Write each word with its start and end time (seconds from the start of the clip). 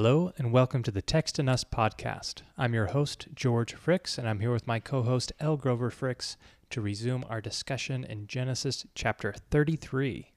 Hello, 0.00 0.32
and 0.38 0.52
welcome 0.52 0.84
to 0.84 0.92
the 0.92 1.02
Text 1.02 1.40
and 1.40 1.50
Us 1.50 1.64
podcast. 1.64 2.42
I'm 2.56 2.72
your 2.72 2.86
host, 2.86 3.26
George 3.34 3.74
Fricks, 3.74 4.16
and 4.16 4.28
I'm 4.28 4.38
here 4.38 4.52
with 4.52 4.64
my 4.64 4.78
co 4.78 5.02
host, 5.02 5.32
Elle 5.40 5.56
Grover 5.56 5.90
Fricks, 5.90 6.36
to 6.70 6.80
resume 6.80 7.24
our 7.28 7.40
discussion 7.40 8.04
in 8.04 8.28
Genesis 8.28 8.86
chapter 8.94 9.34
33. 9.50 10.30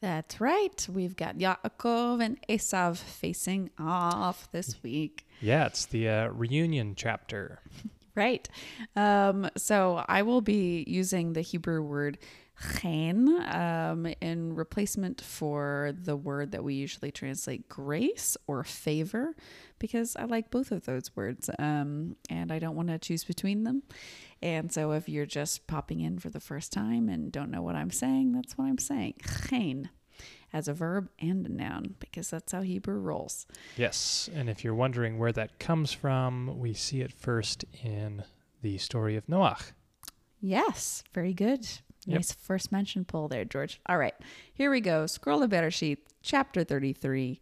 That's 0.00 0.40
right. 0.40 0.88
We've 0.90 1.14
got 1.14 1.38
Yaakov 1.38 2.24
and 2.24 2.44
Esav 2.48 2.96
facing 2.96 3.70
off 3.78 4.50
this 4.50 4.82
week. 4.82 5.24
Yeah, 5.40 5.66
it's 5.66 5.86
the 5.86 6.08
uh, 6.08 6.26
reunion 6.30 6.94
chapter. 6.96 7.60
Right. 8.16 8.48
Um, 8.94 9.50
so 9.56 10.04
I 10.06 10.22
will 10.22 10.40
be 10.40 10.84
using 10.86 11.32
the 11.32 11.40
Hebrew 11.40 11.82
word 11.82 12.18
chen 12.80 13.28
um, 13.52 14.06
in 14.20 14.54
replacement 14.54 15.20
for 15.20 15.92
the 15.96 16.16
word 16.16 16.52
that 16.52 16.62
we 16.62 16.74
usually 16.74 17.10
translate 17.10 17.68
grace 17.68 18.36
or 18.46 18.64
favor 18.64 19.34
because 19.78 20.16
I 20.16 20.24
like 20.24 20.50
both 20.50 20.70
of 20.70 20.84
those 20.84 21.14
words 21.16 21.50
um, 21.58 22.16
and 22.30 22.52
I 22.52 22.58
don't 22.58 22.76
want 22.76 22.88
to 22.88 22.98
choose 22.98 23.24
between 23.24 23.64
them. 23.64 23.82
And 24.42 24.72
so 24.72 24.92
if 24.92 25.08
you're 25.08 25.26
just 25.26 25.66
popping 25.66 26.00
in 26.00 26.18
for 26.18 26.30
the 26.30 26.40
first 26.40 26.72
time 26.72 27.08
and 27.08 27.32
don't 27.32 27.50
know 27.50 27.62
what 27.62 27.76
I'm 27.76 27.90
saying, 27.90 28.32
that's 28.32 28.56
what 28.56 28.66
I'm 28.66 28.78
saying. 28.78 29.14
Chen 29.48 29.90
as 30.52 30.68
a 30.68 30.72
verb 30.72 31.08
and 31.18 31.46
a 31.46 31.52
noun 31.52 31.96
because 31.98 32.30
that's 32.30 32.52
how 32.52 32.62
Hebrew 32.62 32.98
rolls. 32.98 33.46
Yes, 33.76 34.30
and 34.32 34.48
if 34.48 34.62
you're 34.62 34.74
wondering 34.74 35.18
where 35.18 35.32
that 35.32 35.58
comes 35.58 35.92
from, 35.92 36.58
we 36.58 36.72
see 36.74 37.00
it 37.00 37.12
first 37.12 37.64
in 37.82 38.22
the 38.62 38.78
story 38.78 39.16
of 39.16 39.26
Noach. 39.26 39.72
Yes, 40.40 41.02
very 41.12 41.32
good. 41.32 41.66
Nice 42.06 42.32
first 42.32 42.70
mention 42.72 43.04
pull 43.04 43.28
there, 43.28 43.44
George. 43.44 43.80
All 43.86 43.98
right, 43.98 44.14
here 44.52 44.70
we 44.70 44.80
go. 44.80 45.06
Scroll 45.06 45.40
the 45.40 45.48
better 45.48 45.70
sheet, 45.70 46.06
chapter 46.22 46.64
33. 46.64 47.40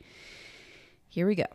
Here 1.09 1.27
we 1.27 1.35
go. 1.35 1.47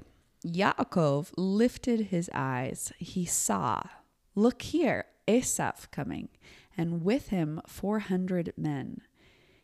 Yaakov 0.45 1.31
lifted 1.37 2.07
his 2.07 2.29
eyes. 2.33 2.91
He 2.97 3.25
saw, 3.25 3.81
look 4.35 4.61
here, 4.61 5.05
Esav 5.27 5.89
coming, 5.91 6.29
and 6.77 7.03
with 7.03 7.29
him 7.29 7.61
400 7.67 8.53
men. 8.55 9.01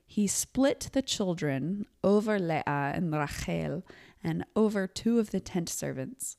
He 0.05 0.27
split 0.27 0.89
the 0.94 1.02
children 1.02 1.86
over 2.03 2.38
Leah 2.39 2.64
and 2.67 3.14
Rachel 3.14 3.83
and 4.23 4.45
over 4.55 4.88
two 4.88 5.19
of 5.19 5.31
the 5.31 5.39
tent 5.39 5.69
servants. 5.69 6.38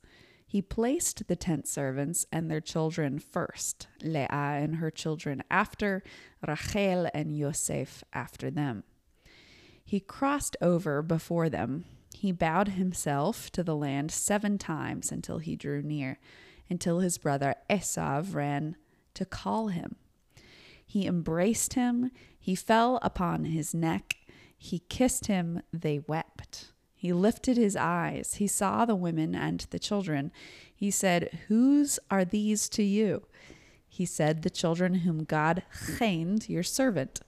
He 0.55 0.61
placed 0.61 1.27
the 1.27 1.35
tent 1.35 1.67
servants 1.67 2.25
and 2.31 2.49
their 2.49 2.61
children 2.61 3.19
first, 3.19 3.89
Leah 4.01 4.29
and 4.31 4.77
her 4.77 4.89
children 4.89 5.43
after, 5.51 6.01
Rachel 6.47 7.09
and 7.13 7.35
Yosef 7.35 8.05
after 8.13 8.49
them. 8.49 8.85
He 9.83 9.99
crossed 9.99 10.55
over 10.61 11.01
before 11.01 11.49
them. 11.49 11.83
He 12.13 12.31
bowed 12.31 12.69
himself 12.69 13.51
to 13.51 13.65
the 13.65 13.75
land 13.75 14.11
seven 14.11 14.57
times 14.57 15.11
until 15.11 15.39
he 15.39 15.57
drew 15.57 15.81
near, 15.81 16.19
until 16.69 16.99
his 16.99 17.17
brother 17.17 17.55
Esav 17.69 18.33
ran 18.33 18.77
to 19.13 19.25
call 19.25 19.67
him. 19.67 19.97
He 20.85 21.05
embraced 21.05 21.73
him, 21.73 22.11
he 22.39 22.55
fell 22.55 22.97
upon 23.01 23.43
his 23.43 23.73
neck, 23.73 24.15
he 24.57 24.79
kissed 24.79 25.27
him, 25.27 25.63
they 25.73 25.99
wept. 25.99 26.71
He 26.95 27.13
lifted 27.13 27.57
his 27.57 27.75
eyes, 27.75 28.35
he 28.35 28.47
saw 28.47 28.85
the 28.85 28.95
women 28.95 29.35
and 29.35 29.65
the 29.69 29.79
children. 29.79 30.31
He 30.73 30.91
said, 30.91 31.39
Whose 31.47 31.99
are 32.09 32.25
these 32.25 32.67
to 32.69 32.83
you? 32.83 33.27
He 33.87 34.05
said, 34.05 34.41
The 34.41 34.49
children 34.49 34.95
whom 34.95 35.23
God 35.23 35.63
chained, 35.97 36.49
your 36.49 36.63
servant. 36.63 37.21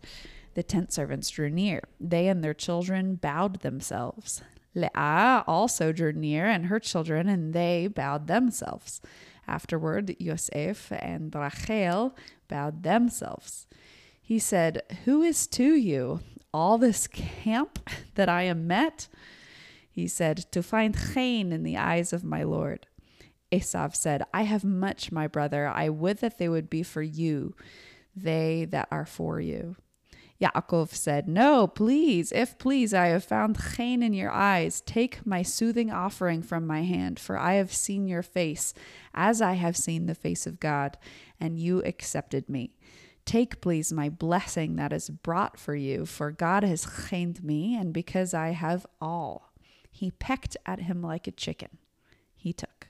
The 0.54 0.64
tent 0.64 0.92
servants 0.92 1.30
drew 1.30 1.50
near. 1.50 1.84
They 2.00 2.28
and 2.28 2.44
their 2.44 2.54
children 2.54 3.16
bowed 3.16 3.62
themselves. 3.62 4.42
Leah 4.74 5.44
also 5.48 5.92
drew 5.92 6.12
near, 6.14 6.46
and 6.46 6.66
her 6.66 6.80
children, 6.80 7.30
and 7.30 7.54
they 7.54 7.88
bowed 7.88 8.28
themselves. 8.28 9.02
Afterward, 9.48 10.16
Yosef 10.20 10.92
and 10.92 11.34
Rachel 11.34 12.16
bowed 12.48 12.84
themselves. 12.84 13.68
He 14.22 14.40
said, 14.40 14.82
Who 15.06 15.22
is 15.24 15.48
to 15.48 15.76
you 15.76 16.20
all 16.54 16.78
this 16.78 17.08
camp 17.08 17.80
that 18.16 18.28
I 18.28 18.44
am 18.44 18.68
met? 18.68 19.08
He 19.98 20.08
said, 20.08 20.46
To 20.52 20.62
find 20.62 20.96
chen 20.96 21.52
in 21.52 21.64
the 21.64 21.76
eyes 21.76 22.14
of 22.14 22.24
my 22.24 22.44
Lord. 22.44 22.86
Esav 23.52 23.96
said, 23.96 24.22
I 24.32 24.44
have 24.44 24.64
much, 24.64 25.12
my 25.12 25.26
brother. 25.26 25.66
I 25.68 25.90
would 25.90 26.20
that 26.20 26.38
they 26.38 26.48
would 26.48 26.70
be 26.70 26.84
for 26.84 27.02
you, 27.02 27.56
they 28.16 28.66
that 28.66 28.90
are 28.92 29.08
for 29.08 29.42
you. 29.42 29.76
Yaakov 30.40 30.94
said, 30.94 31.28
No, 31.28 31.66
please, 31.66 32.32
if 32.32 32.60
please, 32.60 32.94
I 32.94 33.08
have 33.08 33.24
found 33.24 33.58
chen 33.76 34.04
in 34.04 34.14
your 34.14 34.30
eyes. 34.30 34.82
Take 34.82 35.26
my 35.26 35.42
soothing 35.42 35.90
offering 35.90 36.44
from 36.44 36.68
my 36.68 36.84
hand, 36.84 37.20
for 37.20 37.36
I 37.36 37.54
have 37.54 37.74
seen 37.74 38.08
your 38.08 38.22
face, 38.22 38.76
as 39.16 39.42
I 39.42 39.54
have 39.54 39.76
seen 39.76 40.06
the 40.06 40.14
face 40.14 40.46
of 40.46 40.60
God, 40.60 41.00
and 41.40 41.58
you 41.58 41.82
accepted 41.82 42.48
me. 42.50 42.76
Take, 43.26 43.62
please, 43.62 43.92
my 43.92 44.10
blessing 44.10 44.76
that 44.76 44.94
is 44.94 45.10
brought 45.10 45.58
for 45.58 45.74
you, 45.74 46.06
for 46.06 46.30
God 46.30 46.62
has 46.62 46.86
chained 47.10 47.44
me, 47.44 47.76
and 47.76 47.92
because 47.92 48.36
I 48.36 48.50
have 48.50 48.86
all. 49.02 49.47
He 49.98 50.12
pecked 50.12 50.56
at 50.64 50.82
him 50.82 51.02
like 51.02 51.26
a 51.26 51.32
chicken. 51.32 51.80
He 52.36 52.54
took. 52.54 52.88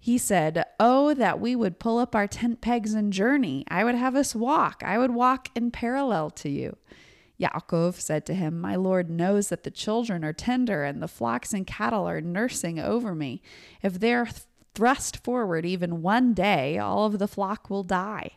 He 0.00 0.16
said, 0.16 0.64
Oh, 0.80 1.12
that 1.12 1.40
we 1.40 1.54
would 1.54 1.78
pull 1.78 1.98
up 1.98 2.14
our 2.14 2.26
tent 2.26 2.62
pegs 2.62 2.94
and 2.94 3.12
journey. 3.12 3.66
I 3.68 3.84
would 3.84 3.94
have 3.94 4.16
us 4.16 4.34
walk. 4.34 4.82
I 4.82 4.96
would 4.96 5.10
walk 5.10 5.50
in 5.54 5.70
parallel 5.70 6.30
to 6.30 6.48
you. 6.48 6.78
Yaakov 7.38 8.00
said 8.00 8.24
to 8.24 8.34
him, 8.34 8.58
My 8.58 8.76
Lord 8.76 9.10
knows 9.10 9.50
that 9.50 9.64
the 9.64 9.70
children 9.70 10.24
are 10.24 10.32
tender 10.32 10.84
and 10.84 11.02
the 11.02 11.08
flocks 11.08 11.52
and 11.52 11.66
cattle 11.66 12.08
are 12.08 12.22
nursing 12.22 12.78
over 12.78 13.14
me. 13.14 13.42
If 13.82 14.00
they 14.00 14.14
are 14.14 14.28
thrust 14.74 15.18
forward 15.18 15.66
even 15.66 16.00
one 16.00 16.32
day, 16.32 16.78
all 16.78 17.04
of 17.04 17.18
the 17.18 17.28
flock 17.28 17.68
will 17.68 17.82
die. 17.82 18.30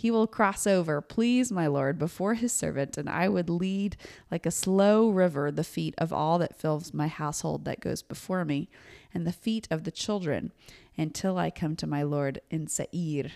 He 0.00 0.10
will 0.10 0.26
cross 0.26 0.66
over, 0.66 1.02
please, 1.02 1.52
my 1.52 1.66
Lord, 1.66 1.98
before 1.98 2.32
his 2.32 2.54
servant, 2.54 2.96
and 2.96 3.06
I 3.06 3.28
would 3.28 3.50
lead 3.50 3.98
like 4.30 4.46
a 4.46 4.50
slow 4.50 5.10
river 5.10 5.50
the 5.50 5.62
feet 5.62 5.94
of 5.98 6.10
all 6.10 6.38
that 6.38 6.58
fills 6.58 6.94
my 6.94 7.06
household 7.06 7.66
that 7.66 7.80
goes 7.80 8.00
before 8.00 8.46
me, 8.46 8.70
and 9.12 9.26
the 9.26 9.30
feet 9.30 9.68
of 9.70 9.84
the 9.84 9.90
children, 9.90 10.52
until 10.96 11.36
I 11.36 11.50
come 11.50 11.76
to 11.76 11.86
my 11.86 12.02
Lord 12.02 12.40
in 12.50 12.66
Seir. 12.66 13.30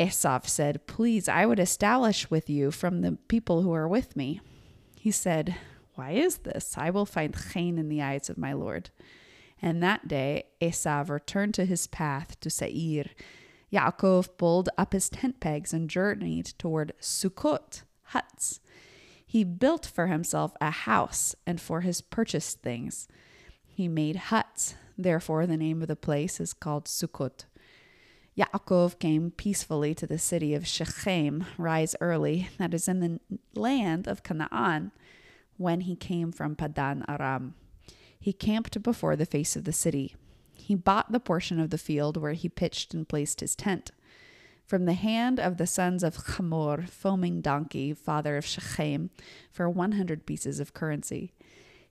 Esav 0.00 0.48
said, 0.48 0.86
Please, 0.86 1.28
I 1.28 1.44
would 1.44 1.60
establish 1.60 2.30
with 2.30 2.48
you 2.48 2.70
from 2.70 3.02
the 3.02 3.18
people 3.28 3.60
who 3.60 3.74
are 3.74 3.86
with 3.86 4.16
me. 4.16 4.40
He 4.98 5.10
said, 5.10 5.54
Why 5.96 6.12
is 6.12 6.38
this? 6.38 6.78
I 6.78 6.88
will 6.88 7.04
find 7.04 7.36
chen 7.52 7.76
in 7.76 7.90
the 7.90 8.00
eyes 8.00 8.30
of 8.30 8.38
my 8.38 8.54
Lord. 8.54 8.88
And 9.60 9.82
that 9.82 10.08
day 10.08 10.44
Esav 10.62 11.10
returned 11.10 11.52
to 11.56 11.66
his 11.66 11.86
path 11.86 12.40
to 12.40 12.48
Seir. 12.48 13.04
Yaakov 13.72 14.36
pulled 14.36 14.68
up 14.76 14.92
his 14.92 15.08
tent 15.08 15.40
pegs 15.40 15.72
and 15.72 15.88
journeyed 15.88 16.52
toward 16.58 16.92
Sukkot, 17.00 17.82
huts. 18.06 18.60
He 19.24 19.44
built 19.44 19.86
for 19.86 20.08
himself 20.08 20.52
a 20.60 20.70
house 20.70 21.34
and 21.46 21.60
for 21.60 21.80
his 21.80 22.02
purchased 22.02 22.60
things. 22.60 23.08
He 23.66 23.88
made 23.88 24.16
huts, 24.16 24.74
therefore 24.98 25.46
the 25.46 25.56
name 25.56 25.80
of 25.80 25.88
the 25.88 25.96
place 25.96 26.38
is 26.38 26.52
called 26.52 26.84
Sukkot. 26.84 27.46
Yaakov 28.36 28.98
came 28.98 29.30
peacefully 29.30 29.94
to 29.94 30.06
the 30.06 30.18
city 30.18 30.54
of 30.54 30.66
Shechem, 30.66 31.44
rise 31.56 31.96
early, 32.00 32.48
that 32.58 32.74
is 32.74 32.88
in 32.88 33.00
the 33.00 33.20
land 33.54 34.06
of 34.06 34.22
Canaan, 34.22 34.92
when 35.56 35.82
he 35.82 35.96
came 35.96 36.32
from 36.32 36.56
Padan 36.56 37.04
Aram. 37.08 37.54
He 38.18 38.32
camped 38.32 38.82
before 38.82 39.16
the 39.16 39.26
face 39.26 39.56
of 39.56 39.64
the 39.64 39.72
city. 39.72 40.14
He 40.62 40.76
bought 40.76 41.10
the 41.10 41.18
portion 41.18 41.58
of 41.58 41.70
the 41.70 41.78
field 41.78 42.16
where 42.16 42.34
he 42.34 42.48
pitched 42.48 42.94
and 42.94 43.08
placed 43.08 43.40
his 43.40 43.56
tent. 43.56 43.90
From 44.64 44.84
the 44.84 44.92
hand 44.92 45.40
of 45.40 45.56
the 45.56 45.66
sons 45.66 46.04
of 46.04 46.16
Hamor, 46.16 46.86
foaming 46.86 47.40
donkey, 47.40 47.92
father 47.92 48.36
of 48.36 48.46
Shechem, 48.46 49.10
for 49.50 49.68
100 49.68 50.24
pieces 50.24 50.60
of 50.60 50.72
currency. 50.72 51.32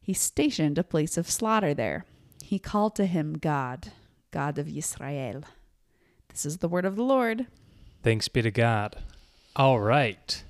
He 0.02 0.14
stationed 0.14 0.78
a 0.78 0.86
place 0.86 1.18
of 1.18 1.30
slaughter 1.30 1.74
there. 1.74 2.06
He 2.42 2.60
called 2.60 2.96
to 2.96 3.06
him 3.06 3.34
God, 3.34 3.92
God 4.32 4.58
of 4.58 4.70
Israel. 4.70 5.44
This 6.30 6.46
is 6.46 6.60
the 6.60 6.70
word 6.70 6.86
of 6.86 6.96
the 6.96 7.04
Lord. 7.04 7.48
Thanks 8.04 8.30
be 8.30 8.42
to 8.42 8.52
God. 8.52 8.96
All 9.54 9.82
right. 9.82 10.44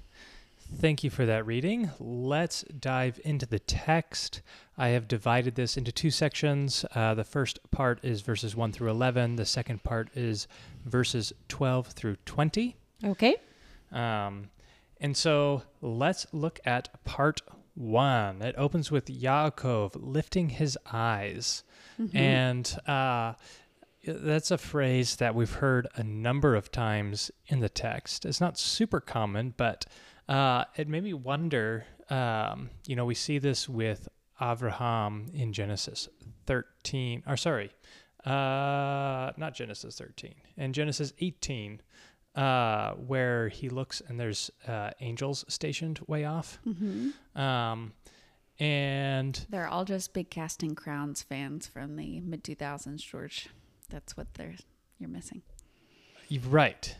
Thank 0.73 1.03
you 1.03 1.09
for 1.09 1.25
that 1.25 1.45
reading. 1.45 1.91
Let's 1.99 2.63
dive 2.63 3.19
into 3.23 3.45
the 3.45 3.59
text. 3.59 4.41
I 4.77 4.89
have 4.89 5.07
divided 5.07 5.55
this 5.55 5.77
into 5.77 5.91
two 5.91 6.09
sections. 6.11 6.85
Uh, 6.95 7.13
the 7.13 7.23
first 7.23 7.59
part 7.71 7.99
is 8.03 8.21
verses 8.21 8.55
1 8.55 8.71
through 8.71 8.89
11, 8.89 9.35
the 9.35 9.45
second 9.45 9.83
part 9.83 10.09
is 10.15 10.47
verses 10.85 11.33
12 11.49 11.87
through 11.87 12.15
20. 12.25 12.75
Okay. 13.03 13.35
Um, 13.91 14.49
and 14.99 15.15
so 15.15 15.63
let's 15.81 16.25
look 16.31 16.59
at 16.65 17.03
part 17.03 17.41
one. 17.75 18.41
It 18.41 18.55
opens 18.57 18.91
with 18.91 19.05
Yaakov 19.05 19.91
lifting 19.95 20.49
his 20.49 20.77
eyes. 20.91 21.63
And 22.13 22.77
uh, 22.87 23.33
that's 24.05 24.51
a 24.51 24.57
phrase 24.57 25.17
that 25.17 25.35
we've 25.35 25.53
heard 25.53 25.87
a 25.95 26.03
number 26.03 26.55
of 26.55 26.71
times 26.71 27.29
in 27.47 27.59
the 27.59 27.69
text. 27.69 28.25
It's 28.25 28.41
not 28.41 28.57
super 28.57 28.99
common, 28.99 29.53
but 29.57 29.85
uh, 30.27 30.65
it 30.75 30.87
made 30.87 31.03
me 31.03 31.13
wonder. 31.13 31.85
Um, 32.09 32.69
you 32.85 32.95
know, 32.95 33.05
we 33.05 33.15
see 33.15 33.37
this 33.37 33.69
with 33.69 34.07
Abraham 34.41 35.29
in 35.33 35.53
Genesis 35.53 36.09
13, 36.47 37.23
or 37.27 37.37
sorry, 37.37 37.71
uh, 38.25 39.31
not 39.37 39.53
Genesis 39.53 39.97
13, 39.97 40.33
in 40.57 40.73
Genesis 40.73 41.13
18, 41.19 41.81
uh, 42.35 42.93
where 42.93 43.49
he 43.49 43.69
looks 43.69 44.01
and 44.07 44.19
there's 44.19 44.51
uh, 44.67 44.91
angels 44.99 45.45
stationed 45.47 45.99
way 46.07 46.25
off. 46.25 46.59
Mm-hmm. 46.67 47.39
Um, 47.39 47.93
and 48.59 49.45
They're 49.49 49.67
all 49.67 49.85
just 49.85 50.13
big 50.13 50.29
casting 50.29 50.75
crowns 50.75 51.23
fans 51.23 51.65
from 51.65 51.95
the 51.95 52.19
mid 52.19 52.43
2000s, 52.43 52.97
George. 52.97 53.49
That's 53.89 54.15
what 54.15 54.33
they're 54.35 54.55
you're 54.99 55.09
missing. 55.09 55.41
You're 56.31 56.41
right. 56.43 56.95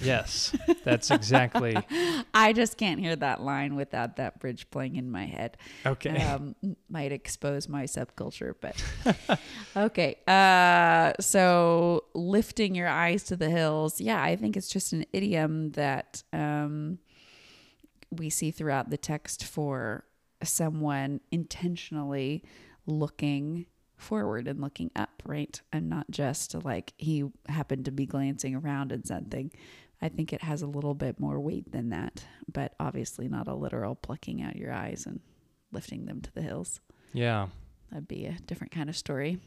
Yes, 0.00 0.54
that's 0.84 1.10
exactly 1.10 1.76
I 2.34 2.52
just 2.52 2.76
can't 2.76 3.00
hear 3.00 3.16
that 3.16 3.40
line 3.42 3.74
without 3.74 4.16
that 4.16 4.38
bridge 4.38 4.70
playing 4.70 4.94
in 4.94 5.10
my 5.10 5.24
head. 5.26 5.56
okay. 5.84 6.22
Um, 6.22 6.54
might 6.88 7.10
expose 7.10 7.68
my 7.68 7.84
subculture, 7.84 8.54
but 8.60 9.40
okay. 9.76 10.16
Uh, 10.28 11.12
so 11.20 12.04
lifting 12.14 12.76
your 12.76 12.88
eyes 12.88 13.24
to 13.24 13.36
the 13.36 13.50
hills. 13.50 14.00
Yeah, 14.00 14.22
I 14.22 14.36
think 14.36 14.56
it's 14.56 14.68
just 14.68 14.92
an 14.92 15.06
idiom 15.12 15.72
that 15.72 16.22
um, 16.32 16.98
we 18.10 18.30
see 18.30 18.52
throughout 18.52 18.90
the 18.90 18.98
text 18.98 19.44
for 19.44 20.04
someone 20.44 21.20
intentionally 21.32 22.44
looking 22.86 23.66
forward 24.02 24.46
and 24.48 24.60
looking 24.60 24.90
up, 24.96 25.22
right? 25.24 25.60
And 25.72 25.88
not 25.88 26.10
just 26.10 26.54
like 26.64 26.92
he 26.98 27.24
happened 27.48 27.84
to 27.86 27.92
be 27.92 28.06
glancing 28.06 28.54
around 28.54 28.92
and 28.92 29.06
something. 29.06 29.50
I 30.02 30.08
think 30.08 30.32
it 30.32 30.42
has 30.42 30.62
a 30.62 30.66
little 30.66 30.94
bit 30.94 31.20
more 31.20 31.38
weight 31.38 31.70
than 31.70 31.90
that, 31.90 32.24
but 32.52 32.74
obviously 32.80 33.28
not 33.28 33.46
a 33.46 33.54
literal 33.54 33.94
plucking 33.94 34.42
out 34.42 34.56
your 34.56 34.72
eyes 34.72 35.06
and 35.06 35.20
lifting 35.70 36.06
them 36.06 36.20
to 36.20 36.32
the 36.34 36.42
hills. 36.42 36.80
yeah. 37.12 37.46
That'd 37.90 38.08
be 38.08 38.24
a 38.24 38.32
different 38.46 38.72
kind 38.72 38.88
of 38.88 38.96
story. 38.96 39.38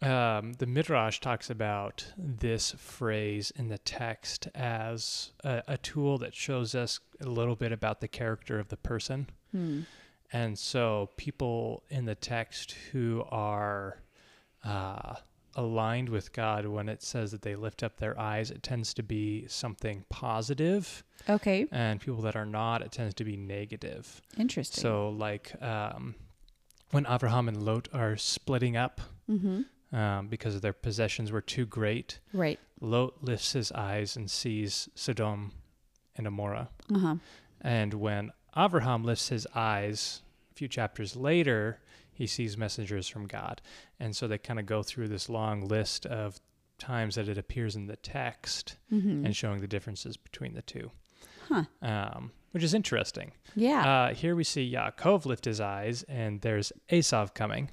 um, 0.00 0.54
the 0.54 0.66
Midrash 0.66 1.20
talks 1.20 1.48
about 1.50 2.04
this 2.16 2.72
phrase 2.72 3.52
in 3.54 3.68
the 3.68 3.78
text 3.78 4.48
as 4.54 5.32
a, 5.44 5.62
a 5.68 5.76
tool 5.78 6.18
that 6.18 6.34
shows 6.34 6.74
us 6.74 6.98
a 7.20 7.26
little 7.26 7.54
bit 7.54 7.70
about 7.70 8.00
the 8.00 8.08
character 8.08 8.58
of 8.58 8.68
the 8.68 8.76
person. 8.76 9.28
Hmm. 9.52 9.82
And 10.32 10.58
so, 10.58 11.10
people 11.16 11.82
in 11.90 12.06
the 12.06 12.14
text 12.14 12.74
who 12.90 13.24
are 13.30 13.98
uh, 14.64 15.16
aligned 15.54 16.08
with 16.08 16.32
God, 16.32 16.66
when 16.66 16.88
it 16.88 17.02
says 17.02 17.32
that 17.32 17.42
they 17.42 17.54
lift 17.54 17.82
up 17.82 17.98
their 17.98 18.18
eyes, 18.18 18.50
it 18.50 18.62
tends 18.62 18.94
to 18.94 19.02
be 19.02 19.46
something 19.48 20.04
positive. 20.08 21.04
Okay. 21.28 21.66
And 21.70 22.00
people 22.00 22.22
that 22.22 22.36
are 22.36 22.46
not, 22.46 22.82
it 22.82 22.92
tends 22.92 23.14
to 23.14 23.24
be 23.24 23.36
negative. 23.36 24.22
Interesting. 24.38 24.80
So, 24.80 25.10
like 25.10 25.52
um, 25.62 26.14
when 26.92 27.06
Abraham 27.08 27.48
and 27.48 27.62
Lot 27.62 27.88
are 27.92 28.16
splitting 28.16 28.76
up 28.76 29.00
mm-hmm. 29.30 29.96
um, 29.96 30.28
because 30.28 30.60
their 30.60 30.72
possessions 30.72 31.30
were 31.30 31.42
too 31.42 31.66
great, 31.66 32.20
Right. 32.32 32.58
Lot 32.80 33.22
lifts 33.22 33.52
his 33.52 33.70
eyes 33.72 34.16
and 34.16 34.30
sees 34.30 34.88
Sodom 34.94 35.52
and 36.16 36.26
Amorah. 36.26 36.68
Uh 36.92 36.98
huh. 36.98 37.14
And 37.60 37.94
when 37.94 38.32
Abraham 38.56 39.04
lifts 39.04 39.28
his 39.28 39.46
eyes 39.54 40.22
a 40.50 40.54
few 40.54 40.68
chapters 40.68 41.16
later, 41.16 41.80
he 42.12 42.26
sees 42.26 42.56
messengers 42.58 43.08
from 43.08 43.26
God. 43.26 43.62
And 43.98 44.14
so 44.14 44.28
they 44.28 44.38
kind 44.38 44.60
of 44.60 44.66
go 44.66 44.82
through 44.82 45.08
this 45.08 45.28
long 45.28 45.66
list 45.66 46.04
of 46.06 46.38
times 46.78 47.14
that 47.14 47.28
it 47.28 47.38
appears 47.38 47.74
in 47.76 47.86
the 47.86 47.96
text 47.96 48.76
Mm-hmm. 48.92 49.24
and 49.26 49.34
showing 49.36 49.60
the 49.60 49.66
differences 49.68 50.16
between 50.16 50.52
the 50.54 50.62
two, 50.62 50.90
Huh. 51.48 51.64
um, 51.80 52.32
which 52.50 52.62
is 52.62 52.74
interesting. 52.74 53.32
Yeah. 53.56 53.88
Uh, 54.10 54.14
here 54.14 54.36
we 54.36 54.44
see 54.44 54.70
Yaakov 54.70 55.24
lift 55.24 55.44
his 55.46 55.60
eyes, 55.60 56.02
and 56.04 56.40
there's 56.42 56.72
Esav 56.90 57.32
coming. 57.34 57.70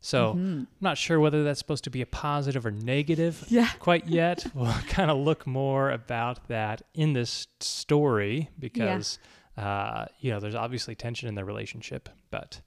So 0.00 0.34
Mhm. 0.34 0.38
I'm 0.60 0.68
not 0.80 0.96
sure 0.98 1.18
whether 1.20 1.44
that's 1.44 1.58
supposed 1.58 1.84
to 1.84 1.90
be 1.90 2.00
a 2.02 2.06
positive 2.06 2.64
or 2.64 2.70
negative 2.70 3.44
Yeah. 3.50 3.68
quite 3.78 4.06
yet. 4.06 4.46
we'll 4.54 4.72
kind 4.88 5.10
of 5.10 5.18
look 5.18 5.46
more 5.46 5.90
about 5.90 6.48
that 6.48 6.82
in 6.94 7.12
this 7.12 7.46
story 7.60 8.48
because, 8.58 9.18
uh, 9.56 10.06
you 10.20 10.30
know, 10.30 10.40
there's 10.40 10.54
obviously 10.54 10.94
tension 10.94 11.28
in 11.28 11.34
their 11.34 11.44
relationship. 11.44 12.08
But 12.30 12.60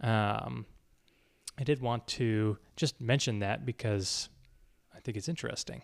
um, 0.00 0.66
I 1.58 1.64
did 1.64 1.80
want 1.80 2.06
to 2.08 2.58
just 2.76 3.00
mention 3.00 3.38
that 3.40 3.64
because 3.64 4.28
I 4.94 5.00
think 5.00 5.16
it's 5.16 5.28
interesting. 5.28 5.82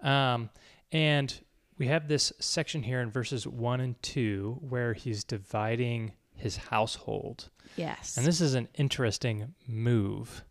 Um, 0.00 0.50
and 0.92 1.38
we 1.78 1.86
have 1.88 2.08
this 2.08 2.32
section 2.38 2.82
here 2.82 3.00
in 3.00 3.10
verses 3.10 3.46
one 3.46 3.80
and 3.80 4.00
two 4.02 4.58
where 4.60 4.92
he's 4.94 5.24
dividing 5.24 6.12
his 6.34 6.56
household. 6.56 7.50
Yes. 7.76 8.16
And 8.16 8.24
this 8.26 8.40
is 8.40 8.54
an 8.54 8.68
interesting 8.74 9.54
move 9.66 10.44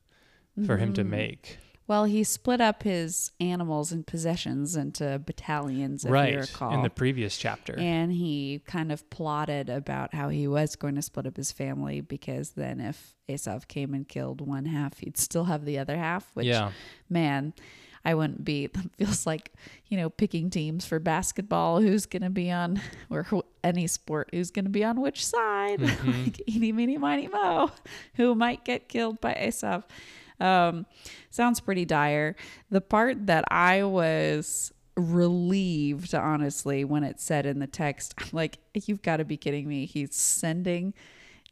for 0.65 0.77
him 0.77 0.93
to 0.93 1.03
Mhm. 1.03 1.09
make. 1.09 1.57
Well, 1.87 2.03
he 2.03 2.23
split 2.25 2.59
up 2.59 2.83
his 2.83 3.31
animals 3.39 3.91
and 3.93 4.05
possessions 4.05 4.75
into 4.75 5.19
battalions, 5.25 6.03
if 6.03 6.09
you 6.09 6.13
right 6.13 6.35
recall. 6.37 6.73
in 6.73 6.81
the 6.81 6.89
previous 6.89 7.37
chapter. 7.37 7.75
and 7.79 8.11
he 8.11 8.61
kind 8.67 8.91
of 8.91 9.09
plotted 9.09 9.69
about 9.69 10.13
how 10.13 10.27
he 10.29 10.47
was 10.47 10.75
going 10.75 10.95
to 10.95 11.01
split 11.01 11.25
up 11.25 11.37
his 11.37 11.51
family 11.53 12.01
because 12.01 12.51
then 12.51 12.79
if 12.81 13.15
Esav 13.29 13.67
came 13.67 13.93
and 13.93 14.07
killed 14.07 14.41
one 14.41 14.65
half, 14.65 14.99
he'd 14.99 15.17
still 15.17 15.45
have 15.45 15.63
the 15.65 15.79
other 15.79 15.95
half, 15.97 16.29
which 16.33 16.45
yeah, 16.47 16.71
man, 17.09 17.53
I 18.03 18.13
wouldn't 18.15 18.43
be. 18.43 18.65
It 18.99 19.05
feels 19.05 19.25
like 19.25 19.51
you 19.87 19.95
know 19.97 20.09
picking 20.09 20.49
teams 20.49 20.85
for 20.85 20.99
basketball. 20.99 21.79
Who's 21.81 22.05
going 22.05 22.21
to 22.23 22.29
be 22.29 22.51
on 22.51 22.81
or 23.09 23.25
any 23.63 23.87
sport? 23.87 24.29
Who's 24.33 24.51
going 24.51 24.65
to 24.65 24.71
be 24.71 24.83
on 24.83 24.99
which 25.01 25.25
side? 25.25 25.79
Mhm. 25.79 26.25
like 26.25 26.41
eeny, 26.49 26.71
meeny, 26.73 26.97
miny, 26.97 27.27
mo. 27.27 27.71
Who 28.15 28.35
might 28.35 28.65
get 28.65 28.87
killed 28.89 29.19
by 29.21 29.33
Esav? 29.33 29.83
Um, 30.39 30.85
sounds 31.29 31.59
pretty 31.59 31.85
dire. 31.85 32.35
The 32.69 32.81
part 32.81 33.27
that 33.27 33.43
I 33.51 33.83
was 33.83 34.71
relieved, 34.95 36.13
honestly, 36.15 36.83
when 36.83 37.03
it 37.03 37.19
said 37.19 37.45
in 37.45 37.59
the 37.59 37.67
text, 37.67 38.13
I'm 38.19 38.27
like, 38.31 38.57
you've 38.73 39.01
got 39.01 39.17
to 39.17 39.25
be 39.25 39.37
kidding 39.37 39.67
me. 39.67 39.85
He's 39.85 40.15
sending 40.15 40.93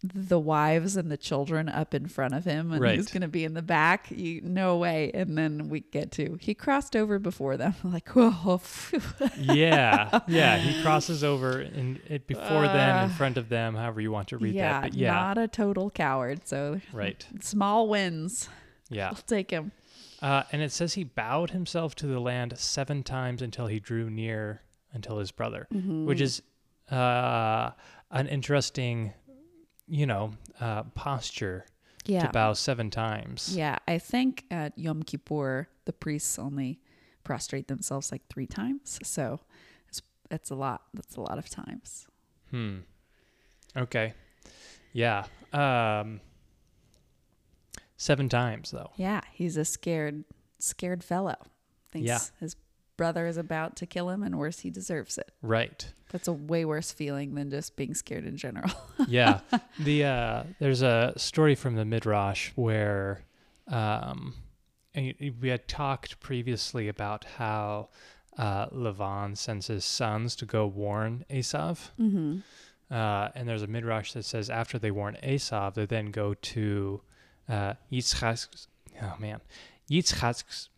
the 0.04 0.38
wives 0.40 0.96
and 0.98 1.10
the 1.10 1.18
children 1.18 1.68
up 1.68 1.96
in 1.96 2.06
front 2.08 2.36
of 2.36 2.46
him 2.46 2.72
and 2.72 2.80
Right. 2.80 2.96
he's 2.96 3.12
going 3.12 3.24
to 3.24 3.28
be 3.28 3.44
in 3.44 3.56
the 3.56 3.64
back 3.64 4.12
you 4.12 4.40
no 4.42 4.78
way 4.78 5.10
and 5.16 5.36
then 5.36 5.68
we 5.68 5.80
get 5.80 6.12
to 6.12 6.38
he 6.40 6.54
crossed 6.54 6.96
over 6.96 7.18
before 7.18 7.58
them 7.58 7.74
like 7.84 8.10
whoa 8.10 8.62
yeah, 9.40 10.20
yeah. 10.27 10.58
He 10.58 10.80
crosses 10.84 11.24
over 11.24 11.60
in 11.62 12.00
it 12.08 12.27
before 12.27 12.68
them, 12.68 13.06
in 13.06 13.10
Uh, 13.12 13.13
front 13.15 13.38
of 13.38 13.50
them, 13.50 13.74
however 13.74 14.00
you 14.00 14.12
want 14.12 14.27
to 14.27 14.38
read 14.38 14.54
yeah, 14.54 14.74
that. 14.82 14.92
But 14.92 14.94
yeah, 14.94 15.12
not 15.13 15.38
a 15.39 15.48
total 15.48 15.89
coward 15.89 16.48
so 16.48 16.82
right. 16.94 17.25
small 17.39 17.88
wins 17.89 18.48
Yeah. 18.89 19.10
i'll 19.10 19.15
take 19.15 19.51
him 19.51 19.72
Uh, 20.22 20.44
and 20.51 20.62
it 20.62 20.72
says 20.72 20.94
he 20.94 21.04
bowed 21.04 21.51
himself 21.51 21.94
to 21.96 22.08
the 22.08 22.20
land 22.20 22.58
seven 22.58 23.04
times 23.04 23.42
until 23.42 23.68
he 23.68 23.80
drew 23.80 24.10
near 24.10 24.62
until 24.94 25.20
his 25.20 25.32
brother, 25.32 25.68
Mm-hmm. 25.74 26.06
which 26.06 26.22
is 26.22 26.42
uh, 26.92 27.72
an 28.12 28.27
interesting, 28.27 29.13
you 29.88 30.06
know, 30.06 30.32
uh, 30.60 30.84
posture 30.96 31.65
yeah 32.06 32.25
to 32.27 32.32
bow 32.32 32.54
seven 32.54 32.89
times. 32.92 33.56
yeah 33.58 33.77
i 33.88 33.98
think 33.98 34.46
at 34.51 34.77
yom 34.77 35.01
kippur 35.04 35.68
the 35.86 35.94
priests 35.94 36.38
only 36.38 36.80
prostrate 37.24 37.68
themselves 37.68 38.12
like 38.12 38.22
three 38.30 38.46
times 38.46 39.00
so 39.04 39.39
it's, 39.89 40.01
it's 40.30 40.51
a 40.51 40.56
lot 40.56 40.84
that's 40.94 41.15
a 41.15 41.22
lot 41.22 41.38
of 41.39 41.50
times 41.50 42.06
Hmm. 42.51 42.77
Okay. 43.75 44.13
Yeah. 44.94 45.25
Um. 45.51 46.22
Seven 47.98 48.30
times 48.30 48.72
though. 48.72 48.92
Yeah, 48.98 49.22
he's 49.32 49.58
a 49.58 49.66
scared, 49.66 50.24
scared 50.60 51.04
fellow. 51.04 51.36
Thinks 51.92 52.08
Yeah. 52.08 52.20
his 52.40 52.56
brother 52.98 53.28
is 53.28 53.38
about 53.38 53.75
to 53.78 53.86
kill 53.86 54.10
him, 54.10 54.24
and 54.24 54.38
worse, 54.38 54.60
he 54.60 54.70
deserves 54.70 55.18
it. 55.18 55.32
Right. 55.42 55.88
That's 56.12 56.28
a 56.28 56.34
way 56.34 56.66
worse 56.66 56.92
feeling 56.92 57.36
than 57.36 57.50
just 57.50 57.75
being 57.75 57.94
scared 57.94 58.25
in 58.25 58.38
general. 58.38 58.72
yeah. 59.08 59.42
The 59.80 60.04
uh, 60.06 60.44
there's 60.60 60.82
a 60.82 61.14
story 61.18 61.56
from 61.56 61.75
the 61.75 61.86
Midrash 61.86 62.52
where 62.56 63.22
um, 63.68 64.36
and 64.94 65.14
we 65.42 65.50
had 65.50 65.68
talked 65.68 66.20
previously 66.20 66.88
about 66.88 67.25
how 67.38 67.90
uh, 68.38 68.68
Lavan 68.68 69.38
sends 69.38 69.68
his 69.68 69.84
sons 69.86 70.36
to 70.38 70.46
go 70.46 70.66
warn 70.68 71.25
Esav. 71.30 71.92
mm-hmm. 72.00 72.38
Uh, 72.92 73.30
and 73.34 73.50
there's 73.50 73.64
a 73.64 73.68
midrash 73.68 74.14
that 74.14 74.24
says 74.24 74.48
after 74.48 74.78
they 74.78 74.92
warn 74.92 75.18
Esav, 75.24 75.74
they 75.74 75.88
then 75.88 76.12
go 76.12 76.36
to 76.36 77.02
uh, 77.50 77.74
Yitzchak's. 77.92 78.68
Oh 79.02 79.16
man, 79.20 79.42
Yitzchak's. 79.90 80.70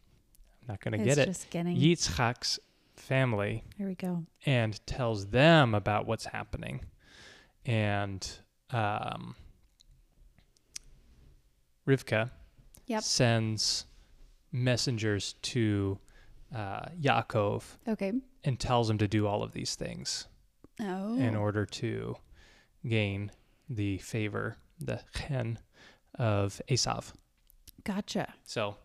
I'm 0.62 0.74
not 0.74 0.82
gonna 0.82 0.98
it's 0.98 1.06
get 1.06 1.18
it. 1.18 1.26
just 1.28 1.50
getting. 1.50 1.76
Yitzchak's 1.78 2.60
family 2.96 3.64
Here 3.78 3.88
we 3.88 3.96
go. 3.96 4.24
and 4.46 4.80
tells 4.88 5.28
them 5.28 5.74
about 5.76 6.06
what's 6.08 6.26
happening, 6.26 6.82
and 7.66 8.28
um, 8.72 9.36
Rivka 11.88 12.32
Yep. 12.88 13.04
sends 13.04 13.86
messengers 14.52 15.34
to 15.42 16.00
uh, 16.56 16.86
Yaakov 17.02 17.64
Okay. 17.88 18.14
and 18.46 18.58
tells 18.60 18.90
him 18.90 18.98
to 19.00 19.08
do 19.08 19.28
all 19.28 19.44
of 19.44 19.52
these 19.52 19.76
things 19.76 20.28
Oh. 20.80 21.18
in 21.18 21.36
order 21.36 21.66
to 21.66 22.16
gain 22.88 23.32
the 23.70 23.98
favor, 23.98 24.58
the 24.80 25.02
chen 25.14 25.60
of 26.18 26.62
Esav. 26.70 27.14
Gotcha. 27.84 28.34
So, 28.44 28.76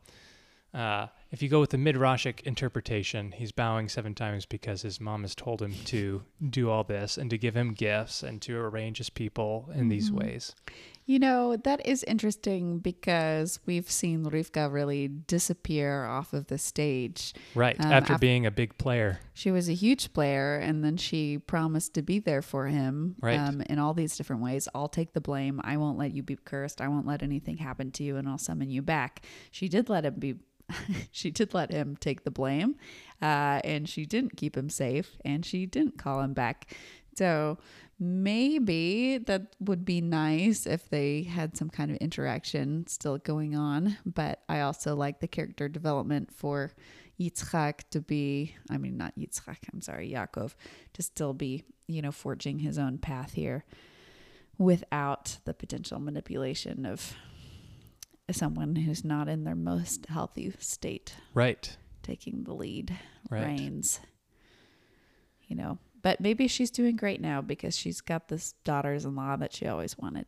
uh, 0.74 1.08
if 1.30 1.42
you 1.42 1.48
go 1.48 1.60
with 1.60 1.70
the 1.70 1.76
midrashic 1.76 2.40
interpretation, 2.42 3.32
he's 3.32 3.52
bowing 3.52 3.88
seven 3.88 4.14
times 4.14 4.46
because 4.46 4.82
his 4.82 5.00
mom 5.00 5.22
has 5.22 5.34
told 5.34 5.60
him 5.60 5.74
to 5.86 6.22
do 6.50 6.70
all 6.70 6.84
this 6.84 7.18
and 7.18 7.28
to 7.30 7.36
give 7.38 7.54
him 7.56 7.74
gifts 7.74 8.22
and 8.22 8.40
to 8.42 8.56
arrange 8.58 8.98
his 8.98 9.10
people 9.10 9.68
in 9.74 9.88
these 9.88 10.08
Mm-hmm. 10.10 10.18
ways. 10.20 10.54
You 11.12 11.18
know, 11.18 11.58
that 11.58 11.86
is 11.86 12.02
interesting 12.04 12.78
because 12.78 13.60
we've 13.66 13.90
seen 13.90 14.24
Rivka 14.24 14.72
really 14.72 15.08
disappear 15.08 16.06
off 16.06 16.32
of 16.32 16.46
the 16.46 16.56
stage. 16.56 17.34
Right. 17.54 17.76
Um, 17.78 17.92
after 17.92 18.14
af- 18.14 18.20
being 18.20 18.46
a 18.46 18.50
big 18.50 18.78
player. 18.78 19.20
She 19.34 19.50
was 19.50 19.68
a 19.68 19.74
huge 19.74 20.14
player, 20.14 20.56
and 20.56 20.82
then 20.82 20.96
she 20.96 21.36
promised 21.36 21.92
to 21.96 22.02
be 22.02 22.18
there 22.18 22.40
for 22.40 22.68
him 22.68 23.16
Right. 23.20 23.38
um, 23.38 23.60
in 23.68 23.78
all 23.78 23.92
these 23.92 24.16
different 24.16 24.40
ways. 24.40 24.68
I'll 24.74 24.88
take 24.88 25.12
the 25.12 25.20
blame. 25.20 25.60
I 25.62 25.76
won't 25.76 25.98
let 25.98 26.12
you 26.12 26.22
be 26.22 26.36
cursed. 26.42 26.80
I 26.80 26.88
won't 26.88 27.06
let 27.06 27.22
anything 27.22 27.58
happen 27.58 27.90
to 27.90 28.02
you, 28.02 28.16
and 28.16 28.26
I'll 28.26 28.38
summon 28.38 28.70
you 28.70 28.80
back. 28.80 29.22
She 29.50 29.68
did 29.68 29.90
let 29.90 30.06
him 30.06 30.14
be. 30.14 30.36
she 31.12 31.30
did 31.30 31.52
let 31.52 31.70
him 31.70 31.94
take 32.00 32.24
the 32.24 32.30
blame, 32.30 32.76
uh, 33.20 33.60
and 33.64 33.86
she 33.86 34.06
didn't 34.06 34.38
keep 34.38 34.56
him 34.56 34.70
safe, 34.70 35.18
and 35.26 35.44
she 35.44 35.66
didn't 35.66 35.98
call 35.98 36.22
him 36.22 36.32
back. 36.32 36.74
So 37.16 37.58
maybe 37.98 39.18
that 39.18 39.54
would 39.60 39.84
be 39.84 40.00
nice 40.00 40.66
if 40.66 40.88
they 40.88 41.22
had 41.22 41.56
some 41.56 41.68
kind 41.70 41.90
of 41.90 41.96
interaction 41.98 42.86
still 42.86 43.18
going 43.18 43.54
on. 43.54 43.96
But 44.06 44.40
I 44.48 44.60
also 44.60 44.94
like 44.96 45.20
the 45.20 45.28
character 45.28 45.68
development 45.68 46.32
for 46.34 46.72
Yitzchak 47.20 47.80
to 47.90 48.00
be, 48.00 48.56
I 48.70 48.78
mean, 48.78 48.96
not 48.96 49.16
Yitzchak, 49.18 49.58
I'm 49.72 49.80
sorry, 49.82 50.10
Yaakov, 50.10 50.54
to 50.94 51.02
still 51.02 51.34
be, 51.34 51.64
you 51.86 52.02
know, 52.02 52.12
forging 52.12 52.58
his 52.60 52.78
own 52.78 52.98
path 52.98 53.34
here 53.34 53.64
without 54.58 55.38
the 55.44 55.54
potential 55.54 55.98
manipulation 55.98 56.86
of 56.86 57.14
someone 58.30 58.76
who's 58.76 59.04
not 59.04 59.28
in 59.28 59.44
their 59.44 59.54
most 59.54 60.06
healthy 60.06 60.52
state 60.58 61.14
Right. 61.34 61.76
taking 62.02 62.44
the 62.44 62.54
lead 62.54 62.96
Right. 63.30 63.42
reins. 63.42 64.00
You 65.46 65.56
know, 65.56 65.78
but 66.02 66.20
maybe 66.20 66.48
she's 66.48 66.70
doing 66.70 66.96
great 66.96 67.20
now 67.20 67.40
because 67.40 67.76
she's 67.76 68.00
got 68.00 68.28
this 68.28 68.52
daughters-in-law 68.64 69.36
that 69.36 69.52
she 69.54 69.66
always 69.66 69.96
wanted. 69.98 70.26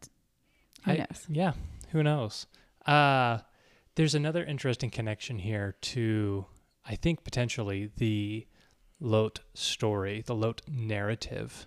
Who 0.84 0.92
I- 0.92 0.96
knows? 0.96 1.26
Yeah, 1.28 1.52
who 1.90 2.02
knows? 2.02 2.46
Uh, 2.86 3.38
there's 3.96 4.14
another 4.14 4.44
interesting 4.44 4.90
connection 4.90 5.38
here 5.38 5.76
to, 5.80 6.46
I 6.84 6.96
think, 6.96 7.24
potentially 7.24 7.90
the 7.96 8.46
Lot 9.00 9.40
story, 9.54 10.22
the 10.24 10.34
Lot 10.34 10.62
narrative, 10.68 11.66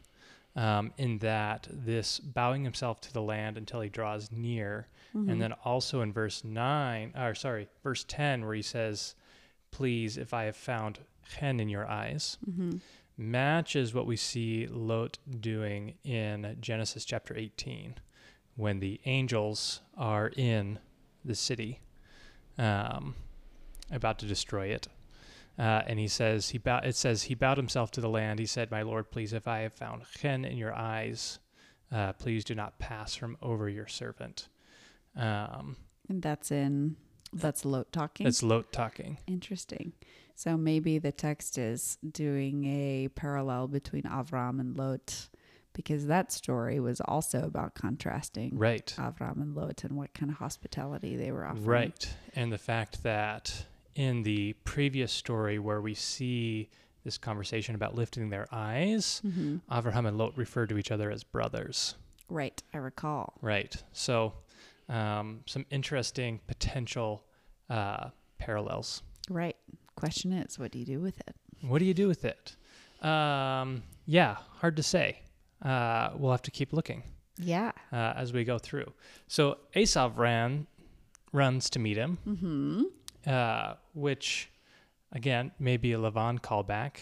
um, 0.56 0.92
in 0.98 1.20
that 1.20 1.68
this 1.72 2.20
bowing 2.20 2.64
himself 2.64 3.00
to 3.02 3.14
the 3.14 3.22
land 3.22 3.58
until 3.58 3.82
he 3.82 3.90
draws 3.90 4.32
near, 4.32 4.88
Mm-hmm. 5.16 5.30
and 5.30 5.42
then 5.42 5.54
also 5.64 6.02
in 6.02 6.12
verse 6.12 6.44
9, 6.44 7.14
or 7.18 7.34
sorry, 7.34 7.70
verse 7.82 8.04
10, 8.10 8.46
where 8.46 8.54
he 8.56 8.62
says, 8.62 9.16
Please, 9.72 10.18
if 10.18 10.34
I 10.34 10.44
have 10.44 10.58
found 10.58 11.00
chen 11.30 11.62
in 11.62 11.70
your 11.70 11.88
eyes, 11.88 12.38
Mm-hmm. 12.48 12.78
Matches 13.18 13.94
what 13.94 14.06
we 14.06 14.16
see 14.16 14.68
Lot 14.68 15.18
doing 15.40 15.96
in 16.04 16.56
Genesis 16.60 17.04
chapter 17.04 17.36
18 17.36 17.96
when 18.56 18.80
the 18.80 19.00
angels 19.06 19.82
are 19.98 20.32
in 20.36 20.80
the 21.26 21.36
city 21.36 21.82
um, 22.58 23.16
about 23.92 24.20
to 24.20 24.26
destroy 24.26 24.68
it. 24.68 24.88
Uh, 25.60 25.82
and 25.88 25.98
he 25.98 26.08
says 26.08 26.50
he 26.50 26.58
bow- 26.60 26.82
it 26.84 26.96
says 26.96 27.24
he 27.24 27.34
bowed 27.34 27.58
himself 27.58 27.90
to 27.92 28.02
the 28.02 28.10
land. 28.10 28.38
He 28.40 28.46
said, 28.46 28.70
"My 28.70 28.84
Lord, 28.84 29.10
please, 29.10 29.34
if 29.34 29.48
I 29.48 29.60
have 29.60 29.74
found 29.74 30.04
chen 30.12 30.46
in 30.46 30.56
your 30.56 30.74
eyes, 30.74 31.40
uh, 31.92 32.14
please 32.14 32.44
do 32.44 32.54
not 32.54 32.78
pass 32.78 33.16
from 33.16 33.38
over 33.42 33.68
your 33.68 33.88
servant." 33.88 34.50
Um, 35.16 35.78
And 36.10 36.22
that's 36.22 36.52
in 36.52 36.96
that's 37.34 37.66
Lot 37.66 37.92
talking. 37.92 38.24
that's 38.26 38.44
Lot 38.44 38.72
talking. 38.72 39.18
Interesting. 39.28 39.94
So 40.36 40.56
maybe 40.56 41.00
the 41.00 41.12
text 41.12 41.58
is 41.58 41.98
doing 42.12 42.66
a 42.66 43.08
parallel 43.10 43.68
between 43.68 44.04
Avram 44.04 44.60
and 44.60 44.78
Lot 44.78 45.30
because 45.74 46.08
that 46.08 46.32
story 46.32 46.80
was 46.80 47.02
also 47.02 47.42
about 47.44 47.74
contrasting 47.76 48.52
Right. 48.58 48.94
Avram 48.98 49.42
and 49.42 49.56
Lot 49.56 49.84
and 49.84 49.96
what 49.96 50.14
kind 50.14 50.32
of 50.32 50.38
hospitality 50.38 51.16
they 51.16 51.32
were 51.32 51.46
offering. 51.46 51.66
Right. 51.66 52.16
And 52.36 52.52
the 52.52 52.58
fact 52.58 53.04
that 53.04 53.66
in 53.96 54.24
the 54.24 54.54
previous 54.64 55.12
story 55.12 55.58
where 55.60 55.82
we 55.82 55.94
see 55.96 56.70
this 57.04 57.18
conversation 57.18 57.74
about 57.74 57.96
lifting 57.96 58.30
their 58.30 58.48
eyes, 58.52 59.22
hmm 59.24 59.58
Avraham 59.72 60.08
and 60.08 60.18
Lot 60.18 60.38
refer 60.38 60.66
to 60.68 60.78
each 60.78 60.92
other 60.92 61.10
as 61.10 61.24
brothers. 61.24 61.96
Right. 62.30 62.62
I 62.74 62.78
recall. 62.78 63.36
Right. 63.42 63.76
So, 63.94 64.34
um, 64.90 65.42
some 65.46 65.66
interesting 65.70 66.40
potential 66.48 67.24
uh, 67.70 68.10
parallels. 68.40 69.04
Right. 69.30 69.56
Question 69.96 70.32
is, 70.34 70.58
what 70.60 70.72
do 70.72 70.80
you 70.80 70.86
do 70.86 71.00
with 71.00 71.20
it? 71.28 71.36
What 71.62 71.80
do 71.80 71.86
you 71.86 71.94
do 71.94 72.08
with 72.08 72.24
it? 72.26 72.56
Um, 73.06 73.84
yeah, 74.06 74.38
hard 74.62 74.76
to 74.78 74.84
say. 74.84 75.22
Uh, 75.64 76.10
we'll 76.16 76.32
have 76.32 76.44
to 76.44 76.52
keep 76.52 76.72
looking 76.72 77.04
Yeah. 77.38 77.72
uh, 77.92 78.14
as 78.16 78.32
we 78.32 78.44
go 78.44 78.58
through. 78.60 78.94
So, 79.28 79.58
Esav 79.76 80.18
ran, 80.18 80.68
runs 81.34 81.70
to 81.72 81.80
meet 81.80 81.98
him. 81.98 82.18
Mm-hmm. 82.28 82.84
uh, 83.26 83.74
which 83.94 84.50
again 85.12 85.52
may 85.60 85.76
be 85.78 85.94
a 85.94 85.98
Lavan 85.98 86.40
callback. 86.40 86.98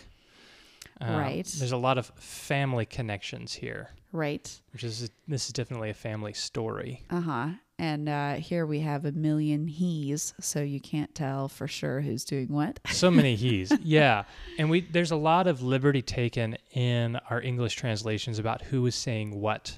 Um, 1.01 1.15
Right. 1.18 1.46
There's 1.60 1.74
a 1.74 1.77
lot 1.77 1.98
of 1.98 2.08
family 2.15 2.86
connections 2.86 3.54
here, 3.54 3.89
Right. 4.13 4.50
which 4.72 4.84
is 4.84 5.10
this 5.27 5.46
is 5.48 5.51
definitely 5.54 5.89
a 5.89 5.94
family 5.94 6.34
story. 6.34 7.04
Uh 7.10 7.22
huh. 7.22 7.48
And 7.77 8.08
uh, 8.08 8.36
here 8.36 8.65
we 8.65 8.79
have 8.79 9.03
a 9.03 9.12
million 9.12 9.67
he's, 9.67 10.34
so 10.39 10.62
you 10.62 10.79
can't 10.79 11.13
tell 11.13 11.50
for 11.50 11.67
sure 11.67 12.01
who's 12.01 12.24
doing 12.24 12.48
what. 12.48 12.79
So 12.96 13.12
many 13.12 13.36
he's, 13.36 13.74
yeah, 13.84 14.24
and 14.58 14.70
we 14.70 14.82
there's 14.82 15.12
a 15.12 15.17
lot 15.17 15.48
of 15.48 15.62
liberty 15.62 16.01
taken 16.01 16.58
in 16.72 17.17
our 17.29 17.41
English 17.41 17.75
translations 17.75 18.39
about 18.39 18.62
who 18.62 18.86
is 18.86 18.96
saying 18.96 19.39
what 19.41 19.77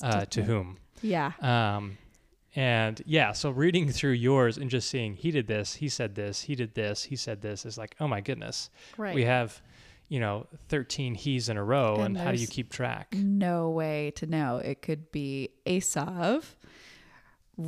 uh, 0.00 0.24
to 0.26 0.42
whom. 0.44 0.78
Yeah. 1.02 1.32
Um, 1.40 1.98
and 2.54 3.02
yeah, 3.04 3.32
so 3.32 3.50
reading 3.50 3.90
through 3.90 4.12
yours 4.12 4.58
and 4.58 4.70
just 4.70 4.88
seeing 4.88 5.14
he 5.14 5.30
did 5.32 5.48
this, 5.48 5.74
he 5.74 5.88
said 5.88 6.14
this, 6.14 6.42
he 6.42 6.54
did 6.54 6.74
this, 6.74 7.02
he 7.02 7.16
said 7.16 7.40
this 7.40 7.66
is 7.66 7.76
like, 7.76 7.96
oh 7.98 8.06
my 8.06 8.20
goodness. 8.20 8.70
Right. 8.96 9.14
we 9.14 9.24
have 9.24 9.60
you 10.08 10.20
know 10.20 10.46
13 10.68 11.14
he's 11.14 11.48
in 11.48 11.56
a 11.56 11.64
row 11.64 11.94
and, 11.94 12.16
And 12.16 12.18
how 12.18 12.32
do 12.32 12.38
you 12.38 12.46
keep 12.46 12.70
track 12.70 13.14
no 13.14 13.70
way 13.70 14.12
to 14.16 14.26
know. 14.26 14.58
It 14.58 14.82
could 14.82 15.10
be 15.10 15.50
Esav 15.66 16.44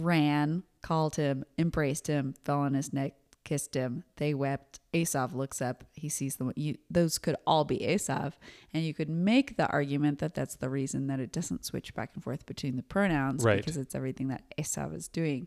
ran, 0.02 0.62
called 0.82 1.16
him, 1.16 1.44
embraced 1.58 2.06
him, 2.06 2.34
fell 2.44 2.60
on 2.60 2.74
his 2.74 2.92
neck, 2.92 3.14
kissed 3.44 3.74
him. 3.74 4.04
They 4.16 4.32
wept. 4.34 4.80
Esav 4.94 5.34
looks 5.34 5.60
up. 5.60 5.84
He 5.92 6.08
sees 6.08 6.36
them. 6.36 6.52
You, 6.56 6.76
those 6.90 7.18
could 7.18 7.36
all 7.46 7.64
be 7.64 7.78
Esav, 7.78 8.32
and 8.72 8.84
you 8.84 8.94
could 8.94 9.10
make 9.10 9.56
the 9.56 9.66
argument 9.68 10.18
that 10.20 10.34
that's 10.34 10.56
the 10.56 10.70
reason 10.70 11.08
that 11.08 11.20
it 11.20 11.32
doesn't 11.32 11.64
switch 11.64 11.94
back 11.94 12.10
and 12.14 12.22
forth 12.24 12.46
between 12.46 12.76
the 12.76 12.82
pronouns 12.82 13.44
Right. 13.44 13.58
because 13.58 13.76
it's 13.76 13.94
everything 13.94 14.28
that 14.28 14.42
Esav 14.58 14.94
is 14.94 15.08
doing. 15.08 15.46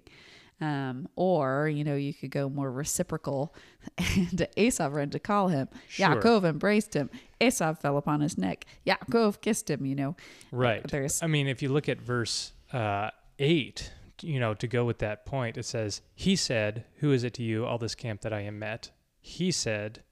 Um, 0.59 1.07
or 1.15 1.69
you 1.69 1.83
know, 1.83 1.95
you 1.95 2.15
could 2.15 2.31
go 2.31 2.49
more 2.49 2.71
reciprocal, 2.71 3.53
and 3.99 4.47
Esav 4.57 4.93
ran 4.93 5.11
to 5.11 5.19
call 5.19 5.49
him. 5.49 5.67
Sure. 5.87 6.07
Yaakov 6.07 6.45
embraced 6.45 6.95
him. 6.95 7.11
Esav 7.39 7.79
fell 7.79 7.95
upon 7.97 8.21
his 8.21 8.39
neck. 8.39 8.65
Yaakov 8.85 9.39
kissed 9.41 9.69
him. 9.69 9.85
You 9.85 9.93
know, 9.95 10.15
right 10.51 10.81
there's 10.87 11.21
i 11.21 11.27
mean 11.27 11.47
if 11.47 11.61
you 11.61 11.69
look 11.69 11.87
at 11.87 12.01
verse 12.01 12.53
uh, 12.73 13.11
8 13.37 13.91
you 14.21 14.39
know 14.39 14.53
to 14.53 14.67
go 14.67 14.83
with 14.85 14.97
that 14.99 15.25
point 15.25 15.57
it 15.57 15.65
says 15.65 16.01
he 16.15 16.35
said 16.35 16.85
who 16.97 17.11
is 17.11 17.23
it 17.23 17.33
to 17.33 17.43
you 17.43 17.65
all 17.65 17.77
this 17.77 17.95
camp 17.95 18.21
that 18.21 18.33
i 18.33 18.39
am 18.41 18.57
met 18.59 18.89
he 19.19 19.51
said 19.51 20.03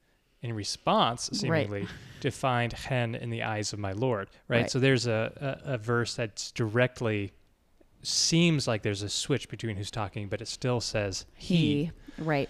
in 0.42 0.52
response 0.52 1.28
seemingly 1.32 1.86
to 2.20 2.30
find 2.30 2.74
chen 2.76 3.14
in 3.14 3.30
the 3.30 3.42
eyes 3.42 3.72
of 3.72 3.78
my 3.78 3.92
lord 3.92 4.28
right, 4.48 4.62
Right. 4.62 4.70
so 4.70 4.78
there's 4.78 5.06
a, 5.06 5.58
a, 5.64 5.74
a 5.74 5.78
verse 5.78 6.14
that's 6.14 6.52
directly 6.52 7.32
seems 8.02 8.68
like 8.68 8.82
there's 8.82 9.02
a 9.02 9.08
switch 9.08 9.48
between 9.48 9.76
who's 9.76 9.90
talking 9.90 10.28
but 10.28 10.40
it 10.40 10.48
still 10.48 10.80
says 10.80 11.26
he, 11.34 11.56
he. 11.56 11.90
Right. 12.22 12.48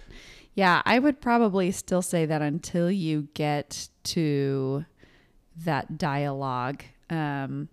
Yeah 0.55 0.83
i 0.85 0.99
would 0.99 1.21
probably 1.21 1.71
still 1.71 2.03
say 2.03 2.27
that 2.27 2.43
until 2.43 2.91
you 2.91 3.29
get 3.35 3.89
to 4.05 4.85
that 5.65 5.97
dialogue 5.97 6.83
um 7.09 7.69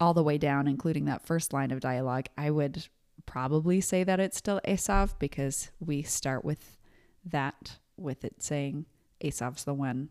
all 0.00 0.12
the 0.14 0.22
way 0.22 0.38
down 0.38 0.66
including 0.66 1.04
that 1.04 1.24
first 1.24 1.52
line 1.52 1.70
of 1.70 1.78
dialogue 1.80 2.26
i 2.36 2.50
would 2.50 2.84
probably 3.26 3.80
say 3.80 4.04
that 4.04 4.20
it's 4.20 4.36
still 4.38 4.60
Esav 4.66 5.18
because 5.18 5.70
we 5.80 6.02
start 6.02 6.44
with 6.44 6.78
that 7.24 7.76
with 7.96 8.24
it 8.24 8.42
saying 8.42 8.86
Esav's 9.22 9.64
the 9.64 9.74
one 9.74 10.10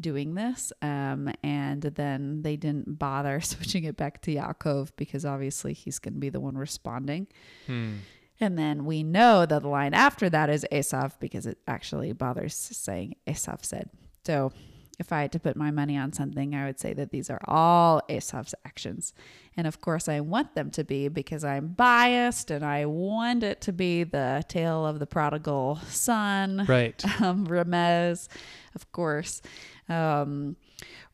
doing 0.00 0.34
this 0.34 0.72
um 0.80 1.28
and 1.42 1.82
then 1.82 2.42
they 2.42 2.56
didn't 2.56 2.98
bother 2.98 3.40
switching 3.42 3.82
it 3.84 3.96
back 3.96 4.22
to 4.22 4.32
Yaakov 4.32 4.90
because 4.96 5.24
obviously 5.24 5.72
he's 5.72 5.98
going 5.98 6.14
to 6.14 6.20
be 6.20 6.28
the 6.28 6.38
one 6.40 6.56
responding 6.56 7.26
Hmm. 7.66 7.94
and 8.38 8.56
then 8.56 8.84
we 8.84 9.02
know 9.02 9.44
that 9.46 9.62
the 9.62 9.68
line 9.68 9.94
after 9.94 10.30
that 10.30 10.50
is 10.50 10.64
Esav 10.70 11.18
because 11.18 11.46
it 11.46 11.58
actually 11.66 12.12
bothers 12.12 12.54
saying 12.54 13.16
Esav 13.26 13.64
said. 13.64 13.90
So 14.24 14.52
if 14.98 15.12
I 15.12 15.22
had 15.22 15.32
to 15.32 15.38
put 15.38 15.56
my 15.56 15.70
money 15.70 15.96
on 15.96 16.12
something, 16.12 16.54
I 16.54 16.66
would 16.66 16.80
say 16.80 16.92
that 16.94 17.10
these 17.10 17.30
are 17.30 17.40
all 17.46 18.02
Esav's 18.08 18.54
actions. 18.64 19.14
And 19.56 19.66
of 19.66 19.80
course, 19.80 20.08
I 20.08 20.20
want 20.20 20.54
them 20.54 20.70
to 20.72 20.84
be 20.84 21.08
because 21.08 21.44
I'm 21.44 21.68
biased 21.68 22.50
and 22.50 22.64
I 22.64 22.86
want 22.86 23.42
it 23.44 23.60
to 23.62 23.72
be 23.72 24.04
the 24.04 24.44
tale 24.48 24.84
of 24.84 24.98
the 24.98 25.06
prodigal 25.06 25.76
son, 25.88 26.64
Right. 26.68 27.02
um, 27.20 27.46
Ramez, 27.46 28.28
of 28.74 28.90
course, 28.90 29.40
um, 29.88 30.56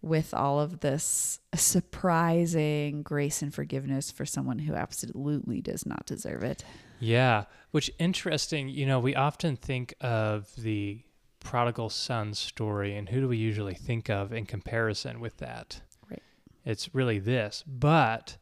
with 0.01 0.33
all 0.33 0.61
of 0.61 0.81
this 0.81 1.41
surprising 1.55 3.03
grace 3.03 3.43
and 3.43 3.55
forgiveness 3.55 4.11
for 4.11 4.27
someone 4.27 4.61
who 4.61 4.75
absolutely 4.75 5.61
does 5.61 5.87
not 5.87 6.07
deserve 6.07 6.43
it. 6.43 6.65
Yeah, 7.01 7.45
which 7.71 7.91
interesting. 7.99 8.69
You 8.69 8.87
know, 8.87 8.99
we 8.99 9.15
often 9.15 9.57
think 9.57 9.95
of 10.01 10.51
the 10.57 11.03
prodigal 11.45 11.91
son 11.91 12.35
story, 12.35 12.97
and 12.97 13.09
who 13.11 13.21
do 13.21 13.29
we 13.29 13.37
usually 13.37 13.75
think 13.75 14.11
of 14.11 14.33
in 14.33 14.47
comparison 14.47 15.21
with 15.21 15.37
that? 15.37 15.81
Right. 16.11 16.23
It's 16.65 16.93
really 16.95 17.21
this, 17.21 17.63
but 17.67 18.37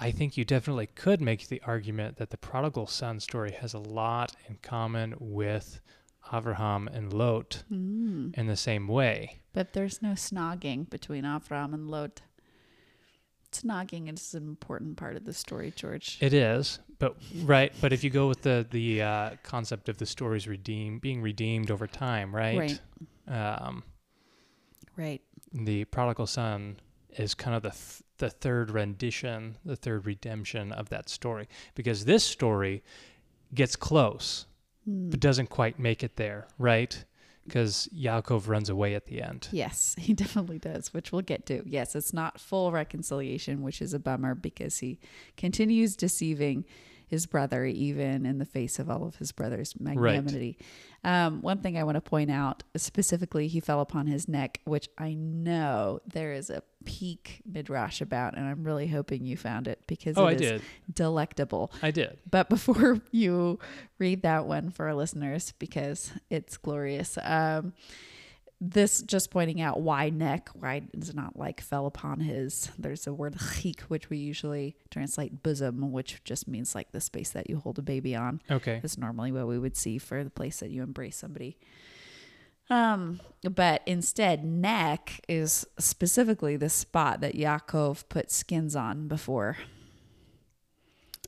I 0.00 0.10
think 0.12 0.36
you 0.38 0.44
definitely 0.46 0.86
could 0.86 1.20
make 1.20 1.48
the 1.48 1.60
argument 1.66 2.16
that 2.16 2.30
the 2.30 2.36
prodigal 2.38 2.86
son 2.86 3.20
story 3.20 3.50
has 3.60 3.74
a 3.74 3.78
lot 3.78 4.34
in 4.48 4.56
common 4.62 5.14
with 5.18 5.80
Avraham 6.32 6.86
and 6.94 7.12
Lot 7.12 7.64
Mm. 7.70 8.34
in 8.38 8.46
the 8.46 8.56
same 8.56 8.86
way. 8.86 9.40
But 9.52 9.72
there's 9.72 10.00
no 10.00 10.10
snogging 10.12 10.88
between 10.88 11.24
Avram 11.24 11.74
and 11.74 11.90
Lot. 11.90 12.22
Snogging 13.52 14.12
is 14.12 14.34
an 14.34 14.44
important 14.44 14.96
part 14.96 15.16
of 15.16 15.24
the 15.24 15.32
story, 15.32 15.72
George. 15.74 16.18
It 16.20 16.34
is, 16.34 16.78
but 16.98 17.16
right. 17.44 17.72
But 17.80 17.92
if 17.92 18.04
you 18.04 18.10
go 18.10 18.28
with 18.28 18.42
the 18.42 18.66
the 18.70 19.02
uh, 19.02 19.30
concept 19.42 19.88
of 19.88 19.96
the 19.98 20.06
stories 20.06 20.46
redeemed 20.46 21.00
being 21.00 21.22
redeemed 21.22 21.70
over 21.70 21.86
time, 21.86 22.34
right? 22.34 22.80
Um, 23.26 23.82
right. 24.96 25.20
the 25.52 25.84
prodigal 25.86 26.26
son 26.26 26.80
is 27.16 27.34
kind 27.34 27.56
of 27.56 27.62
the 27.62 27.70
th- 27.70 28.02
the 28.18 28.30
third 28.30 28.70
rendition, 28.70 29.56
the 29.64 29.76
third 29.76 30.06
redemption 30.06 30.72
of 30.72 30.88
that 30.88 31.08
story, 31.08 31.48
because 31.74 32.04
this 32.04 32.24
story 32.24 32.82
gets 33.54 33.76
close 33.76 34.46
Hmm. 34.84 35.10
but 35.10 35.20
doesn't 35.20 35.50
quite 35.50 35.78
make 35.78 36.02
it 36.02 36.16
there, 36.16 36.46
right? 36.58 37.04
Because 37.48 37.88
Yaakov 37.94 38.48
runs 38.48 38.68
away 38.68 38.94
at 38.94 39.06
the 39.06 39.22
end. 39.22 39.48
Yes, 39.50 39.96
he 39.98 40.14
definitely 40.14 40.58
does, 40.58 40.92
which 40.94 41.12
we'll 41.12 41.22
get 41.22 41.46
to. 41.46 41.62
Yes, 41.66 41.94
it's 41.94 42.12
not 42.12 42.38
full 42.40 42.70
reconciliation, 42.72 43.62
which 43.62 43.82
is 43.82 43.94
a 43.94 43.98
bummer 43.98 44.34
because 44.34 44.78
he 44.78 44.98
continues 45.36 45.96
deceiving 45.96 46.64
his 47.08 47.26
brother, 47.26 47.64
even 47.64 48.24
in 48.26 48.38
the 48.38 48.44
face 48.44 48.78
of 48.78 48.88
all 48.90 49.04
of 49.06 49.16
his 49.16 49.32
brother's 49.32 49.74
magnanimity. 49.80 50.58
Um, 51.04 51.42
one 51.42 51.58
thing 51.62 51.78
I 51.78 51.84
want 51.84 51.94
to 51.96 52.00
point 52.00 52.30
out 52.30 52.62
specifically, 52.76 53.48
he 53.48 53.60
fell 53.60 53.80
upon 53.80 54.06
his 54.06 54.28
neck, 54.28 54.60
which 54.64 54.88
I 54.98 55.14
know 55.14 56.00
there 56.06 56.32
is 56.32 56.50
a 56.50 56.62
peak 56.84 57.40
midrash 57.50 58.00
about, 58.00 58.36
and 58.36 58.46
I'm 58.46 58.62
really 58.64 58.86
hoping 58.88 59.24
you 59.24 59.36
found 59.36 59.68
it 59.68 59.80
because 59.86 60.16
Oh, 60.18 60.26
it 60.26 60.30
I 60.30 60.32
is 60.34 60.40
did. 60.40 60.62
delectable. 60.92 61.72
I 61.82 61.90
did. 61.90 62.18
But 62.30 62.48
before 62.50 63.00
you 63.10 63.58
read 63.98 64.22
that 64.22 64.46
one 64.46 64.70
for 64.70 64.86
our 64.86 64.94
listeners, 64.94 65.54
because 65.58 66.12
it's 66.30 66.56
glorious, 66.56 67.16
um, 67.22 67.72
this 68.60 69.02
just 69.02 69.30
pointing 69.30 69.60
out 69.60 69.80
why 69.80 70.10
neck, 70.10 70.48
why 70.52 70.82
it's 70.92 71.14
not 71.14 71.36
like 71.36 71.60
fell 71.60 71.86
upon 71.86 72.20
his. 72.20 72.70
There's 72.78 73.06
a 73.06 73.14
word 73.14 73.36
chik, 73.38 73.82
which 73.82 74.10
we 74.10 74.18
usually 74.18 74.76
translate 74.90 75.42
bosom, 75.42 75.92
which 75.92 76.22
just 76.24 76.48
means 76.48 76.74
like 76.74 76.90
the 76.92 77.00
space 77.00 77.30
that 77.30 77.48
you 77.48 77.58
hold 77.58 77.78
a 77.78 77.82
baby 77.82 78.16
on. 78.16 78.40
Okay. 78.50 78.80
That's 78.82 78.98
normally 78.98 79.32
what 79.32 79.46
we 79.46 79.58
would 79.58 79.76
see 79.76 79.98
for 79.98 80.24
the 80.24 80.30
place 80.30 80.60
that 80.60 80.70
you 80.70 80.82
embrace 80.82 81.16
somebody. 81.16 81.56
Um, 82.70 83.20
but 83.42 83.82
instead, 83.86 84.44
neck 84.44 85.20
is 85.28 85.66
specifically 85.78 86.56
the 86.56 86.68
spot 86.68 87.20
that 87.20 87.34
Yaakov 87.34 88.08
put 88.08 88.30
skins 88.30 88.76
on 88.76 89.08
before 89.08 89.56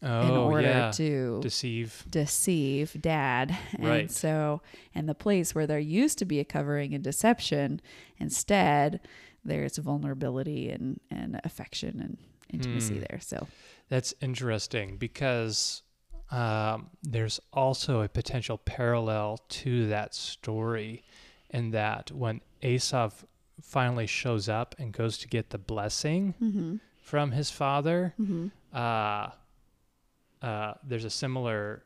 Oh, 0.03 0.23
in 0.23 0.31
order 0.31 0.63
yeah. 0.69 0.91
to 0.93 1.41
Deceive. 1.43 2.07
deceive 2.09 2.97
dad. 3.01 3.57
And 3.75 3.87
Right. 3.87 4.11
so, 4.11 4.63
and 4.95 5.07
the 5.09 5.15
place 5.15 5.55
where 5.55 5.67
there 5.67 5.79
used 5.79 6.17
to 6.19 6.25
be 6.25 6.41
a 6.41 6.45
covering 6.45 6.95
and 6.95 7.05
deception, 7.05 7.81
instead, 8.19 9.01
there's 9.45 9.77
vulnerability 9.79 10.71
and, 10.71 11.01
and 11.11 11.41
affection 11.45 12.01
and 12.01 12.17
intimacy 12.53 12.95
Hmm. 12.95 13.01
there. 13.09 13.21
So, 13.21 13.47
That's 13.89 14.15
interesting 14.23 14.97
because 14.97 15.83
um, 16.31 16.91
there's 17.03 17.41
also 17.53 18.03
a 18.03 18.09
potential 18.09 18.57
parallel 18.59 19.39
to 19.49 19.89
that 19.89 20.15
story 20.15 21.03
in 21.51 21.73
that 21.73 22.11
when 22.13 22.41
Esav 22.63 23.25
finally 23.61 24.07
shows 24.07 24.49
up 24.49 24.75
and 24.79 24.93
goes 24.93 25.19
to 25.19 25.29
get 25.29 25.51
the 25.51 25.59
blessing 25.59 26.35
mm-hmm. 26.41 26.77
from 27.03 27.33
his 27.33 27.51
father, 27.51 28.15
Mm-hmm. 28.21 28.49
uh, 28.73 29.31
uh, 30.43 30.75
there's 30.83 31.05
a 31.05 31.11
similar 31.11 31.85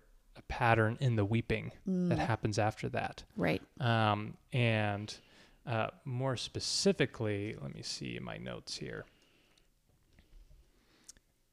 pattern 0.48 0.96
in 1.00 1.16
the 1.16 1.24
weeping 1.24 1.70
Mm. 1.88 2.08
that 2.08 2.18
happens 2.18 2.58
after 2.58 2.88
that. 2.90 3.22
right. 3.36 3.62
Um, 3.80 4.36
and 4.52 5.14
uh, 5.66 5.88
more 6.04 6.36
specifically, 6.36 7.56
let 7.60 7.74
me 7.74 7.82
see 7.82 8.18
my 8.20 8.36
notes 8.36 8.76
here. 8.76 9.04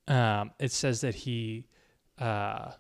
Um, 0.08 0.52
it 0.60 0.72
says 0.72 1.02
that 1.02 1.16
he 1.16 1.66
uh, 2.18 2.72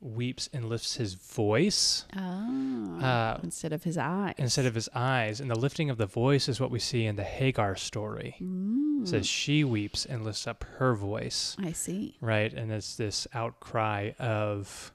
weeps 0.00 0.48
and 0.52 0.68
lifts 0.68 0.94
his 0.96 1.14
voice 1.14 2.04
Oh, 2.16 2.98
Uh, 3.00 3.40
instead 3.42 3.72
of 3.72 3.82
his 3.84 3.98
eyes. 3.98 4.34
instead 4.38 4.64
of 4.66 4.74
his 4.74 4.88
eyes. 4.94 5.40
And 5.40 5.50
the 5.50 5.58
lifting 5.58 5.90
of 5.90 5.98
the 5.98 6.06
voice 6.06 6.48
is 6.48 6.60
what 6.60 6.70
we 6.70 6.78
see 6.78 7.04
in 7.04 7.16
the 7.16 7.24
Hagar 7.24 7.74
story. 7.76 8.36
Mm. 8.40 9.02
It 9.02 9.08
says 9.08 9.26
she 9.26 9.64
weeps 9.64 10.06
and 10.06 10.24
lifts 10.24 10.46
up 10.46 10.64
her 10.78 10.94
voice, 10.94 11.56
I 11.58 11.72
see. 11.72 12.16
right? 12.20 12.52
And 12.52 12.70
it's 12.72 12.94
this 12.96 13.26
outcry 13.34 14.12
of. 14.18 14.92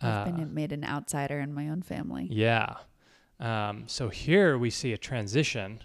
I've 0.00 0.28
uh, 0.28 0.30
been 0.32 0.52
made 0.54 0.72
an 0.72 0.84
outsider 0.84 1.38
in 1.40 1.54
my 1.54 1.68
own 1.68 1.82
family. 1.82 2.28
Yeah. 2.30 2.74
Um, 3.40 3.84
so 3.86 4.08
here 4.08 4.58
we 4.58 4.70
see 4.70 4.92
a 4.92 4.98
transition. 4.98 5.80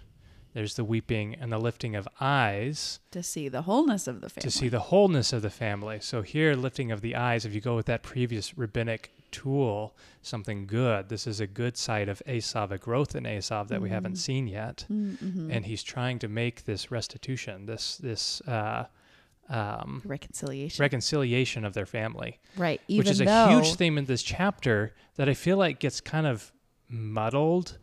There's 0.52 0.74
the 0.74 0.84
weeping 0.84 1.36
and 1.36 1.52
the 1.52 1.58
lifting 1.58 1.94
of 1.94 2.08
eyes 2.20 2.98
To 3.12 3.22
see 3.22 3.48
the 3.48 3.62
wholeness 3.62 4.06
of 4.06 4.20
the 4.20 4.28
family. 4.28 4.42
to 4.42 4.50
see 4.50 4.68
the 4.68 4.80
wholeness 4.80 5.32
of 5.32 5.42
the 5.42 5.50
family. 5.50 6.00
So 6.00 6.22
here, 6.22 6.54
lifting 6.54 6.90
of 6.90 7.00
the 7.00 7.14
eyes, 7.16 7.44
if 7.44 7.54
you 7.54 7.60
go 7.60 7.76
with 7.76 7.86
that 7.86 8.02
previous 8.02 8.58
rabbinic 8.58 9.12
tool, 9.30 9.96
something 10.22 10.66
good. 10.66 11.08
This 11.08 11.26
is 11.26 11.40
a 11.40 11.46
good 11.46 11.76
side 11.76 12.08
of 12.08 12.20
Esav, 12.26 12.70
a 12.72 12.78
growth 12.78 13.14
in 13.14 13.24
Esav 13.24 13.68
that 13.68 13.80
we 13.80 13.90
haven't 13.90 14.16
seen 14.16 14.48
yet. 14.48 14.84
Mm-hmm. 14.90 15.50
And 15.50 15.64
he's 15.64 15.82
trying 15.82 16.18
to 16.20 16.28
make 16.28 16.64
this 16.64 16.90
restitution, 16.90 17.66
this 17.66 17.96
this 17.96 18.40
uh, 18.42 18.86
um, 19.48 20.02
reconciliation. 20.04 20.82
reconciliation 20.82 21.64
of 21.64 21.74
their 21.74 21.86
family 21.86 22.38
right. 22.56 22.80
Even 22.88 22.98
which 22.98 23.10
is 23.10 23.20
a 23.20 23.48
huge 23.48 23.74
theme 23.74 23.98
in 23.98 24.04
this 24.06 24.22
chapter 24.22 24.94
that 25.16 25.28
I 25.28 25.34
feel 25.34 25.56
like 25.56 25.80
gets 25.80 26.00
kind 26.00 26.26
of 26.26 26.52
muddled 26.88 27.78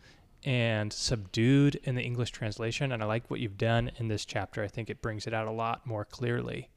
and 0.45 0.91
subdued 0.93 1.75
in 1.83 1.95
the 1.95 2.01
English 2.01 2.31
translation. 2.31 2.91
And 2.91 3.01
I 3.03 3.05
like 3.05 3.29
what 3.29 3.39
you've 3.39 3.57
done 3.57 3.91
in 3.97 4.07
this 4.07 4.25
chapter. 4.25 4.63
I 4.63 4.67
think 4.67 4.89
it 4.89 5.01
brings 5.01 5.27
it 5.27 5.33
out 5.33 5.47
a 5.47 5.51
lot 5.51 5.85
more 5.85 6.05
clearly. 6.05 6.69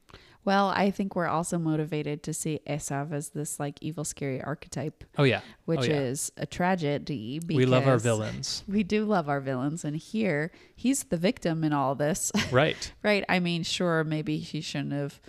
Well, 0.43 0.69
I 0.75 0.89
think 0.89 1.15
we're 1.15 1.27
also 1.27 1.59
motivated 1.59 2.23
to 2.23 2.33
see 2.33 2.61
Esav 2.65 3.11
as 3.11 3.29
this 3.29 3.59
like 3.59 3.77
evil, 3.79 4.03
scary 4.03 4.41
archetype, 4.41 5.03
Oh 5.17 5.23
yeah, 5.23 5.41
which 5.65 5.87
yeah. 5.87 5.99
is 5.99 6.31
a 6.35 6.47
tragedy. 6.47 7.39
Because 7.39 7.57
we 7.57 7.65
love 7.65 7.87
our 7.87 7.99
villains, 7.99 8.63
We 8.67 8.83
do 8.83 9.05
love 9.05 9.29
our 9.29 9.39
villains, 9.39 9.85
and 9.85 9.95
here 9.95 10.51
he's 10.75 11.03
the 11.03 11.17
victim 11.17 11.63
in 11.63 11.73
all 11.73 11.93
this, 11.93 12.31
right? 12.51 12.91
right? 13.03 13.23
I 13.29 13.39
mean, 13.39 13.61
sure, 13.61 14.03
maybe 14.03 14.37
he 14.39 14.61
shouldn't 14.61 14.93
have, 14.93 15.21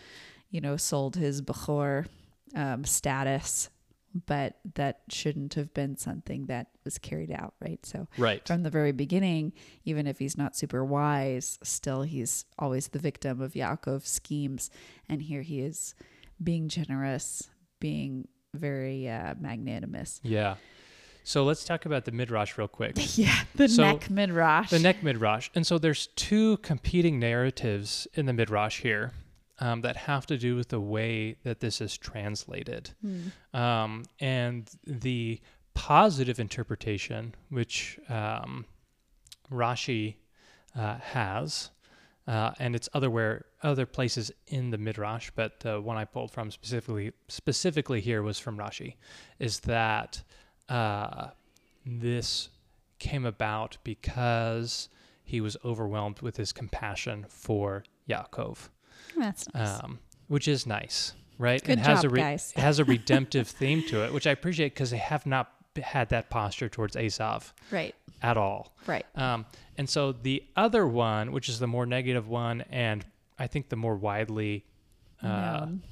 you 0.51 0.63
know, 0.63 0.79
sold 0.79 1.17
his 1.17 1.43
Bechor 1.43 2.07
um, 2.55 2.87
status, 2.87 3.69
but 4.27 4.59
that 4.75 5.01
shouldn't 5.09 5.55
have 5.55 5.73
been 5.75 5.97
something 5.97 6.47
that 6.47 6.69
was 6.85 6.99
carried 6.99 7.31
out, 7.31 7.55
right? 7.61 7.85
So 7.87 8.09
Right. 8.19 8.47
from 8.47 8.63
the 8.63 8.71
very 8.71 8.93
beginning, 8.93 9.53
even 9.85 10.07
if 10.07 10.19
he's 10.19 10.37
not 10.37 10.57
super 10.57 10.85
wise, 10.85 11.59
still 11.63 12.03
he's 12.03 12.45
always 12.59 12.89
the 12.89 12.99
victim 12.99 13.41
of 13.41 13.53
Yaakov's 13.55 14.09
schemes. 14.09 14.71
And 15.09 15.23
here 15.23 15.43
he 15.43 15.61
is 15.61 15.95
being 16.43 16.69
generous, 16.69 17.49
being 17.81 18.29
very 18.55 19.09
uh, 19.09 19.35
magnanimous. 19.41 20.21
Yeah. 20.23 20.57
So 21.25 21.45
let's 21.45 21.65
talk 21.65 21.87
about 21.87 22.05
the 22.05 22.11
midrash 22.13 22.59
real 22.59 22.69
quick. 22.69 22.97
Yeah, 23.17 23.45
the 23.55 23.69
So, 23.69 23.83
neck 23.83 24.11
midrash. 24.11 24.71
the 24.71 24.79
neck 24.81 25.03
midrash, 25.05 25.51
and 25.55 25.65
so 25.67 25.79
there's 25.79 26.09
two 26.09 26.57
competing 26.59 27.21
narratives 27.21 28.09
in 28.15 28.27
the 28.27 28.33
midrash 28.33 28.81
here. 28.81 29.13
Um, 29.61 29.83
that 29.83 29.97
have 29.97 30.27
to 30.27 30.39
do 30.39 30.57
with 30.57 30.71
the 30.71 30.81
way 30.81 31.37
that 31.45 31.61
this 31.61 31.81
is 31.81 31.97
translated. 31.97 32.91
Hmm. 33.01 33.57
Um, 33.57 34.03
and 34.19 34.69
the 34.87 35.41
positive 35.75 36.41
interpretation, 36.41 37.35
which 37.51 37.99
um, 38.09 38.65
Rashi 39.53 40.17
uh, 40.77 40.97
has, 40.97 41.71
uh, 42.27 42.53
and 42.59 42.75
it's 42.75 42.89
otherwhere 42.95 43.45
other 43.63 43.87
places 43.87 44.31
in 44.49 44.71
the 44.71 44.79
midrash, 44.79 45.31
but 45.35 45.61
the 45.61 45.81
one 45.81 45.97
I 45.97 46.05
pulled 46.05 46.31
from 46.31 46.51
specifically 46.51 47.13
specifically 47.29 48.01
here 48.01 48.23
was 48.23 48.39
from 48.39 48.57
Rashi, 48.59 48.95
is 49.39 49.61
that 49.61 50.23
uh, 50.69 51.29
this 51.85 52.49
came 52.99 53.27
about 53.27 53.77
because 53.83 54.89
he 55.25 55.41
was 55.41 55.57
overwhelmed 55.65 56.21
with 56.21 56.37
his 56.37 56.53
compassion 56.53 57.27
for 57.29 57.85
Yaakov, 58.09 58.69
That's 59.17 59.53
nice. 59.55 59.83
um, 59.83 59.99
which 60.29 60.49
is 60.49 60.67
nice, 60.67 61.13
right? 61.39 61.63
Good 61.63 61.79
it 61.79 61.87
has 61.87 62.03
job, 62.03 62.13
a 62.13 62.17
guys. 62.17 62.53
it 62.57 62.61
has 62.61 62.79
a 62.79 62.85
redemptive 62.97 63.49
theme 63.49 63.83
to 63.89 64.05
it, 64.05 64.13
which 64.13 64.27
I 64.27 64.31
appreciate 64.31 64.75
because 64.75 64.91
they 64.91 64.97
have 64.99 65.27
not 65.27 65.51
had 65.83 66.11
that 66.11 66.29
posture 66.31 66.69
towards 66.69 66.97
Esav 66.97 67.53
right. 67.71 67.95
at 68.23 68.37
all. 68.37 68.75
Right. 68.87 69.07
Um, 69.15 69.47
and 69.79 69.89
so 69.89 70.13
the 70.13 70.43
other 70.57 70.87
one, 70.87 71.33
which 71.33 71.49
is 71.49 71.59
the 71.59 71.67
more 71.67 71.87
negative 71.87 72.29
one, 72.29 72.63
and 72.71 73.05
I 73.39 73.47
think 73.47 73.69
the 73.71 73.77
more 73.77 73.97
widely 73.97 74.67
uh, 75.23 75.27
Known. 75.29 75.83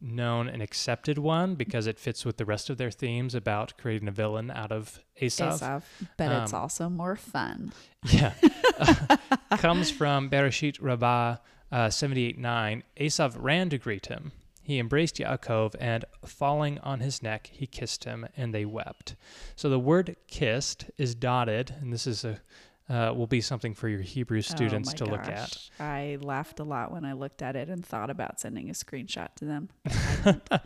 known 0.00 0.48
and 0.48 0.62
accepted 0.62 1.18
one 1.18 1.54
because 1.54 1.86
it 1.86 1.98
fits 1.98 2.24
with 2.24 2.36
the 2.38 2.44
rest 2.44 2.70
of 2.70 2.78
their 2.78 2.90
themes 2.90 3.34
about 3.34 3.76
creating 3.78 4.08
a 4.08 4.12
villain 4.12 4.50
out 4.50 4.72
of. 4.72 5.00
Esav, 5.20 5.82
but 6.16 6.30
it's 6.32 6.52
Um, 6.52 6.60
also 6.60 6.88
more 6.88 7.16
fun. 7.16 7.72
Yeah. 8.04 8.32
comes 9.58 9.90
from 9.90 10.28
Bereshit 10.30 10.78
Rabbah 10.80 11.36
uh, 11.72 11.86
78.9. 11.86 12.82
Esav 12.98 13.36
ran 13.38 13.70
to 13.70 13.78
greet 13.78 14.06
him. 14.06 14.32
He 14.62 14.78
embraced 14.80 15.16
Yaakov 15.16 15.76
and, 15.78 16.04
falling 16.24 16.78
on 16.80 17.00
his 17.00 17.22
neck, 17.22 17.50
he 17.52 17.66
kissed 17.66 18.02
him, 18.02 18.26
and 18.36 18.52
they 18.52 18.64
wept. 18.64 19.14
So 19.54 19.68
the 19.68 19.78
word 19.78 20.16
kissed 20.26 20.86
is 20.98 21.14
dotted, 21.14 21.74
and 21.80 21.92
this 21.92 22.06
is 22.06 22.24
a 22.24 22.40
uh, 22.88 23.12
will 23.14 23.26
be 23.26 23.40
something 23.40 23.74
for 23.74 23.88
your 23.88 24.00
Hebrew 24.00 24.42
students 24.42 24.90
oh 24.94 24.98
to 24.98 25.04
my 25.06 25.10
look 25.10 25.26
at. 25.26 25.58
I 25.80 26.18
laughed 26.20 26.60
a 26.60 26.64
lot 26.64 26.92
when 26.92 27.04
I 27.04 27.14
looked 27.14 27.42
at 27.42 27.56
it 27.56 27.68
and 27.68 27.84
thought 27.84 28.10
about 28.10 28.38
sending 28.40 28.70
a 28.70 28.72
screenshot 28.72 29.34
to 29.36 29.44
them. 29.44 29.68